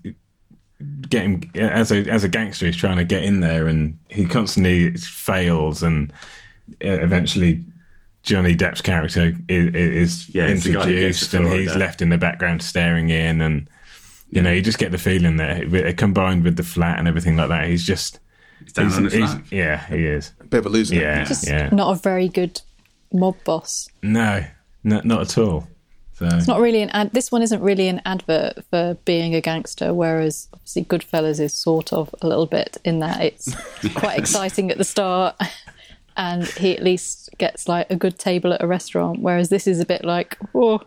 get 1.09 1.23
him 1.23 1.43
as 1.55 1.91
a 1.91 2.09
as 2.09 2.23
a 2.25 2.29
gangster. 2.29 2.67
He's 2.67 2.77
trying 2.77 2.99
to 2.99 3.05
get 3.05 3.25
in 3.25 3.41
there, 3.41 3.67
and 3.67 3.99
he 4.09 4.25
constantly 4.27 4.93
fails, 4.97 5.83
and 5.83 6.12
uh, 6.85 6.88
eventually. 7.01 7.65
Johnny 8.25 8.55
Depp's 8.55 8.81
character 8.81 9.37
is, 9.49 9.75
is 9.75 10.33
Yeah, 10.33 10.47
it's 10.47 10.62
the 10.62 10.75
guy 10.75 10.85
who 10.87 10.91
gets 10.93 11.21
introduced, 11.25 11.35
and 11.35 11.45
Florida. 11.47 11.62
he's 11.65 11.75
left 11.75 12.01
in 12.03 12.09
the 12.11 12.19
background 12.19 12.62
staring 12.62 13.09
in, 13.11 13.41
and 13.41 13.69
you 14.31 14.41
know, 14.41 14.53
you 14.53 14.62
just 14.62 14.79
get 14.79 14.93
the 14.93 14.97
feeling 14.99 15.38
that 15.38 15.75
uh, 15.75 15.93
combined 15.97 16.45
with 16.45 16.57
the 16.57 16.62
flat 16.62 17.01
and 17.01 17.09
everything 17.09 17.37
like 17.37 17.49
that, 17.49 17.67
he's 17.67 17.85
just 17.85 18.21
He's 18.64 18.72
down 18.72 18.92
on 18.92 19.05
his 19.05 19.12
he's- 19.12 19.35
luck. 19.35 19.42
yeah, 19.51 19.87
he 19.87 20.05
is. 20.07 20.33
A 20.40 20.44
bit 20.44 20.59
of 20.59 20.66
a 20.66 20.68
loser. 20.68 20.94
Yeah, 20.94 21.25
just 21.25 21.46
yeah. 21.46 21.68
not 21.72 21.92
a 21.92 22.01
very 22.01 22.29
good 22.29 22.61
mob 23.12 23.37
boss. 23.44 23.88
No, 24.03 24.44
no, 24.85 25.01
not 25.05 25.20
at 25.22 25.38
all. 25.38 25.68
So 26.14 26.27
It's 26.27 26.46
not 26.46 26.61
really 26.61 26.83
an 26.83 26.90
ad. 26.90 27.12
This 27.12 27.33
one 27.33 27.42
isn't 27.42 27.61
really 27.62 27.88
an 27.88 28.01
advert 28.05 28.64
for 28.70 28.94
being 29.05 29.35
a 29.35 29.40
gangster, 29.40 29.92
whereas 29.94 30.46
obviously 30.53 30.85
Goodfellas 30.85 31.40
is 31.40 31.53
sort 31.55 31.92
of 31.92 32.14
a 32.20 32.29
little 32.29 32.46
bit 32.46 32.77
in 32.85 33.01
that 33.01 33.20
it's 33.22 33.55
quite 33.94 34.18
exciting 34.18 34.70
at 34.70 34.79
the 34.79 34.85
start, 34.85 35.35
and 36.16 36.44
he 36.46 36.77
at 36.77 36.83
least 36.83 37.31
gets 37.38 37.66
like 37.66 37.90
a 37.90 37.96
good 37.96 38.18
table 38.18 38.53
at 38.53 38.62
a 38.62 38.66
restaurant. 38.66 39.20
Whereas 39.20 39.48
this 39.48 39.66
is 39.66 39.81
a 39.81 39.87
bit 39.87 40.05
like 40.05 40.37
oh, 40.55 40.83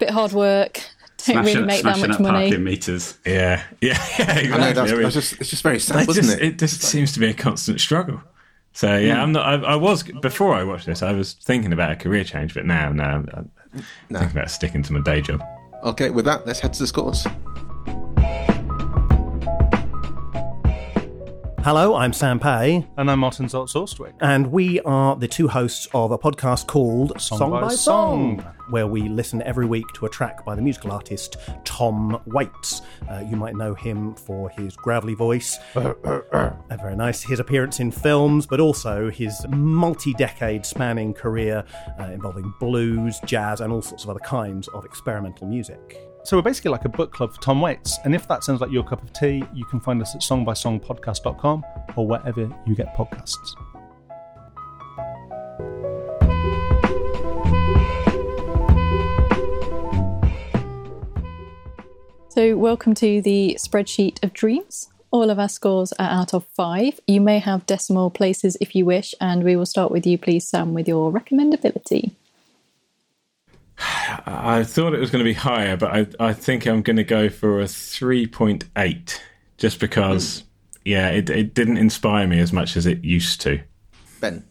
bit 0.00 0.10
hard 0.10 0.32
work, 0.32 0.80
don't 1.26 1.36
really 1.36 1.52
Smashing, 1.52 1.66
make 1.66 1.82
that 1.82 1.96
smashing 1.96 2.08
much 2.10 2.16
up 2.16 2.20
money. 2.20 2.46
parking 2.48 2.64
meters. 2.64 3.18
Yeah, 3.24 3.62
yeah, 3.80 3.98
yeah. 4.18 4.38
Exactly. 4.38 4.52
I 4.52 4.56
know 4.58 4.72
that's, 4.72 4.90
that's 4.92 5.14
just 5.14 5.40
it's 5.40 5.50
just 5.50 5.62
very 5.62 5.78
sad, 5.78 6.02
it 6.02 6.08
wasn't 6.08 6.26
just, 6.26 6.38
it? 6.38 6.44
it 6.44 6.58
just 6.58 6.82
seems 6.82 7.12
to 7.12 7.20
be 7.20 7.26
a 7.26 7.34
constant 7.34 7.80
struggle. 7.80 8.20
So 8.74 8.96
yeah, 8.96 9.16
hmm. 9.16 9.20
I'm 9.20 9.32
not. 9.32 9.46
I, 9.64 9.72
I 9.72 9.76
was 9.76 10.02
before 10.02 10.54
I 10.54 10.64
watched 10.64 10.86
this. 10.86 11.02
I 11.02 11.12
was 11.12 11.34
thinking 11.34 11.72
about 11.72 11.90
a 11.92 11.96
career 11.96 12.24
change, 12.24 12.54
but 12.54 12.64
now, 12.64 12.90
no, 12.92 13.04
I'm 13.04 13.50
No. 14.10 14.18
thinking 14.18 14.38
about 14.38 14.50
sticking 14.50 14.82
to 14.84 14.92
my 14.92 15.00
day 15.00 15.20
job. 15.20 15.42
Okay, 15.84 16.10
with 16.10 16.24
that, 16.24 16.46
let's 16.46 16.60
head 16.60 16.72
to 16.74 16.78
the 16.78 16.86
scores. 16.86 17.26
Hello, 21.64 21.94
I'm 21.94 22.12
Sam 22.12 22.40
Pay, 22.40 22.84
And 22.96 23.08
I'm 23.08 23.20
Martin 23.20 23.46
Zoltz 23.46 24.12
and 24.20 24.48
we 24.48 24.80
are 24.80 25.14
the 25.14 25.28
two 25.28 25.46
hosts 25.46 25.86
of 25.94 26.10
a 26.10 26.18
podcast 26.18 26.66
called 26.66 27.20
Song 27.20 27.52
by 27.52 27.68
Song. 27.68 28.44
where 28.70 28.88
we 28.88 29.08
listen 29.08 29.40
every 29.42 29.64
week 29.64 29.86
to 29.94 30.06
a 30.06 30.08
track 30.08 30.44
by 30.44 30.56
the 30.56 30.60
musical 30.60 30.90
artist 30.90 31.36
Tom 31.64 32.20
Waits. 32.26 32.82
Uh, 33.08 33.22
you 33.30 33.36
might 33.36 33.54
know 33.54 33.74
him 33.74 34.12
for 34.16 34.50
his 34.50 34.74
gravelly 34.74 35.14
voice, 35.14 35.56
very 35.76 36.96
nice, 36.96 37.22
his 37.22 37.38
appearance 37.38 37.78
in 37.78 37.92
films, 37.92 38.44
but 38.44 38.58
also 38.58 39.08
his 39.08 39.46
multi 39.50 40.14
decade 40.14 40.66
spanning 40.66 41.14
career 41.14 41.64
uh, 42.00 42.04
involving 42.06 42.52
blues, 42.58 43.20
jazz, 43.24 43.60
and 43.60 43.72
all 43.72 43.82
sorts 43.82 44.02
of 44.02 44.10
other 44.10 44.20
kinds 44.20 44.66
of 44.68 44.84
experimental 44.84 45.46
music. 45.46 46.08
So 46.24 46.36
we're 46.36 46.42
basically 46.42 46.70
like 46.70 46.84
a 46.84 46.88
book 46.88 47.12
club 47.12 47.34
for 47.34 47.40
Tom 47.40 47.60
Waits. 47.60 47.98
And 48.04 48.14
if 48.14 48.28
that 48.28 48.44
sounds 48.44 48.60
like 48.60 48.70
your 48.70 48.84
cup 48.84 49.02
of 49.02 49.12
tea, 49.12 49.42
you 49.52 49.64
can 49.64 49.80
find 49.80 50.00
us 50.00 50.14
at 50.14 50.20
songbysongpodcast.com 50.20 51.64
or 51.96 52.06
wherever 52.06 52.48
you 52.64 52.76
get 52.76 52.94
podcasts. 52.94 53.56
So, 62.28 62.56
welcome 62.56 62.94
to 62.94 63.20
the 63.20 63.58
spreadsheet 63.60 64.22
of 64.22 64.32
dreams. 64.32 64.88
All 65.10 65.28
of 65.28 65.38
our 65.38 65.48
scores 65.48 65.92
are 65.98 66.08
out 66.08 66.32
of 66.32 66.46
five. 66.46 66.98
You 67.06 67.20
may 67.20 67.40
have 67.40 67.66
decimal 67.66 68.10
places 68.10 68.56
if 68.60 68.74
you 68.74 68.86
wish, 68.86 69.14
and 69.20 69.44
we 69.44 69.56
will 69.56 69.66
start 69.66 69.90
with 69.90 70.06
you, 70.06 70.16
please, 70.16 70.48
Sam, 70.48 70.72
with 70.72 70.88
your 70.88 71.12
recommendability. 71.12 72.12
I 73.78 74.64
thought 74.64 74.94
it 74.94 75.00
was 75.00 75.10
going 75.10 75.24
to 75.24 75.28
be 75.28 75.34
higher, 75.34 75.76
but 75.76 75.90
I, 76.20 76.28
I 76.28 76.32
think 76.32 76.66
I'm 76.66 76.82
going 76.82 76.96
to 76.96 77.04
go 77.04 77.28
for 77.28 77.60
a 77.60 77.64
3.8 77.64 79.18
just 79.56 79.80
because, 79.80 80.40
hmm. 80.40 80.44
yeah, 80.84 81.08
it, 81.10 81.30
it 81.30 81.54
didn't 81.54 81.78
inspire 81.78 82.26
me 82.26 82.38
as 82.38 82.52
much 82.52 82.76
as 82.76 82.86
it 82.86 83.02
used 83.04 83.40
to. 83.42 83.60
Ben. 84.20 84.44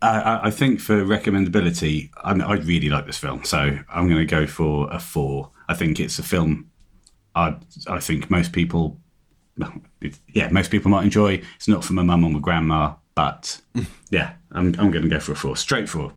I, 0.00 0.20
I- 0.20 0.46
I 0.46 0.50
think 0.50 0.80
for 0.80 1.04
recommendability, 1.04 2.10
I, 2.24 2.32
I 2.32 2.54
really 2.54 2.88
like 2.88 3.06
this 3.06 3.18
film, 3.18 3.44
so 3.44 3.78
I'm 3.88 4.08
going 4.08 4.18
to 4.18 4.24
go 4.26 4.46
for 4.46 4.88
a 4.92 4.98
four. 4.98 5.50
I 5.68 5.74
think 5.74 6.00
it's 6.00 6.18
a 6.18 6.22
film. 6.24 6.68
I 7.34 7.56
I 7.88 7.98
think 8.00 8.30
most 8.30 8.52
people, 8.52 8.98
well, 9.56 9.72
it- 10.00 10.18
yeah, 10.34 10.48
most 10.48 10.70
people 10.70 10.90
might 10.90 11.04
enjoy. 11.04 11.40
It's 11.56 11.68
not 11.68 11.84
for 11.84 11.92
my 11.92 12.02
mum 12.02 12.24
or 12.24 12.30
my 12.30 12.40
grandma, 12.40 12.94
but 13.14 13.60
hmm. 13.74 13.82
yeah, 14.10 14.34
I'm 14.50 14.74
I'm 14.78 14.90
going 14.90 15.02
to 15.04 15.08
go 15.08 15.20
for 15.20 15.32
a 15.32 15.36
four, 15.36 15.56
straight 15.56 15.88
four. 15.88 16.12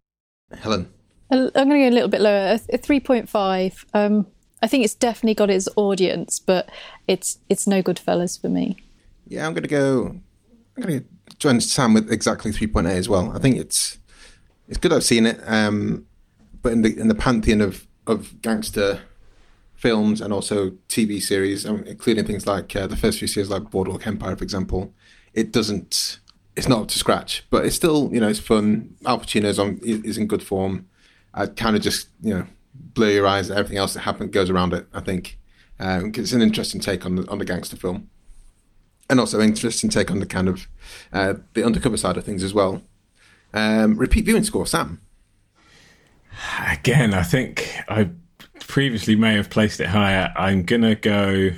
Helen. 0.57 0.89
I'm 1.31 1.49
going 1.49 1.69
to 1.69 1.79
go 1.79 1.89
a 1.89 1.89
little 1.89 2.09
bit 2.09 2.21
lower, 2.21 2.51
a, 2.51 2.59
a 2.73 2.77
3.5. 2.77 3.85
Um, 3.93 4.27
I 4.61 4.67
think 4.67 4.83
it's 4.83 4.95
definitely 4.95 5.35
got 5.35 5.49
its 5.49 5.67
audience, 5.75 6.39
but 6.39 6.69
it's 7.07 7.39
it's 7.49 7.67
no 7.67 7.81
Goodfellas 7.83 8.39
for 8.39 8.49
me. 8.49 8.77
Yeah, 9.27 9.45
I'm 9.45 9.53
going 9.53 9.63
to 9.63 9.69
go. 9.69 10.19
I'm 10.77 10.83
going 10.83 10.99
to 10.99 11.05
join 11.37 11.59
Sam 11.61 11.93
with 11.93 12.11
exactly 12.11 12.51
3.8 12.51 12.89
as 12.91 13.09
well. 13.09 13.31
I 13.35 13.39
think 13.39 13.57
it's 13.57 13.99
it's 14.67 14.77
good. 14.77 14.93
I've 14.93 15.03
seen 15.03 15.25
it, 15.25 15.39
um, 15.45 16.05
but 16.61 16.73
in 16.73 16.81
the 16.81 16.97
in 16.97 17.07
the 17.07 17.15
pantheon 17.15 17.61
of 17.61 17.87
of 18.07 18.41
gangster 18.41 19.01
films 19.75 20.21
and 20.21 20.33
also 20.33 20.71
TV 20.89 21.21
series, 21.21 21.65
um, 21.65 21.83
including 21.85 22.25
things 22.25 22.47
like 22.47 22.75
uh, 22.75 22.87
the 22.87 22.95
first 22.95 23.19
few 23.19 23.27
series, 23.27 23.49
like 23.49 23.69
Boardwalk 23.69 24.07
Empire, 24.07 24.35
for 24.35 24.43
example, 24.43 24.93
it 25.33 25.51
doesn't. 25.51 26.19
It's 26.55 26.69
not 26.69 26.83
up 26.83 26.87
to 26.87 26.97
scratch, 26.97 27.45
but 27.49 27.65
it's 27.65 27.75
still 27.75 28.09
you 28.13 28.19
know 28.19 28.29
it's 28.29 28.39
fun. 28.39 28.95
Al 29.05 29.19
Pacino's 29.19 29.59
on 29.59 29.79
is 29.83 30.17
in 30.17 30.27
good 30.27 30.43
form. 30.43 30.87
I 31.35 31.45
kind 31.45 31.75
of 31.75 31.83
just 31.83 32.09
you 32.21 32.33
know 32.33 32.47
blur 32.73 33.11
your 33.11 33.27
eyes 33.27 33.51
everything 33.51 33.77
else 33.77 33.93
that 33.93 34.01
happens 34.01 34.31
goes 34.31 34.49
around 34.49 34.73
it. 34.73 34.87
I 34.93 35.01
think 35.01 35.37
um, 35.79 36.11
it's 36.15 36.31
an 36.31 36.41
interesting 36.41 36.81
take 36.81 37.05
on 37.05 37.15
the 37.15 37.29
on 37.29 37.37
the 37.37 37.45
gangster 37.45 37.75
film 37.75 38.09
and 39.09 39.19
also 39.19 39.39
interesting 39.39 39.89
take 39.89 40.09
on 40.09 40.19
the 40.19 40.25
kind 40.25 40.47
of 40.47 40.67
uh, 41.13 41.35
the 41.53 41.63
undercover 41.63 41.97
side 41.97 42.17
of 42.17 42.23
things 42.23 42.43
as 42.43 42.53
well. 42.53 42.81
Um, 43.53 43.97
repeat 43.97 44.25
viewing 44.25 44.43
score, 44.43 44.65
Sam. 44.65 45.01
Again, 46.69 47.13
I 47.13 47.23
think 47.23 47.73
I 47.87 48.09
previously 48.59 49.15
may 49.15 49.35
have 49.35 49.49
placed 49.49 49.79
it 49.79 49.87
higher. 49.87 50.33
I'm 50.35 50.65
to 50.65 50.95
go. 50.95 51.51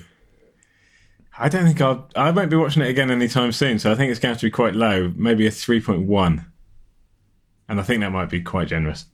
I 1.39 1.49
don't 1.49 1.65
think 1.65 1.81
I'll. 1.81 2.09
I 2.15 2.31
won't 2.31 2.49
be 2.49 2.57
watching 2.57 2.83
it 2.83 2.89
again 2.89 3.09
anytime 3.09 3.51
soon, 3.51 3.79
so 3.79 3.91
I 3.91 3.95
think 3.95 4.11
it's 4.11 4.19
going 4.19 4.35
to 4.35 4.45
be 4.45 4.51
quite 4.51 4.75
low, 4.75 5.11
maybe 5.15 5.47
a 5.47 5.51
3.1. 5.51 6.45
And 7.69 7.79
I 7.79 7.83
think 7.83 8.01
that 8.01 8.11
might 8.11 8.29
be 8.29 8.41
quite 8.41 8.67
generous. 8.67 9.05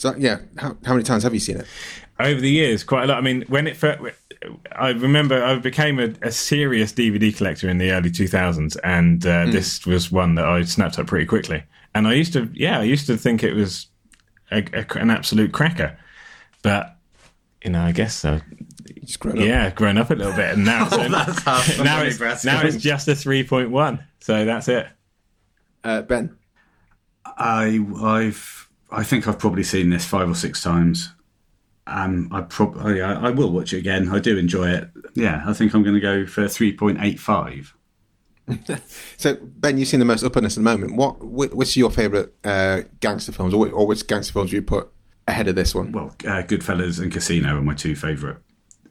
So 0.00 0.14
yeah, 0.16 0.38
how, 0.56 0.78
how 0.86 0.94
many 0.94 1.04
times 1.04 1.24
have 1.24 1.34
you 1.34 1.40
seen 1.40 1.58
it? 1.58 1.66
over 2.18 2.40
the 2.40 2.50
years 2.50 2.84
quite 2.84 3.04
a 3.04 3.06
lot. 3.06 3.18
I 3.18 3.20
mean 3.22 3.44
when 3.48 3.66
it 3.66 3.76
first 3.76 3.98
i 4.72 4.90
remember 4.90 5.42
i 5.42 5.56
became 5.56 5.98
a, 5.98 6.14
a 6.22 6.30
serious 6.30 6.92
dvd 6.92 7.36
collector 7.36 7.68
in 7.68 7.78
the 7.78 7.90
early 7.90 8.10
2000s 8.10 8.76
and 8.84 9.26
uh, 9.26 9.46
this 9.46 9.86
was 9.86 10.10
one 10.12 10.34
that 10.34 10.44
i 10.46 10.62
snapped 10.62 10.98
up 10.98 11.06
pretty 11.06 11.24
quickly. 11.26 11.62
And 11.94 12.06
i 12.06 12.12
used 12.12 12.32
to 12.34 12.50
yeah 12.54 12.78
i 12.78 12.82
used 12.82 13.06
to 13.06 13.16
think 13.16 13.42
it 13.42 13.54
was 13.54 13.86
a, 14.50 14.64
a, 14.74 14.98
an 14.98 15.10
absolute 15.10 15.52
cracker. 15.52 15.98
But 16.62 16.96
you 17.64 17.70
know 17.70 17.82
i 17.82 17.92
guess 17.92 18.22
uh, 18.24 18.40
You 18.94 19.02
just 19.02 19.20
grown 19.20 19.38
up. 19.38 19.44
yeah 19.44 19.70
grown 19.70 19.96
up 19.96 20.10
a 20.10 20.14
little 20.14 20.34
bit 20.34 20.54
and 20.54 20.64
now, 20.64 20.88
Oh, 20.92 21.08
that's 21.08 21.46
now, 21.78 22.02
it's, 22.02 22.44
now 22.44 22.62
it's 22.62 22.76
just 22.76 23.08
a 23.08 23.12
3.1 23.12 24.04
so 24.20 24.44
that's 24.44 24.68
it. 24.68 24.86
Uh, 25.84 26.02
ben. 26.02 26.36
I 27.24 27.80
I've 28.02 28.59
I 28.92 29.04
think 29.04 29.26
I've 29.28 29.38
probably 29.38 29.62
seen 29.64 29.90
this 29.90 30.04
five 30.04 30.28
or 30.28 30.34
six 30.34 30.62
times. 30.62 31.12
Um, 31.86 32.28
I 32.32 32.42
probably 32.42 33.02
I, 33.02 33.28
I 33.28 33.30
will 33.30 33.50
watch 33.50 33.72
it 33.72 33.78
again. 33.78 34.08
I 34.10 34.18
do 34.20 34.36
enjoy 34.38 34.68
it. 34.70 34.90
Yeah, 35.14 35.42
I 35.46 35.52
think 35.52 35.74
I'm 35.74 35.82
going 35.82 35.94
to 35.94 36.00
go 36.00 36.26
for 36.26 36.46
three 36.48 36.72
point 36.76 36.98
eight 37.00 37.18
five. 37.20 37.74
So 39.16 39.36
Ben, 39.40 39.76
you've 39.78 39.86
seen 39.88 40.00
the 40.00 40.06
most 40.06 40.24
up 40.24 40.36
on 40.36 40.42
this 40.44 40.54
at 40.56 40.64
the 40.64 40.70
moment. 40.70 40.96
What 40.96 41.12
wh- 41.16 41.54
which 41.54 41.76
are 41.76 41.80
your 41.80 41.90
favourite 41.90 42.30
uh, 42.42 42.82
gangster 43.00 43.32
films, 43.32 43.54
or, 43.54 43.68
or 43.68 43.86
which 43.86 44.06
gangster 44.06 44.32
films 44.32 44.50
do 44.50 44.56
you 44.56 44.62
put 44.62 44.88
ahead 45.28 45.46
of 45.46 45.54
this 45.54 45.74
one? 45.74 45.92
Well, 45.92 46.16
uh, 46.24 46.42
Goodfellas 46.42 47.00
and 47.00 47.12
Casino 47.12 47.58
are 47.58 47.62
my 47.62 47.74
two 47.74 47.94
favourite 47.94 48.38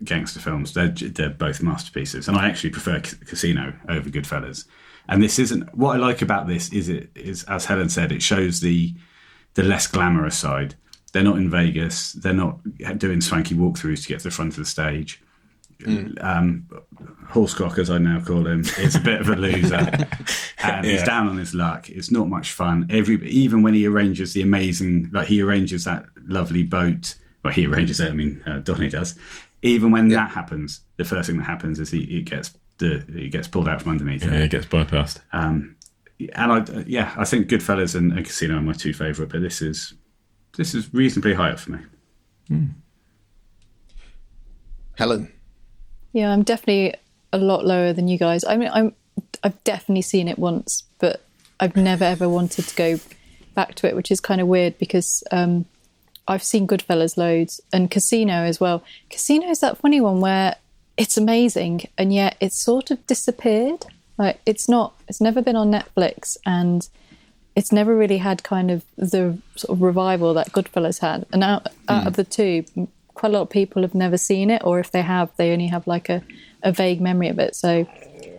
gangster 0.04 0.40
films. 0.40 0.74
They're 0.74 0.90
they're 0.90 1.30
both 1.32 1.62
masterpieces, 1.62 2.28
and 2.28 2.38
I 2.38 2.48
actually 2.48 2.70
prefer 2.70 3.02
C- 3.04 3.18
Casino 3.26 3.74
over 3.90 4.10
Goodfellas. 4.10 4.66
And 5.10 5.22
this 5.24 5.40
isn't 5.40 5.76
what 5.76 5.96
I 5.96 6.00
like 6.00 6.22
about 6.22 6.48
this 6.48 6.72
is 6.72 6.88
it 6.88 7.10
is 7.16 7.44
as 7.46 7.66
Helen 7.66 7.90
said, 7.90 8.12
it 8.12 8.22
shows 8.22 8.62
the 8.62 8.94
the 9.62 9.68
less 9.68 9.88
glamorous 9.88 10.38
side. 10.38 10.76
They're 11.12 11.24
not 11.24 11.38
in 11.38 11.50
Vegas. 11.50 12.14
They're 12.14 12.34
not 12.34 12.60
doing 12.98 13.20
swanky 13.22 13.56
walkthroughs 13.56 14.04
to 14.04 14.08
get 14.10 14.20
to 14.20 14.26
the 14.26 14.32
front 14.32 14.54
of 14.54 14.58
the 14.60 14.66
stage. 14.66 15.22
Um, 16.22 16.68
Horsecock, 17.30 17.78
as 17.78 17.90
I 17.90 17.98
now 18.00 18.20
call 18.22 18.46
him, 18.48 18.62
is 18.78 18.96
a 18.96 19.00
bit 19.00 19.22
of 19.22 19.30
a 19.30 19.36
loser, 19.36 19.78
and 20.64 20.86
he's 20.86 21.04
down 21.04 21.28
on 21.30 21.38
his 21.38 21.54
luck. 21.56 21.90
It's 21.90 22.12
not 22.12 22.28
much 22.28 22.52
fun. 22.52 22.88
Every 22.90 23.16
even 23.30 23.62
when 23.64 23.74
he 23.74 23.86
arranges 23.88 24.34
the 24.34 24.42
amazing, 24.42 25.10
like 25.14 25.28
he 25.28 25.42
arranges 25.42 25.86
that 25.86 26.06
lovely 26.28 26.64
boat. 26.64 27.16
Well, 27.44 27.54
he 27.54 27.66
arranges 27.66 28.00
it. 28.02 28.10
I 28.10 28.14
mean, 28.14 28.44
uh, 28.46 28.60
Donnie 28.60 28.90
does. 28.90 29.16
Even 29.62 29.92
when 29.92 30.10
that 30.10 30.32
happens, 30.32 30.82
the 30.98 31.06
first 31.06 31.28
thing 31.30 31.38
that 31.38 31.46
happens 31.46 31.80
is 31.80 31.92
he, 31.92 32.06
he 32.06 32.22
gets 32.22 32.54
the 32.80 33.04
he 33.14 33.30
gets 33.30 33.48
pulled 33.48 33.68
out 33.70 33.82
from 33.82 33.92
underneath. 33.94 34.24
yeah, 34.24 34.32
it 34.40 34.52
gets 34.52 34.66
bypassed 34.66 35.20
Um, 35.32 35.76
and 36.34 36.52
I, 36.52 36.84
yeah, 36.86 37.14
I 37.18 37.26
think 37.26 37.48
Goodfellas 37.48 37.96
and, 37.96 38.12
and 38.12 38.26
Casino 38.26 38.58
are 38.58 38.62
my 38.62 38.74
two 38.74 38.94
favourite, 38.94 39.32
but 39.32 39.42
this 39.42 39.62
is 39.62 39.94
this 40.58 40.76
is 40.76 40.94
reasonably 40.94 41.34
high 41.34 41.52
up 41.52 41.60
for 41.60 41.72
me. 41.72 41.80
Helen. 44.98 45.32
Yeah, 46.12 46.32
I'm 46.32 46.44
definitely 46.44 46.96
a 47.32 47.38
lot 47.38 47.66
lower 47.66 47.94
than 47.94 48.08
you 48.08 48.18
guys. 48.18 48.44
I 48.44 48.58
mean, 48.58 48.70
I'm 48.74 48.94
I've 49.44 49.64
definitely 49.64 50.02
seen 50.02 50.28
it 50.28 50.40
once, 50.40 50.84
but 51.00 51.24
I've 51.60 51.76
never 51.76 52.04
ever 52.04 52.28
wanted 52.28 52.68
to 52.68 52.76
go 52.76 53.00
back 53.56 53.76
to 53.76 53.88
it, 53.88 53.96
which 53.96 54.12
is 54.12 54.20
kind 54.20 54.42
of 54.42 54.48
weird 54.48 54.78
because 54.78 55.24
um, 55.32 55.66
I've 56.28 56.44
seen 56.44 56.68
Goodfellas 56.68 57.18
loads 57.18 57.62
and 57.72 57.90
Casino 57.90 58.44
as 58.44 58.60
well. 58.60 58.84
Casino 59.10 59.48
is 59.48 59.60
that 59.62 59.78
funny 59.78 60.02
one 60.02 60.20
where 60.20 60.56
it's 60.98 61.18
amazing 61.18 61.88
and 61.98 62.14
yet 62.14 62.36
it's 62.40 62.58
sort 62.58 62.92
of 62.92 63.06
disappeared. 63.08 63.86
Like 64.20 64.42
it's 64.46 64.70
not, 64.70 64.94
it's 65.08 65.22
never 65.22 65.42
been 65.42 65.56
on 65.56 65.72
Netflix 65.72 66.38
and 66.46 66.88
it's 67.56 67.72
never 67.72 67.96
really 67.96 68.18
had 68.18 68.44
kind 68.44 68.70
of 68.70 68.84
the 68.98 69.38
sort 69.56 69.78
of 69.78 69.82
revival 69.82 70.34
that 70.36 70.52
Goodfellas 70.52 71.00
had. 71.00 71.26
And 71.34 71.44
out, 71.44 71.68
out 71.88 72.06
of 72.06 72.16
hmm. 72.16 72.22
the 72.22 72.24
two, 72.26 72.66
quite 73.16 73.32
a 73.32 73.34
lot 73.34 73.42
of 73.42 73.50
people 73.50 73.82
have 73.82 73.96
never 73.96 74.18
seen 74.18 74.50
it, 74.52 74.62
or 74.64 74.80
if 74.80 74.92
they 74.92 75.02
have, 75.02 75.30
they 75.38 75.52
only 75.52 75.68
have 75.68 75.88
like 75.88 76.10
a, 76.10 76.22
a 76.62 76.72
vague 76.72 77.02
memory 77.02 77.30
of 77.30 77.40
it. 77.40 77.56
So 77.56 77.88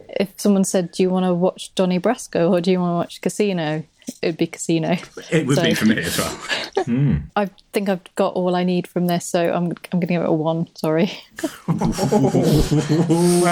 if 0.08 0.38
someone 0.38 0.64
said, 0.64 0.92
Do 0.92 1.02
you 1.02 1.10
want 1.10 1.24
to 1.24 1.34
watch 1.34 1.74
Donnie 1.74 1.98
Brasco 1.98 2.50
or 2.50 2.60
do 2.60 2.70
you 2.70 2.78
want 2.78 2.92
to 2.92 2.96
watch 2.96 3.20
Casino? 3.20 3.84
it'd 4.22 4.36
be 4.36 4.46
Casino. 4.46 4.96
It 5.30 5.46
would 5.46 5.56
So- 5.56 5.62
be 5.62 5.74
for 5.74 5.86
me 5.86 5.98
as 5.98 6.18
well. 6.18 6.40
Hmm. 6.80 7.16
I 7.36 7.50
think 7.74 7.90
I've 7.90 8.02
got 8.14 8.34
all 8.34 8.56
I 8.56 8.64
need 8.64 8.86
from 8.86 9.06
this, 9.06 9.26
so 9.26 9.52
I'm 9.52 9.64
I'm 9.64 9.68
going 9.68 10.00
to 10.00 10.06
give 10.06 10.22
it 10.22 10.26
a 10.26 10.32
one. 10.32 10.66
Sorry. 10.76 11.12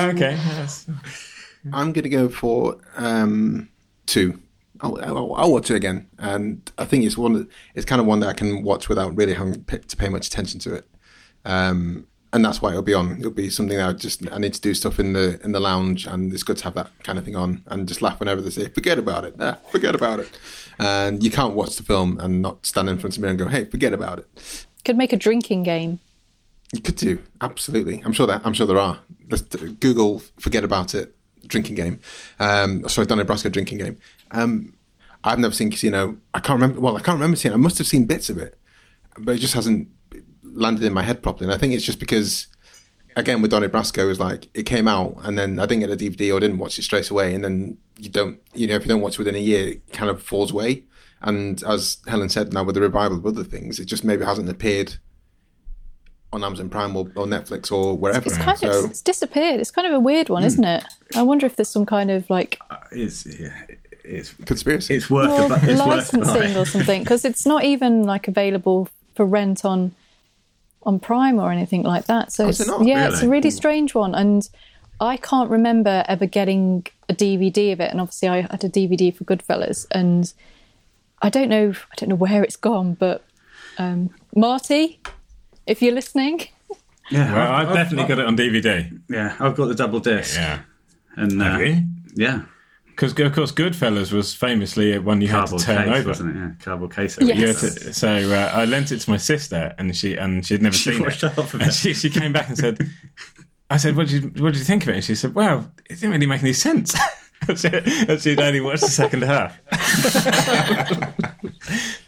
Okay. 0.08 0.34
That's- 0.34 0.86
I'm 1.72 1.92
going 1.92 2.02
to 2.04 2.08
go 2.08 2.28
for 2.28 2.76
um, 2.96 3.68
two. 4.06 4.40
I'll, 4.80 4.98
I'll, 5.02 5.34
I'll 5.34 5.52
watch 5.52 5.70
it 5.70 5.74
again, 5.74 6.08
and 6.18 6.70
I 6.78 6.84
think 6.84 7.04
it's 7.04 7.16
one. 7.18 7.32
that- 7.34 7.48
It's 7.74 7.84
kind 7.84 8.00
of 8.00 8.06
one 8.06 8.20
that 8.20 8.28
I 8.28 8.32
can 8.32 8.62
watch 8.62 8.88
without 8.88 9.16
really 9.16 9.34
having 9.34 9.64
to 9.64 9.96
pay 9.96 10.08
much 10.08 10.28
attention 10.28 10.60
to 10.60 10.74
it, 10.74 10.88
um, 11.44 12.06
and 12.32 12.44
that's 12.44 12.62
why 12.62 12.70
it'll 12.70 12.82
be 12.82 12.94
on. 12.94 13.18
It'll 13.18 13.30
be 13.32 13.50
something 13.50 13.76
that 13.76 13.88
I 13.88 13.92
just 13.94 14.30
I 14.30 14.38
need 14.38 14.54
to 14.54 14.60
do 14.60 14.74
stuff 14.74 15.00
in 15.00 15.14
the 15.14 15.40
in 15.42 15.50
the 15.52 15.58
lounge, 15.60 16.06
and 16.06 16.32
it's 16.32 16.44
good 16.44 16.58
to 16.58 16.64
have 16.64 16.74
that 16.74 16.90
kind 17.02 17.18
of 17.18 17.24
thing 17.24 17.34
on, 17.36 17.62
and 17.66 17.88
just 17.88 18.02
laugh 18.02 18.20
whenever 18.20 18.40
they 18.40 18.50
say 18.50 18.68
forget 18.68 18.98
about 18.98 19.24
it. 19.24 19.34
Ah, 19.40 19.58
forget 19.72 19.94
about 19.96 20.20
it, 20.20 20.28
and 20.78 21.22
you 21.24 21.30
can't 21.30 21.54
watch 21.54 21.74
the 21.76 21.82
film 21.82 22.20
and 22.20 22.40
not 22.40 22.64
stand 22.64 22.88
in 22.88 22.98
front 22.98 23.16
of 23.16 23.22
me 23.22 23.30
and 23.30 23.38
go, 23.38 23.48
hey, 23.48 23.64
forget 23.64 23.92
about 23.92 24.18
it. 24.20 24.66
Could 24.84 24.96
make 24.96 25.12
a 25.12 25.16
drinking 25.16 25.64
game. 25.64 25.98
You 26.72 26.82
could 26.82 26.96
do 26.96 27.18
absolutely. 27.40 28.00
I'm 28.04 28.12
sure 28.12 28.26
that 28.28 28.42
I'm 28.44 28.52
sure 28.52 28.66
there 28.66 28.78
are. 28.78 29.00
Let's 29.30 29.42
Google 29.42 30.20
"forget 30.38 30.62
about 30.64 30.94
it" 30.94 31.16
drinking 31.46 31.76
game. 31.76 32.00
Um, 32.38 32.88
sorry, 32.88 33.06
Donnie 33.06 33.24
Brasco 33.24 33.50
drinking 33.50 33.78
game. 33.78 33.98
Um, 34.30 34.74
I've 35.24 35.38
never 35.38 35.54
seen 35.54 35.70
Casino. 35.70 36.16
I 36.34 36.40
can't 36.40 36.60
remember. 36.60 36.80
Well, 36.80 36.96
I 36.96 37.00
can't 37.00 37.16
remember 37.16 37.36
seeing. 37.36 37.54
I 37.54 37.58
must 37.58 37.78
have 37.78 37.86
seen 37.86 38.06
bits 38.06 38.30
of 38.30 38.38
it, 38.38 38.58
but 39.18 39.34
it 39.34 39.38
just 39.38 39.54
hasn't 39.54 39.88
landed 40.42 40.84
in 40.84 40.92
my 40.92 41.02
head 41.02 41.22
properly. 41.22 41.46
And 41.46 41.54
I 41.54 41.58
think 41.58 41.74
it's 41.74 41.84
just 41.84 42.00
because, 42.00 42.46
again, 43.16 43.42
with 43.42 43.50
Donnie 43.50 43.68
Brasco, 43.68 43.98
it 43.98 44.06
was 44.06 44.20
like 44.20 44.48
it 44.54 44.64
came 44.64 44.88
out, 44.88 45.16
and 45.24 45.36
then 45.38 45.58
I 45.58 45.66
didn't 45.66 45.80
get 45.80 45.90
a 45.90 45.96
DVD 45.96 46.34
or 46.34 46.40
didn't 46.40 46.58
watch 46.58 46.78
it 46.78 46.82
straight 46.82 47.10
away, 47.10 47.34
and 47.34 47.44
then 47.44 47.78
you 47.98 48.08
don't. 48.08 48.40
You 48.54 48.68
know, 48.68 48.76
if 48.76 48.82
you 48.82 48.88
don't 48.88 49.00
watch 49.00 49.14
it 49.14 49.18
within 49.18 49.34
a 49.34 49.38
year, 49.38 49.68
it 49.68 49.92
kind 49.92 50.10
of 50.10 50.22
falls 50.22 50.52
away. 50.52 50.84
And 51.20 51.62
as 51.64 51.98
Helen 52.06 52.28
said, 52.28 52.52
now 52.52 52.62
with 52.62 52.76
the 52.76 52.80
revival 52.80 53.18
of 53.18 53.26
other 53.26 53.42
things, 53.42 53.80
it 53.80 53.86
just 53.86 54.04
maybe 54.04 54.24
hasn't 54.24 54.48
appeared 54.48 54.98
on 56.32 56.44
Amazon 56.44 56.68
Prime 56.68 56.94
or, 56.96 57.10
or 57.14 57.26
Netflix 57.26 57.72
or 57.72 57.96
wherever. 57.96 58.26
It's 58.26 58.36
kind 58.36 58.58
so 58.58 58.84
of 58.84 58.90
it's 58.90 59.02
disappeared. 59.02 59.60
It's 59.60 59.70
kind 59.70 59.86
of 59.86 59.94
a 59.94 60.00
weird 60.00 60.28
one, 60.28 60.42
hmm. 60.42 60.48
isn't 60.48 60.64
it? 60.64 60.84
I 61.16 61.22
wonder 61.22 61.46
if 61.46 61.56
there's 61.56 61.68
some 61.68 61.86
kind 61.86 62.10
of 62.10 62.28
like 62.28 62.60
uh, 62.70 62.76
It's 62.92 63.26
yeah, 63.26 63.54
it's 64.04 64.34
conspiracy. 64.44 64.96
it's 64.96 65.10
worth 65.10 65.28
well, 65.28 65.52
a 65.52 65.70
it's 65.70 65.80
licensing 65.80 66.54
buy. 66.54 66.60
or 66.60 66.66
something 66.74 67.02
because 67.02 67.24
it's 67.24 67.46
not 67.46 67.64
even 67.64 68.02
like 68.04 68.28
available 68.28 68.88
for 69.14 69.24
rent 69.24 69.64
on 69.64 69.94
on 70.82 71.00
Prime 71.00 71.38
or 71.38 71.50
anything 71.50 71.82
like 71.82 72.06
that. 72.06 72.32
So 72.32 72.44
oh, 72.44 72.48
is 72.48 72.60
it's, 72.60 72.68
it 72.68 72.72
not? 72.72 72.86
yeah, 72.86 73.08
it's 73.08 73.18
a 73.18 73.20
Really? 73.22 73.28
really 73.28 73.50
hmm. 73.50 73.56
strange 73.56 73.94
one, 73.94 74.14
and 74.14 74.48
I 75.00 75.16
can't 75.16 75.50
remember 75.50 76.04
ever 76.08 76.26
getting 76.26 76.86
a 77.08 77.14
DVD 77.14 77.72
of 77.72 77.80
it. 77.80 77.90
And 77.90 78.00
obviously, 78.00 78.28
I 78.28 78.40
had 78.42 78.64
a 78.64 78.68
DVD 78.68 79.14
for 79.14 79.24
Goodfellas, 79.24 79.86
and 79.90 80.32
I 81.22 81.30
don't 81.30 81.48
know, 81.48 81.70
I 81.70 81.94
don't 81.96 82.08
know 82.10 82.16
where 82.16 82.42
it's 82.42 82.56
gone, 82.56 82.94
but 82.94 83.24
um, 83.78 84.10
Marty, 84.34 85.00
if 85.68 85.80
you're 85.82 85.94
listening, 85.94 86.48
Yeah, 87.10 87.32
Well, 87.34 87.52
I've 87.52 87.74
definitely 87.74 88.08
got 88.08 88.18
it 88.18 88.26
on 88.26 88.36
DVD. 88.36 89.00
Yeah, 89.08 89.36
I've 89.40 89.54
got 89.56 89.66
the 89.66 89.74
double 89.74 90.00
disc. 90.00 90.34
Yeah. 90.36 90.60
and 91.16 91.40
uh, 91.42 91.58
yeah, 92.14 92.42
Because, 92.86 93.12
of 93.18 93.32
course, 93.32 93.52
Goodfellas 93.52 94.12
was 94.12 94.34
famously 94.34 94.98
one 94.98 95.20
you 95.20 95.28
had 95.28 95.46
to 95.46 95.58
turn 95.58 95.84
case, 95.88 95.98
over. 96.00 96.08
wasn't 96.08 96.36
it? 96.36 96.38
Yeah, 96.38 96.50
cardboard 96.60 96.94
case. 96.94 97.16
Yes. 97.20 97.60
To- 97.60 97.92
so 97.92 98.08
uh, 98.08 98.50
I 98.54 98.64
lent 98.64 98.92
it 98.92 98.98
to 99.00 99.10
my 99.10 99.16
sister, 99.18 99.74
and 99.78 99.96
she 99.96 100.16
and 100.16 100.44
she'd 100.44 100.62
never 100.62 100.76
She 100.76 100.92
seen 100.92 101.06
it. 101.06 101.20
half 101.20 101.38
of 101.38 101.54
and 101.54 101.62
it. 101.70 101.74
she, 101.74 101.94
she 101.94 102.10
came 102.10 102.32
back 102.32 102.48
and 102.48 102.58
said, 102.58 102.78
"I 103.70 103.76
said, 103.78 103.96
what 103.96 104.08
did 104.08 104.22
you 104.24 104.42
what 104.42 104.52
did 104.52 104.58
you 104.58 104.64
think 104.64 104.82
of 104.82 104.88
it?" 104.90 104.94
And 104.96 105.04
she 105.04 105.14
said, 105.14 105.34
"Well, 105.34 105.70
it 105.88 105.94
didn't 105.94 106.10
really 106.10 106.26
make 106.26 106.42
any 106.42 106.52
sense." 106.52 106.94
and 107.46 107.58
she- 107.58 107.68
and 108.08 108.20
she'd 108.20 108.40
only 108.40 108.60
watched 108.60 108.80
the 108.82 108.88
second 108.90 109.22
half. 109.22 109.58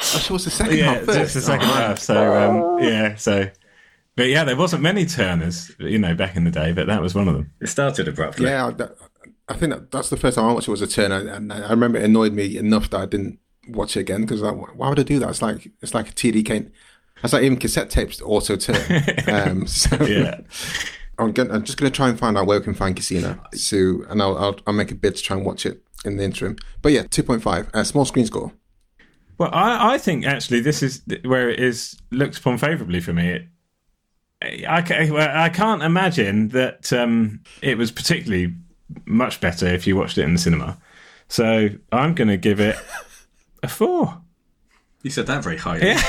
Oh, 0.03 0.19
so 0.19 0.35
what's 0.35 0.45
the 0.45 0.51
second 0.51 0.77
Yeah, 0.79 0.95
half 0.95 1.03
first? 1.05 1.19
just 1.19 1.35
the 1.35 1.41
second 1.43 1.69
Oh, 1.69 1.73
half. 1.75 1.99
So 1.99 2.35
um, 2.35 2.79
yeah, 2.83 3.15
so. 3.17 3.49
But 4.17 4.29
yeah, 4.29 4.45
there 4.45 4.57
wasn't 4.57 4.83
many 4.83 5.07
Turners, 5.07 5.71
you 5.79 5.99
know, 5.99 6.15
back 6.15 6.37
in 6.37 6.45
the 6.45 6.51
day, 6.51 6.73
but 6.73 6.87
that 6.89 7.01
was 7.01 7.15
one 7.15 7.29
of 7.29 7.35
them. 7.35 7.53
It 7.61 7.69
started 7.69 8.09
abruptly. 8.09 8.47
Yeah, 8.51 8.67
I, 8.79 8.89
I 9.49 9.57
think 9.57 9.73
that, 9.73 9.91
that's 9.91 10.11
the 10.11 10.17
first 10.17 10.35
time 10.37 10.47
I 10.47 10.53
watched 10.53 10.69
it 10.69 10.71
was 10.73 10.83
a 10.83 10.87
Turner, 10.87 11.27
and 11.29 11.53
I 11.53 11.71
remember 11.71 11.99
it 11.99 12.05
annoyed 12.05 12.33
me 12.33 12.57
enough 12.59 12.91
that 12.91 13.01
I 13.01 13.07
didn't 13.07 13.39
watch 13.69 13.97
it 13.97 14.01
again 14.01 14.23
because 14.23 14.43
like, 14.43 14.77
why 14.77 14.89
would 14.89 14.99
I 14.99 15.05
do 15.05 15.19
that? 15.21 15.29
It's 15.31 15.43
like 15.43 15.71
it's 15.81 15.95
like 15.95 16.09
a 16.11 16.13
TDK. 16.13 16.71
It's 17.23 17.33
like 17.33 17.43
even 17.45 17.57
cassette 17.59 17.89
tapes 17.91 18.21
auto 18.23 18.57
turn. 18.57 19.05
um, 19.29 19.67
so 19.67 20.03
Yeah. 20.05 20.41
I'm, 21.21 21.33
gonna, 21.33 21.55
I'm 21.55 21.65
just 21.65 21.79
going 21.79 21.91
to 21.91 21.95
try 21.95 22.09
and 22.09 22.19
find 22.19 22.37
out 22.37 22.47
where 22.47 22.59
we 22.59 22.65
can 22.65 22.75
find 22.75 22.97
Casino, 22.97 23.39
so 23.53 24.05
and 24.09 24.23
I'll, 24.23 24.37
I'll 24.39 24.57
I'll 24.67 24.75
make 24.75 24.91
a 24.91 24.95
bid 24.95 25.17
to 25.17 25.23
try 25.23 25.37
and 25.37 25.45
watch 25.45 25.67
it 25.67 25.83
in 26.05 26.17
the 26.17 26.25
interim. 26.25 26.57
But 26.83 26.93
yeah, 26.93 27.03
two 27.03 27.23
point 27.23 27.43
five, 27.43 27.69
uh, 27.75 27.85
small 27.85 28.05
screen 28.05 28.27
score. 28.27 28.53
Well, 29.39 29.51
I, 29.53 29.95
I 29.95 29.99
think 29.99 30.27
actually 30.27 30.61
this 30.61 30.83
is 30.83 31.03
where 31.25 31.49
it 31.49 31.61
is 31.61 31.99
looked 32.11 32.39
upon 32.39 32.59
favourably 32.59 33.01
for 33.01 33.13
me. 33.13 33.29
It, 33.31 33.49
I, 34.43 35.45
I 35.45 35.49
can't 35.51 35.83
imagine 35.83 36.49
that 36.49 36.93
um, 36.93 37.41
it 37.63 37.77
was 37.77 37.91
particularly 37.91 38.55
much 39.05 39.41
better 39.41 39.67
if 39.67 39.87
you 39.87 39.97
watched 39.97 40.19
it 40.19 40.25
in 40.25 40.33
the 40.33 40.39
cinema. 40.39 40.79
So 41.29 41.69
I'm 41.93 42.15
going 42.15 42.29
to 42.29 42.37
give 42.37 42.61
it 42.61 42.77
a 43.63 43.69
four. 43.69 44.21
You 45.03 45.11
said 45.11 45.27
that 45.29 45.43
very 45.43 45.57
highly. 45.57 45.89
Yeah. 45.89 46.03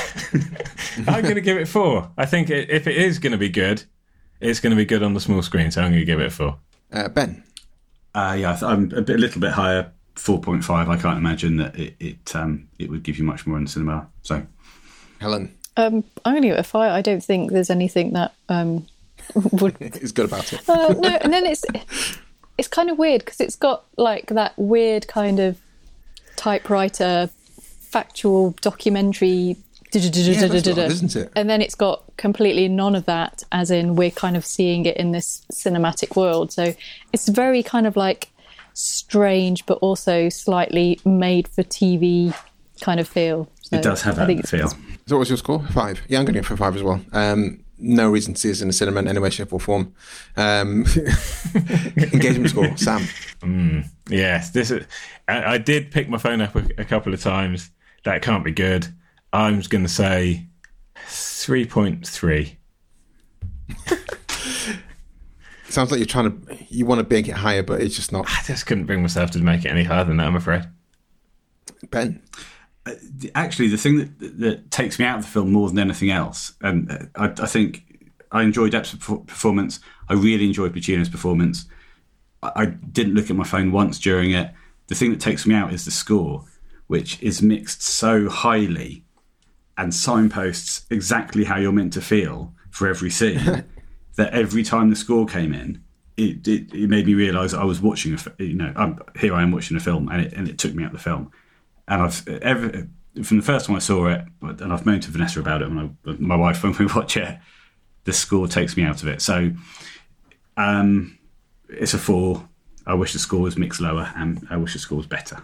I'm 1.06 1.22
going 1.22 1.36
to 1.36 1.40
give 1.40 1.56
it 1.56 1.68
four. 1.68 2.10
I 2.18 2.26
think 2.26 2.50
i 2.50 2.54
if 2.54 2.86
it 2.86 2.96
is 2.96 3.18
going 3.18 3.32
to 3.32 3.38
be 3.38 3.48
good, 3.48 3.84
it's 4.42 4.60
going 4.60 4.70
to 4.70 4.76
be 4.76 4.84
good 4.84 5.02
on 5.02 5.14
the 5.14 5.20
small 5.20 5.42
screen. 5.42 5.70
So 5.70 5.80
I'm 5.82 5.90
going 5.92 6.00
to 6.00 6.04
give 6.04 6.20
it 6.20 6.26
a 6.26 6.30
four. 6.30 6.56
Uh, 6.92 7.08
ben, 7.08 7.42
Uh, 8.14 8.36
yeah, 8.38 8.50
I 8.50 8.52
th- 8.52 8.62
I'm 8.62 8.84
a, 8.92 9.00
bit, 9.02 9.16
a 9.16 9.18
little 9.18 9.40
bit 9.40 9.52
higher, 9.52 9.90
four 10.14 10.40
point 10.40 10.64
five. 10.64 10.88
I 10.88 10.96
can't 10.96 11.16
imagine 11.16 11.56
that 11.56 11.78
it 11.78 11.94
it, 12.00 12.36
um, 12.36 12.68
it 12.78 12.90
would 12.90 13.02
give 13.02 13.18
you 13.18 13.24
much 13.24 13.46
more 13.46 13.56
in 13.56 13.64
the 13.64 13.70
cinema. 13.70 14.06
So 14.22 14.46
Helen, 15.20 15.54
um, 15.76 16.04
I'm 16.24 16.34
going 16.34 16.42
to 16.42 16.48
give 16.48 16.56
it 16.56 16.60
a 16.60 16.64
five. 16.64 16.92
I 16.92 17.00
don't 17.00 17.24
think 17.24 17.52
there's 17.52 17.70
anything 17.70 18.12
that 18.12 18.34
um, 18.48 18.86
would 19.34 19.76
is 19.80 20.12
good 20.12 20.26
about 20.26 20.52
it. 20.52 20.68
Uh, 20.68 20.94
no, 20.98 21.08
and 21.08 21.32
then 21.32 21.46
it's 21.46 21.64
it's 22.58 22.68
kind 22.68 22.90
of 22.90 22.98
weird 22.98 23.24
because 23.24 23.40
it's 23.40 23.56
got 23.56 23.84
like 23.96 24.26
that 24.28 24.52
weird 24.58 25.08
kind 25.08 25.40
of 25.40 25.58
typewriter 26.36 27.30
factual 27.80 28.50
documentary 28.60 29.56
isn't 30.92 31.16
it? 31.16 31.32
and 31.36 31.48
then 31.50 31.60
it's 31.60 31.74
got 31.74 32.02
completely 32.16 32.68
none 32.68 32.94
of 32.94 33.04
that 33.06 33.42
as 33.52 33.70
in 33.70 33.94
we're 33.96 34.10
kind 34.10 34.36
of 34.36 34.44
seeing 34.44 34.86
it 34.86 34.96
in 34.96 35.12
this 35.12 35.44
cinematic 35.52 36.16
world 36.16 36.50
so 36.52 36.74
it's 37.12 37.28
very 37.28 37.62
kind 37.62 37.86
of 37.86 37.96
like 37.96 38.30
strange 38.74 39.64
but 39.66 39.74
also 39.78 40.28
slightly 40.28 40.98
made 41.04 41.46
for 41.48 41.62
tv 41.62 42.34
kind 42.80 42.98
of 43.00 43.06
feel 43.06 43.48
so 43.60 43.76
it 43.76 43.82
does 43.82 44.02
have 44.02 44.14
I 44.14 44.20
that 44.20 44.26
think 44.26 44.46
feel. 44.46 44.68
So 44.68 44.76
what 45.16 45.20
was 45.20 45.28
your 45.30 45.38
score? 45.38 45.66
Five. 45.72 46.00
Yeah, 46.08 46.18
I'm 46.18 46.24
going 46.24 46.34
to 46.34 46.40
go 46.40 46.46
for 46.46 46.56
five 46.56 46.76
as 46.76 46.82
well. 46.82 47.00
Um, 47.12 47.64
no 47.78 48.08
reason 48.08 48.34
to 48.34 48.40
see 48.40 48.50
us 48.50 48.60
in 48.60 48.68
the 48.68 48.72
cinema 48.72 49.00
in 49.00 49.08
any 49.08 49.18
way, 49.18 49.30
shape, 49.30 49.52
or 49.52 49.58
form. 49.58 49.94
Um, 50.36 50.84
engagement 51.96 52.50
score, 52.50 52.76
Sam. 52.76 53.02
Yes, 54.08 54.50
this 54.50 54.70
is. 54.70 54.86
I, 55.26 55.54
I 55.54 55.58
did 55.58 55.90
pick 55.90 56.08
my 56.08 56.18
phone 56.18 56.40
up 56.40 56.54
a, 56.54 56.64
a 56.78 56.84
couple 56.84 57.12
of 57.12 57.20
times. 57.20 57.70
That 58.04 58.22
can't 58.22 58.44
be 58.44 58.52
good. 58.52 58.86
I'm 59.32 59.58
just 59.58 59.70
going 59.70 59.84
to 59.84 59.90
say 59.90 60.46
three 61.06 61.64
point 61.66 62.06
three. 62.06 62.58
Sounds 65.68 65.90
like 65.90 65.98
you're 65.98 66.06
trying 66.06 66.38
to, 66.38 66.58
you 66.68 66.84
want 66.84 67.00
to 67.00 67.14
make 67.14 67.28
it 67.28 67.32
higher, 67.32 67.62
but 67.62 67.80
it's 67.80 67.96
just 67.96 68.12
not. 68.12 68.26
I 68.28 68.42
just 68.46 68.66
couldn't 68.66 68.84
bring 68.84 69.00
myself 69.00 69.30
to 69.30 69.38
make 69.38 69.64
it 69.64 69.68
any 69.68 69.84
higher 69.84 70.04
than 70.04 70.18
that. 70.18 70.26
I'm 70.26 70.36
afraid. 70.36 70.68
Ben, 71.90 72.20
Actually, 73.34 73.68
the 73.68 73.76
thing 73.76 73.98
that 73.98 74.38
that 74.40 74.70
takes 74.72 74.98
me 74.98 75.04
out 75.04 75.18
of 75.18 75.24
the 75.24 75.30
film 75.30 75.52
more 75.52 75.68
than 75.68 75.78
anything 75.78 76.10
else, 76.10 76.52
and 76.60 76.90
uh, 76.90 76.98
I, 77.14 77.26
I 77.26 77.46
think 77.46 77.84
I 78.32 78.42
enjoyed 78.42 78.72
Depp's 78.72 78.94
performance. 78.94 79.78
I 80.08 80.14
really 80.14 80.46
enjoyed 80.46 80.74
Pacino's 80.74 81.08
performance. 81.08 81.66
I, 82.42 82.52
I 82.56 82.66
didn't 82.66 83.14
look 83.14 83.30
at 83.30 83.36
my 83.36 83.44
phone 83.44 83.70
once 83.70 84.00
during 84.00 84.32
it. 84.32 84.50
The 84.88 84.96
thing 84.96 85.10
that 85.10 85.20
takes 85.20 85.46
me 85.46 85.54
out 85.54 85.72
is 85.72 85.84
the 85.84 85.92
score, 85.92 86.44
which 86.88 87.22
is 87.22 87.40
mixed 87.40 87.82
so 87.82 88.28
highly 88.28 89.04
and 89.82 89.92
signposts 89.92 90.86
exactly 90.90 91.42
how 91.42 91.58
you're 91.58 91.72
meant 91.72 91.92
to 91.92 92.00
feel 92.00 92.54
for 92.70 92.86
every 92.86 93.10
scene 93.10 93.64
that 94.16 94.32
every 94.32 94.62
time 94.62 94.90
the 94.90 94.96
score 94.96 95.26
came 95.26 95.52
in, 95.52 95.82
it, 96.16 96.46
it, 96.46 96.72
it 96.72 96.88
made 96.88 97.06
me 97.06 97.14
realise 97.14 97.52
I 97.52 97.64
was 97.64 97.80
watching 97.80 98.14
a, 98.14 98.16
fi- 98.16 98.30
you 98.38 98.54
know, 98.54 98.72
I'm, 98.76 99.00
here 99.18 99.34
I 99.34 99.42
am 99.42 99.50
watching 99.50 99.76
a 99.76 99.80
film, 99.80 100.08
and 100.08 100.22
it, 100.24 100.32
and 100.34 100.48
it 100.48 100.56
took 100.56 100.72
me 100.72 100.84
out 100.84 100.92
of 100.92 100.98
the 100.98 101.02
film. 101.02 101.32
And 101.88 102.00
I've 102.00 102.28
ever 102.28 102.86
from 103.24 103.38
the 103.38 103.42
first 103.42 103.66
time 103.66 103.74
I 103.74 103.80
saw 103.80 104.06
it, 104.06 104.24
and 104.40 104.72
I've 104.72 104.86
moaned 104.86 105.02
to 105.02 105.10
Vanessa 105.10 105.40
about 105.40 105.62
it 105.62 105.68
when 105.68 105.96
I, 106.06 106.10
my 106.12 106.36
wife 106.36 106.62
when 106.62 106.76
we 106.78 106.86
watch 106.94 107.16
it. 107.16 107.36
The 108.04 108.12
score 108.12 108.46
takes 108.46 108.76
me 108.76 108.84
out 108.84 109.02
of 109.02 109.08
it, 109.08 109.20
so 109.20 109.50
um, 110.56 111.18
it's 111.68 111.94
a 111.94 111.98
four. 111.98 112.48
I 112.86 112.94
wish 112.94 113.12
the 113.12 113.18
score 113.18 113.40
was 113.40 113.58
mixed 113.58 113.80
lower, 113.80 114.12
and 114.14 114.46
I 114.48 114.58
wish 114.58 114.74
the 114.74 114.78
score 114.78 114.98
was 114.98 115.06
better. 115.08 115.42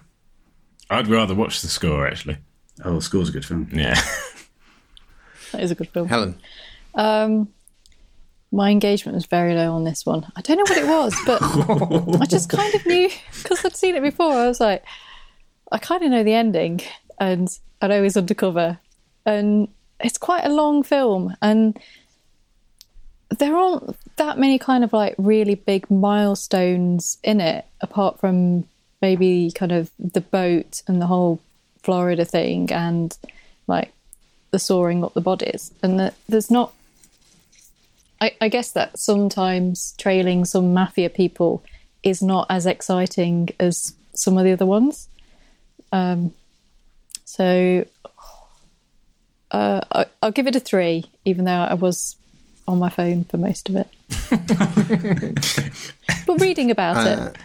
I'd 0.90 1.08
rather 1.08 1.34
watch 1.34 1.60
the 1.60 1.68
score 1.68 2.06
actually. 2.06 2.38
Oh, 2.84 2.96
the 2.96 3.02
score's 3.02 3.28
a 3.28 3.32
good 3.32 3.44
film. 3.44 3.68
Yeah. 3.72 3.94
that 5.52 5.62
is 5.62 5.70
a 5.70 5.74
good 5.74 5.88
film 5.88 6.08
Helen. 6.08 6.38
Um, 6.94 7.48
my 8.50 8.70
engagement 8.70 9.14
was 9.14 9.26
very 9.26 9.54
low 9.54 9.72
on 9.72 9.84
this 9.84 10.06
one. 10.06 10.30
I 10.36 10.40
don't 10.40 10.56
know 10.56 10.64
what 10.64 10.78
it 10.78 10.86
was, 10.86 11.14
but 11.26 11.42
I 12.22 12.26
just 12.26 12.48
kind 12.48 12.74
of 12.74 12.86
knew 12.86 13.10
because 13.36 13.64
I'd 13.64 13.76
seen 13.76 13.94
it 13.94 14.02
before. 14.02 14.32
I 14.32 14.48
was 14.48 14.60
like, 14.60 14.84
I 15.70 15.78
kind 15.78 16.02
of 16.02 16.10
know 16.10 16.24
the 16.24 16.32
ending, 16.32 16.80
and 17.20 17.48
I 17.82 17.88
know 17.88 18.02
he's 18.02 18.16
undercover, 18.16 18.78
and 19.26 19.68
it's 20.00 20.18
quite 20.18 20.44
a 20.44 20.48
long 20.48 20.82
film, 20.82 21.36
and 21.42 21.78
there 23.38 23.54
aren't 23.54 23.96
that 24.16 24.38
many 24.38 24.58
kind 24.58 24.82
of 24.82 24.92
like 24.94 25.14
really 25.18 25.54
big 25.54 25.90
milestones 25.90 27.18
in 27.22 27.40
it, 27.40 27.66
apart 27.82 28.18
from 28.18 28.66
maybe 29.02 29.52
kind 29.54 29.72
of 29.72 29.90
the 29.98 30.22
boat 30.22 30.82
and 30.88 31.02
the 31.02 31.06
whole 31.06 31.40
Florida 31.88 32.26
thing, 32.26 32.70
and 32.70 33.16
like 33.66 33.92
the 34.50 34.58
soaring 34.58 35.02
up 35.02 35.14
the 35.14 35.22
bodies, 35.22 35.72
and 35.82 35.98
that 35.98 36.12
there's 36.28 36.50
not. 36.50 36.74
I, 38.20 38.32
I 38.42 38.48
guess 38.48 38.72
that 38.72 38.98
sometimes 38.98 39.94
trailing 39.96 40.44
some 40.44 40.74
mafia 40.74 41.08
people 41.08 41.62
is 42.02 42.20
not 42.20 42.46
as 42.50 42.66
exciting 42.66 43.48
as 43.58 43.94
some 44.12 44.36
of 44.36 44.44
the 44.44 44.52
other 44.52 44.66
ones. 44.66 45.08
Um, 45.90 46.34
so 47.24 47.86
uh, 49.50 49.80
I, 49.90 50.04
I'll 50.22 50.30
give 50.32 50.46
it 50.46 50.56
a 50.56 50.60
three, 50.60 51.04
even 51.24 51.46
though 51.46 51.52
I 51.52 51.72
was 51.72 52.16
on 52.66 52.78
my 52.78 52.90
phone 52.90 53.24
for 53.24 53.38
most 53.38 53.70
of 53.70 53.76
it. 53.76 53.88
but 56.26 56.38
reading 56.38 56.70
about 56.70 56.96
Uh, 56.98 57.30
it, 57.30 57.36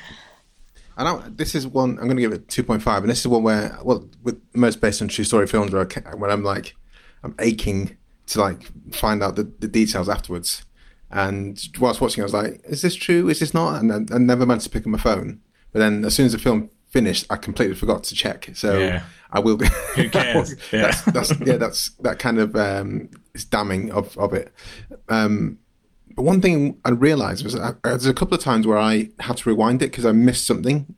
And 0.98 1.08
I, 1.08 1.22
this 1.30 1.56
is 1.56 1.66
one 1.68 1.92
I'm 1.92 2.06
going 2.06 2.18
to 2.18 2.22
give 2.22 2.34
it 2.34 2.48
2.5, 2.48 2.98
and 2.98 3.10
this 3.10 3.20
is 3.22 3.28
one 3.28 3.44
where, 3.44 3.78
well, 3.84 4.08
with 4.22 4.40
most 4.54 4.80
based 4.82 5.02
on 5.02 5.08
true 5.08 5.24
story 5.24 5.48
films, 5.48 5.72
where, 5.72 5.88
I, 6.06 6.16
when 6.16 6.30
I'm 6.30 6.44
like, 6.44 6.76
I'm 7.24 7.36
aching 7.40 7.98
to 8.28 8.40
like 8.42 8.70
find 8.94 9.24
out 9.24 9.36
the, 9.36 9.44
the 9.60 9.68
details 9.68 10.08
afterwards. 10.10 10.64
And 11.10 11.62
whilst 11.80 12.02
watching, 12.02 12.22
I 12.24 12.26
was 12.26 12.34
like, 12.34 12.62
"Is 12.66 12.82
this 12.82 12.96
true? 12.96 13.30
Is 13.30 13.40
this 13.40 13.54
not?" 13.54 13.82
And 13.82 14.12
I, 14.12 14.16
I 14.16 14.18
never 14.18 14.46
managed 14.46 14.66
to 14.66 14.70
pick 14.72 14.82
up 14.84 14.88
my 14.88 14.98
phone. 14.98 15.42
But 15.72 15.80
then, 15.80 16.04
as 16.06 16.16
soon 16.16 16.26
as 16.26 16.32
the 16.32 16.40
film 16.40 16.70
finished, 16.90 17.28
I 17.30 17.36
completely 17.36 17.76
forgot 17.76 18.04
to 18.06 18.16
check. 18.16 18.50
So 18.56 18.78
Yeah. 18.80 19.04
I 19.32 19.40
will. 19.40 19.58
be. 19.58 19.68
Who 19.96 20.10
cares? 20.12 20.56
Yeah. 20.72 20.82
that's, 20.82 21.02
that's 21.04 21.40
yeah. 21.42 21.58
That's 21.58 21.90
that 22.02 22.18
kind 22.20 22.40
of 22.40 22.56
um, 22.56 23.10
is 23.36 23.46
damning 23.46 23.92
of 23.92 24.18
of 24.18 24.34
it. 24.34 24.52
Um, 25.10 25.60
but 26.16 26.24
one 26.24 26.42
thing 26.42 26.80
I 26.86 26.92
realised 26.92 27.44
was 27.44 27.56
uh, 27.56 27.74
there's 27.84 28.06
a 28.06 28.14
couple 28.14 28.36
of 28.36 28.44
times 28.44 28.68
where 28.68 28.78
I 28.78 29.10
had 29.20 29.38
to 29.38 29.50
rewind 29.50 29.82
it 29.82 29.92
because 29.92 30.06
I 30.06 30.12
missed 30.12 30.46
something. 30.46 30.96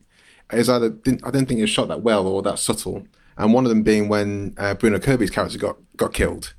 Is 0.53 0.70
either 0.70 0.89
didn't, 0.89 1.26
I 1.26 1.32
didn't 1.32 1.47
think 1.47 1.59
it 1.59 1.63
was 1.63 1.72
shot 1.72 1.88
that 1.88 2.01
well 2.01 2.28
or 2.28 2.41
that 2.43 2.59
subtle, 2.59 3.07
and 3.38 3.53
one 3.53 3.66
of 3.66 3.70
them 3.70 3.82
being 3.82 4.07
when 4.07 4.53
uh, 4.57 4.76
Bruno 4.76 4.99
Kirby's 4.99 5.32
character 5.32 5.57
got 5.57 5.78
got 5.97 6.13
killed 6.13 6.53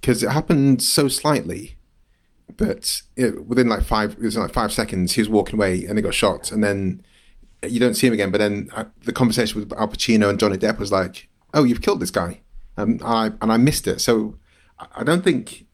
because 0.00 0.22
it 0.22 0.30
happened 0.30 0.82
so 0.82 1.08
slightly, 1.08 1.76
but 2.56 3.02
it, 3.16 3.46
within 3.46 3.68
like 3.68 3.82
five 3.82 4.12
it 4.12 4.20
was 4.20 4.36
like 4.36 4.52
five 4.52 4.72
seconds 4.72 5.12
he 5.12 5.22
was 5.22 5.28
walking 5.28 5.54
away 5.54 5.84
and 5.84 5.98
he 5.98 6.02
got 6.02 6.14
shot, 6.14 6.52
and 6.52 6.62
then 6.62 7.02
you 7.66 7.80
don't 7.80 7.94
see 7.94 8.06
him 8.06 8.12
again. 8.12 8.30
But 8.30 8.38
then 8.38 8.68
uh, 8.74 8.84
the 9.04 9.12
conversation 9.12 9.60
with 9.60 9.72
Al 9.72 9.88
Pacino 9.88 10.28
and 10.28 10.38
Johnny 10.38 10.56
Depp 10.56 10.78
was 10.78 10.92
like, 10.92 11.28
"Oh, 11.52 11.64
you've 11.64 11.82
killed 11.82 12.00
this 12.00 12.10
guy," 12.10 12.42
and 12.76 13.02
I 13.02 13.32
and 13.40 13.50
I 13.50 13.56
missed 13.56 13.86
it. 13.86 14.00
So 14.00 14.38
I 14.94 15.02
don't 15.02 15.24
think. 15.24 15.66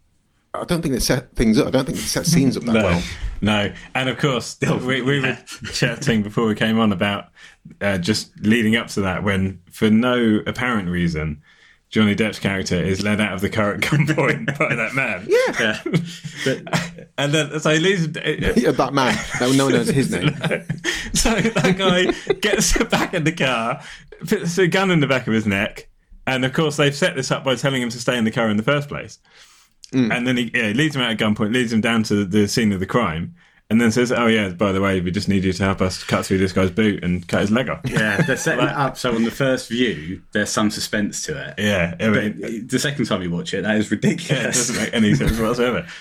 I 0.54 0.64
don't 0.64 0.82
think 0.82 0.94
they 0.94 1.00
set 1.00 1.34
things 1.36 1.58
up. 1.58 1.68
I 1.68 1.70
don't 1.70 1.84
think 1.84 1.98
they 1.98 2.04
set 2.04 2.26
scenes 2.26 2.56
up 2.56 2.64
that 2.64 2.72
No, 2.72 2.82
well. 2.84 3.02
no, 3.40 3.72
and 3.94 4.08
of 4.08 4.18
course 4.18 4.56
we, 4.82 5.02
we 5.02 5.20
were 5.20 5.38
chatting 5.72 6.22
before 6.22 6.46
we 6.46 6.54
came 6.54 6.78
on 6.78 6.92
about 6.92 7.26
uh, 7.80 7.98
just 7.98 8.30
leading 8.40 8.74
up 8.76 8.88
to 8.88 9.02
that 9.02 9.22
when, 9.22 9.60
for 9.70 9.90
no 9.90 10.40
apparent 10.46 10.88
reason, 10.88 11.42
Johnny 11.90 12.14
Depp's 12.14 12.38
character 12.38 12.74
is 12.76 13.02
led 13.02 13.18
out 13.20 13.32
of 13.32 13.40
the 13.40 13.48
car 13.48 13.72
at 13.72 13.80
gunpoint 13.80 14.58
by 14.58 14.74
that 14.74 14.94
man. 14.94 15.26
Yeah. 15.28 15.82
But, 16.44 17.10
and 17.18 17.32
then 17.34 17.58
so 17.58 17.70
he 17.70 17.80
leaves. 17.80 18.06
Yeah, 18.16 18.70
that 18.70 18.94
man. 18.94 19.18
No, 19.40 19.50
no 19.52 19.64
one 19.64 19.74
knows 19.74 19.88
his 19.88 20.08
name. 20.12 20.28
so 21.14 21.34
that 21.34 21.74
guy 21.76 22.12
gets 22.34 22.78
back 22.84 23.12
in 23.12 23.24
the 23.24 23.32
car, 23.32 23.82
puts 24.24 24.56
a 24.56 24.68
gun 24.68 24.92
in 24.92 25.00
the 25.00 25.08
back 25.08 25.26
of 25.26 25.32
his 25.32 25.44
neck, 25.44 25.88
and 26.28 26.44
of 26.44 26.52
course 26.52 26.76
they've 26.76 26.94
set 26.94 27.16
this 27.16 27.32
up 27.32 27.42
by 27.42 27.56
telling 27.56 27.82
him 27.82 27.88
to 27.88 27.98
stay 27.98 28.16
in 28.16 28.22
the 28.24 28.30
car 28.30 28.48
in 28.48 28.56
the 28.56 28.62
first 28.62 28.88
place. 28.88 29.18
Mm. 29.92 30.14
And 30.14 30.26
then 30.26 30.36
he, 30.36 30.50
yeah, 30.54 30.68
he 30.68 30.74
leads 30.74 30.94
him 30.94 31.02
out 31.02 31.10
at 31.10 31.18
gunpoint, 31.18 31.52
leads 31.52 31.72
him 31.72 31.80
down 31.80 32.02
to 32.04 32.24
the 32.24 32.46
scene 32.46 32.72
of 32.72 32.80
the 32.80 32.86
crime, 32.86 33.34
and 33.70 33.80
then 33.80 33.90
says, 33.90 34.12
"Oh 34.12 34.26
yeah, 34.26 34.50
by 34.50 34.72
the 34.72 34.80
way, 34.80 35.00
we 35.00 35.10
just 35.10 35.28
need 35.28 35.44
you 35.44 35.52
to 35.52 35.62
help 35.62 35.80
us 35.80 36.02
cut 36.04 36.26
through 36.26 36.38
this 36.38 36.52
guy's 36.52 36.70
boot 36.70 37.02
and 37.02 37.26
cut 37.26 37.40
his 37.42 37.50
leg 37.50 37.68
off." 37.70 37.80
Yeah, 37.84 38.20
they're 38.22 38.36
setting 38.36 38.64
it 38.66 38.72
up 38.72 38.96
so 38.98 39.14
on 39.14 39.24
the 39.24 39.30
first 39.30 39.68
view, 39.68 40.22
there's 40.32 40.50
some 40.50 40.70
suspense 40.70 41.22
to 41.24 41.48
it. 41.48 41.54
Yeah, 41.58 41.94
I 42.00 42.10
But 42.10 42.68
the 42.68 42.78
second 42.78 43.06
time 43.06 43.22
you 43.22 43.30
watch 43.30 43.54
it, 43.54 43.62
that 43.62 43.76
is 43.76 43.86
it 43.86 43.92
ridiculous. 43.92 44.56
doesn't 44.68 44.76
make 44.76 44.94
any 44.94 45.14
sense 45.14 45.38
whatsoever. 45.38 45.86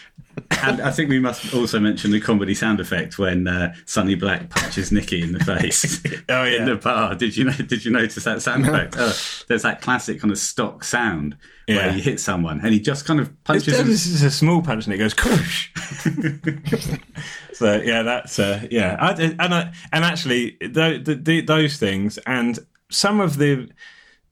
and 0.63 0.81
I 0.81 0.91
think 0.91 1.09
we 1.09 1.19
must 1.19 1.53
also 1.53 1.79
mention 1.79 2.11
the 2.11 2.19
comedy 2.19 2.53
sound 2.53 2.79
effect 2.79 3.17
when 3.19 3.47
uh, 3.47 3.73
Sonny 3.85 4.15
Black 4.15 4.49
punches 4.49 4.91
Nicky 4.91 5.21
in 5.21 5.31
the 5.33 5.39
face. 5.43 6.01
Oh, 6.29 6.43
yeah. 6.43 6.57
in 6.59 6.65
the 6.65 6.75
bar. 6.75 7.15
Did 7.15 7.37
you 7.37 7.45
know? 7.45 7.53
Did 7.53 7.85
you 7.85 7.91
notice 7.91 8.23
that 8.25 8.41
sound 8.41 8.67
effect? 8.67 8.95
Oh, 8.97 9.13
there's 9.47 9.61
that 9.61 9.81
classic 9.81 10.19
kind 10.19 10.31
of 10.31 10.37
stock 10.37 10.83
sound 10.83 11.37
Yeah. 11.67 11.75
where 11.77 11.95
you 11.95 12.01
hit 12.01 12.19
someone 12.19 12.59
and 12.59 12.73
he 12.73 12.79
just 12.81 13.05
kind 13.05 13.19
of 13.21 13.27
It's, 13.29 13.37
punches 13.45 13.79
him. 13.79 13.87
this 13.87 14.05
is 14.05 14.23
a 14.23 14.31
small 14.31 14.61
punch 14.61 14.85
and 14.85 14.93
it 14.93 14.97
goes 14.97 15.13
whoosh. 15.23 15.69
so 17.53 17.81
yeah, 17.81 18.03
that's 18.03 18.39
uh, 18.39 18.67
yeah, 18.69 18.97
I, 18.99 19.13
and 19.39 19.53
I, 19.53 19.71
and 19.93 20.03
actually 20.03 20.51
th- 20.51 21.03
the, 21.05 21.19
the, 21.21 21.41
those 21.41 21.77
things 21.77 22.17
and 22.19 22.59
some 22.89 23.19
of 23.19 23.37
the 23.37 23.69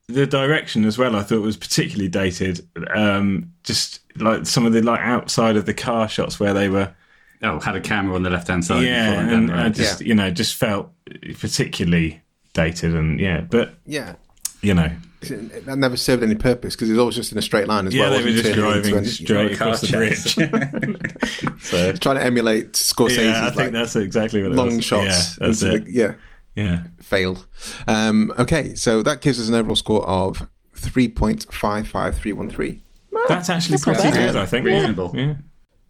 the 0.08 0.28
direction 0.28 0.86
as 0.86 0.98
well, 0.98 1.16
I 1.16 1.24
thought 1.24 1.42
was 1.42 1.58
particularly 1.58 2.08
dated. 2.10 2.68
Um, 2.94 3.52
just 3.64 4.02
like 4.18 4.46
some 4.46 4.66
of 4.66 4.74
the 4.74 4.82
like 4.82 5.00
outside 5.02 5.56
of 5.58 5.66
the 5.66 5.74
car 5.74 6.08
shots 6.08 6.40
where 6.40 6.54
they 6.54 6.70
were, 6.70 6.94
Oh, 7.42 7.60
had 7.60 7.76
a 7.76 7.82
camera 7.82 8.16
on 8.16 8.24
the 8.24 8.30
left 8.30 8.48
hand 8.48 8.64
side. 8.66 8.84
yeah, 8.86 9.10
before 9.10 9.22
and 9.22 9.30
down 9.32 9.46
the 9.48 9.54
I 9.54 9.64
road. 9.66 9.74
just 9.76 10.02
you 10.02 10.16
know 10.16 10.30
just 10.32 10.56
felt 10.56 10.92
particularly 11.40 12.22
dated 12.54 12.96
and 12.96 13.20
yeah, 13.20 13.42
but 13.42 13.76
Yeah. 13.86 14.16
you 14.62 14.74
know, 14.74 14.90
That 15.22 15.78
never 15.78 15.98
served 15.98 16.24
any 16.24 16.36
purpose 16.36 16.76
because 16.76 16.90
it 16.90 16.94
was 16.94 17.00
always 17.00 17.16
just 17.16 17.32
in 17.32 17.38
a 17.38 17.42
straight 17.42 17.68
line 17.68 17.88
as 17.88 17.94
yeah, 17.94 18.10
well. 18.10 18.18
they 18.20 18.24
were 18.26 18.32
just 18.42 18.54
driving 18.54 18.96
any- 18.98 19.08
straight 19.08 19.58
car 19.58 19.68
across 19.70 19.82
the 19.82 19.88
chase. 19.88 20.36
bridge. 20.36 21.62
so 21.62 21.92
Trying 21.94 22.16
to 22.18 22.24
emulate 22.24 22.74
Scorsese's 22.74 23.18
yeah, 23.18 23.42
I 23.42 23.46
like, 23.48 23.56
think 23.56 23.72
that's 23.74 23.96
exactly 23.96 24.42
what 24.44 24.52
it 24.52 24.56
long 24.56 24.76
was. 24.78 24.86
shots. 24.86 25.38
Yeah, 25.40 25.48
that's 25.48 25.62
it. 25.64 25.86
the- 25.86 25.92
yeah. 25.92 26.14
Yeah. 26.56 26.84
failed. 27.00 27.46
Um, 27.88 28.34
okay, 28.40 28.74
so 28.76 29.04
that 29.04 29.22
gives 29.22 29.40
us 29.40 29.48
an 29.50 29.56
overall 29.56 29.76
score 29.76 30.08
of 30.08 30.48
3.55313. 30.76 32.82
That's 33.28 33.50
actually 33.50 33.72
That's 33.78 33.84
pretty 33.84 34.02
bad. 34.04 34.14
good, 34.14 34.36
I 34.36 34.46
think. 34.46 34.66
Reasonable. 34.66 35.12
Yeah. 35.16 35.36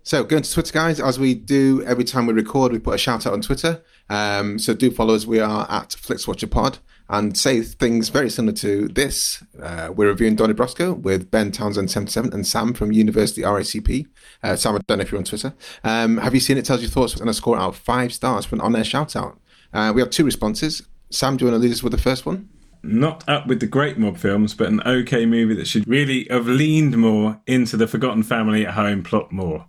So 0.03 0.23
going 0.23 0.43
to 0.43 0.53
Twitter, 0.53 0.71
guys, 0.71 0.99
as 0.99 1.19
we 1.19 1.33
do 1.33 1.81
every 1.83 2.03
time 2.03 2.27
we 2.27 2.33
record, 2.33 2.71
we 2.71 2.77
put 2.79 2.93
a 2.93 2.97
shout 2.97 3.25
out 3.25 3.33
on 3.33 3.41
Twitter. 3.41 3.81
Um, 4.09 4.59
so 4.59 4.73
do 4.75 4.91
follow 4.91 5.15
us. 5.15 5.25
We 5.25 5.39
are 5.39 5.65
at 5.69 5.89
FlixWatcherPod 5.89 6.77
and 7.09 7.35
say 7.35 7.61
things 7.63 8.09
very 8.09 8.29
similar 8.29 8.53
to 8.57 8.87
this. 8.89 9.43
Uh, 9.61 9.89
we're 9.95 10.07
reviewing 10.07 10.35
Donnie 10.35 10.53
Brasco 10.53 10.95
with 10.95 11.31
Ben 11.31 11.51
Townsend 11.51 11.89
77 11.89 12.33
and 12.33 12.45
Sam 12.45 12.73
from 12.75 12.91
University 12.91 13.41
RHCP. 13.41 14.05
Uh, 14.43 14.55
Sam, 14.55 14.75
I 14.75 14.79
don't 14.87 14.99
know 14.99 15.01
if 15.01 15.11
you're 15.11 15.17
on 15.19 15.25
Twitter. 15.25 15.55
Um, 15.83 16.17
have 16.17 16.35
you 16.35 16.39
seen 16.39 16.57
it? 16.59 16.65
Tells 16.65 16.81
your 16.81 16.91
thoughts 16.91 17.15
and 17.19 17.29
a 17.29 17.33
score 17.33 17.57
out 17.57 17.69
of 17.69 17.77
five 17.77 18.13
stars 18.13 18.45
for 18.45 18.55
an 18.55 18.61
on-air 18.61 18.83
shout 18.83 19.15
out. 19.15 19.39
Uh, 19.75 19.91
we 19.93 19.99
have 20.01 20.09
two 20.09 20.23
responses. 20.23 20.81
Sam, 21.09 21.35
do 21.35 21.43
you 21.45 21.51
want 21.51 21.61
to 21.61 21.67
lead 21.67 21.73
us 21.73 21.83
with 21.83 21.91
the 21.91 21.97
first 22.01 22.25
one? 22.25 22.47
Not 22.81 23.27
up 23.27 23.45
with 23.47 23.59
the 23.59 23.67
great 23.67 23.97
mob 23.97 24.17
films, 24.17 24.53
but 24.53 24.67
an 24.67 24.81
okay 24.85 25.25
movie 25.25 25.53
that 25.55 25.67
should 25.67 25.85
really 25.87 26.27
have 26.29 26.47
leaned 26.47 26.97
more 26.97 27.41
into 27.45 27.75
the 27.75 27.85
Forgotten 27.85 28.23
Family 28.23 28.65
at 28.65 28.73
Home 28.75 29.03
plot 29.03 29.33
more. 29.33 29.65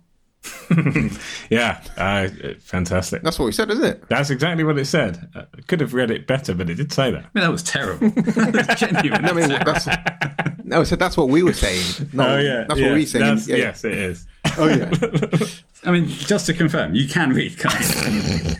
yeah, 1.49 1.81
uh, 1.97 2.29
fantastic. 2.59 3.21
That's 3.21 3.37
what 3.37 3.45
we 3.47 3.51
said, 3.51 3.69
isn't 3.69 3.83
it? 3.83 4.07
That's 4.07 4.29
exactly 4.29 4.63
what 4.63 4.77
it 4.77 4.85
said. 4.85 5.29
I 5.35 5.43
could 5.67 5.81
have 5.81 5.93
read 5.93 6.09
it 6.09 6.25
better, 6.25 6.53
but 6.53 6.69
it 6.69 6.75
did 6.75 6.93
say 6.93 7.11
that. 7.11 7.25
I 7.25 7.29
mean, 7.33 7.43
that 7.43 7.51
was 7.51 7.63
terrible. 7.63 8.09
that 8.15 8.67
was 8.67 8.79
genuine. 8.79 9.23
No, 9.23 9.29
I 9.29 9.33
mean, 9.33 9.49
that's, 9.49 9.87
no, 10.63 10.79
I 10.81 10.83
said 10.83 10.99
that's 10.99 11.17
what 11.17 11.27
we 11.27 11.43
were 11.43 11.53
saying. 11.53 12.09
No, 12.13 12.35
oh 12.35 12.37
yeah, 12.39 12.63
that's 12.65 12.79
yeah, 12.79 12.87
what 12.87 12.95
we 12.95 13.05
saying. 13.05 13.25
that's- 13.25 13.47
Yeah, 13.47 13.55
yeah. 13.57 13.63
Yes, 13.63 13.83
it 13.83 13.93
is. 13.93 14.25
Oh 14.57 14.67
yeah. 14.67 14.89
I 15.83 15.91
mean, 15.91 16.07
just 16.07 16.45
to 16.45 16.53
confirm, 16.53 16.95
you 16.95 17.09
can 17.09 17.31
read, 17.31 17.57
can't 17.59 18.45
you? 18.45 18.55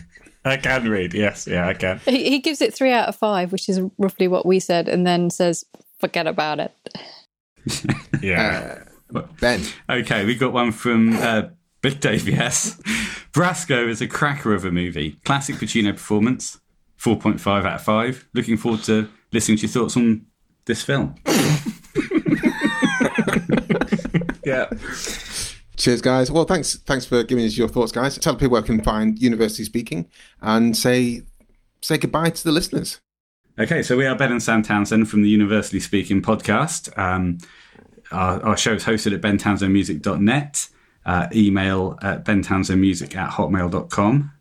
I 0.48 0.56
can 0.56 0.88
read. 0.88 1.14
Yes, 1.14 1.46
yeah, 1.46 1.68
I 1.68 1.74
can. 1.74 2.00
he, 2.04 2.30
he 2.30 2.38
gives 2.38 2.60
it 2.60 2.74
three 2.74 2.92
out 2.92 3.08
of 3.08 3.16
five, 3.16 3.52
which 3.52 3.68
is 3.68 3.80
roughly 3.98 4.28
what 4.28 4.46
we 4.46 4.60
said, 4.60 4.88
and 4.88 5.06
then 5.06 5.30
says, 5.30 5.64
"Forget 6.00 6.26
about 6.26 6.60
it." 6.60 6.72
Yeah. 8.22 8.82
Ben. 9.40 9.62
Okay, 9.88 10.24
we 10.24 10.34
got 10.34 10.52
one 10.52 10.72
from 10.72 11.16
uh, 11.16 11.42
Big 11.82 12.00
Dave. 12.00 12.28
Yes, 12.28 12.76
Brasco 13.32 13.88
is 13.88 14.00
a 14.00 14.06
cracker 14.08 14.54
of 14.54 14.64
a 14.64 14.70
movie. 14.70 15.12
Classic 15.24 15.56
Pacino 15.56 15.92
performance. 15.92 16.58
Four 16.96 17.16
point 17.16 17.40
five 17.40 17.64
out 17.64 17.76
of 17.76 17.82
five. 17.82 18.26
Looking 18.34 18.56
forward 18.56 18.82
to 18.84 19.08
listening 19.32 19.58
to 19.58 19.62
your 19.66 19.70
thoughts 19.70 19.96
on 19.96 20.26
this 20.64 20.82
film. 20.82 21.14
yeah. 24.44 24.66
Cheers, 25.78 26.02
guys. 26.02 26.30
Well, 26.30 26.44
thanks, 26.44 26.76
thanks 26.78 27.06
for 27.06 27.22
giving 27.22 27.44
us 27.46 27.56
your 27.56 27.68
thoughts, 27.68 27.92
guys. 27.92 28.18
Tell 28.18 28.34
people 28.34 28.50
where 28.50 28.62
I 28.62 28.66
can 28.66 28.82
find 28.82 29.16
University 29.18 29.62
Speaking 29.64 30.08
and 30.42 30.76
say 30.76 31.22
say 31.80 31.96
goodbye 31.98 32.30
to 32.30 32.44
the 32.44 32.50
listeners. 32.50 33.00
Okay, 33.60 33.82
so 33.82 33.96
we 33.96 34.04
are 34.06 34.16
Ben 34.16 34.32
and 34.32 34.42
Sam 34.42 34.62
Townsend 34.62 35.08
from 35.08 35.22
the 35.22 35.28
University 35.28 35.78
Speaking 35.80 36.20
podcast. 36.20 36.96
Um, 36.98 37.38
our, 38.10 38.42
our 38.42 38.56
show 38.56 38.72
is 38.74 38.84
hosted 38.84 39.14
at 39.14 39.20
bentownsendmusic.net. 39.20 40.68
Uh, 41.06 41.26
email 41.32 41.96
at 42.02 42.24
bentownsendmusic 42.24 43.14
at 43.14 43.30
hotmail.com. 43.30 44.32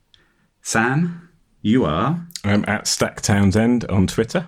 Sam, 0.63 1.29
you 1.61 1.85
are. 1.85 2.27
I'm 2.43 2.65
at 2.67 2.87
Stack 2.87 3.21
Townsend 3.21 3.85
on 3.89 4.07
Twitter. 4.07 4.47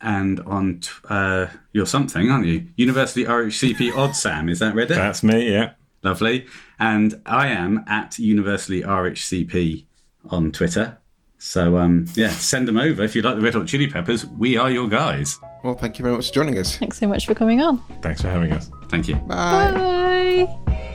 and 0.00 0.40
on 0.40 0.80
t- 0.80 0.90
uh, 1.08 1.46
you're 1.72 1.86
something, 1.86 2.28
aren't 2.30 2.46
you? 2.46 2.66
University 2.76 3.24
RHCP 3.24 3.96
Odd 3.96 4.14
Sam, 4.16 4.48
is 4.48 4.58
that 4.58 4.74
Reddit? 4.74 4.88
That's 4.88 5.22
me, 5.22 5.52
yeah. 5.52 5.72
Lovely. 6.02 6.46
And 6.78 7.20
I 7.26 7.48
am 7.48 7.84
at 7.88 8.18
University 8.18 8.82
RHCP 8.82 9.84
on 10.30 10.52
Twitter. 10.52 10.98
So 11.38 11.78
um, 11.78 12.06
yeah, 12.14 12.30
send 12.30 12.66
them 12.66 12.76
over 12.76 13.02
if 13.02 13.14
you 13.14 13.22
like 13.22 13.36
the 13.36 13.42
Red 13.42 13.54
Hot 13.54 13.66
Chili 13.66 13.86
Peppers. 13.86 14.26
We 14.26 14.56
are 14.56 14.70
your 14.70 14.88
guys. 14.88 15.38
Well, 15.62 15.74
thank 15.74 15.98
you 15.98 16.02
very 16.02 16.16
much 16.16 16.28
for 16.28 16.34
joining 16.34 16.58
us. 16.58 16.76
Thanks 16.76 16.98
so 16.98 17.06
much 17.06 17.26
for 17.26 17.34
coming 17.34 17.60
on. 17.60 17.82
Thanks 18.02 18.22
for 18.22 18.28
having 18.28 18.52
us. 18.52 18.70
Thank 18.88 19.08
you. 19.08 19.16
Bye. 19.16 20.46
Bye. 20.66 20.94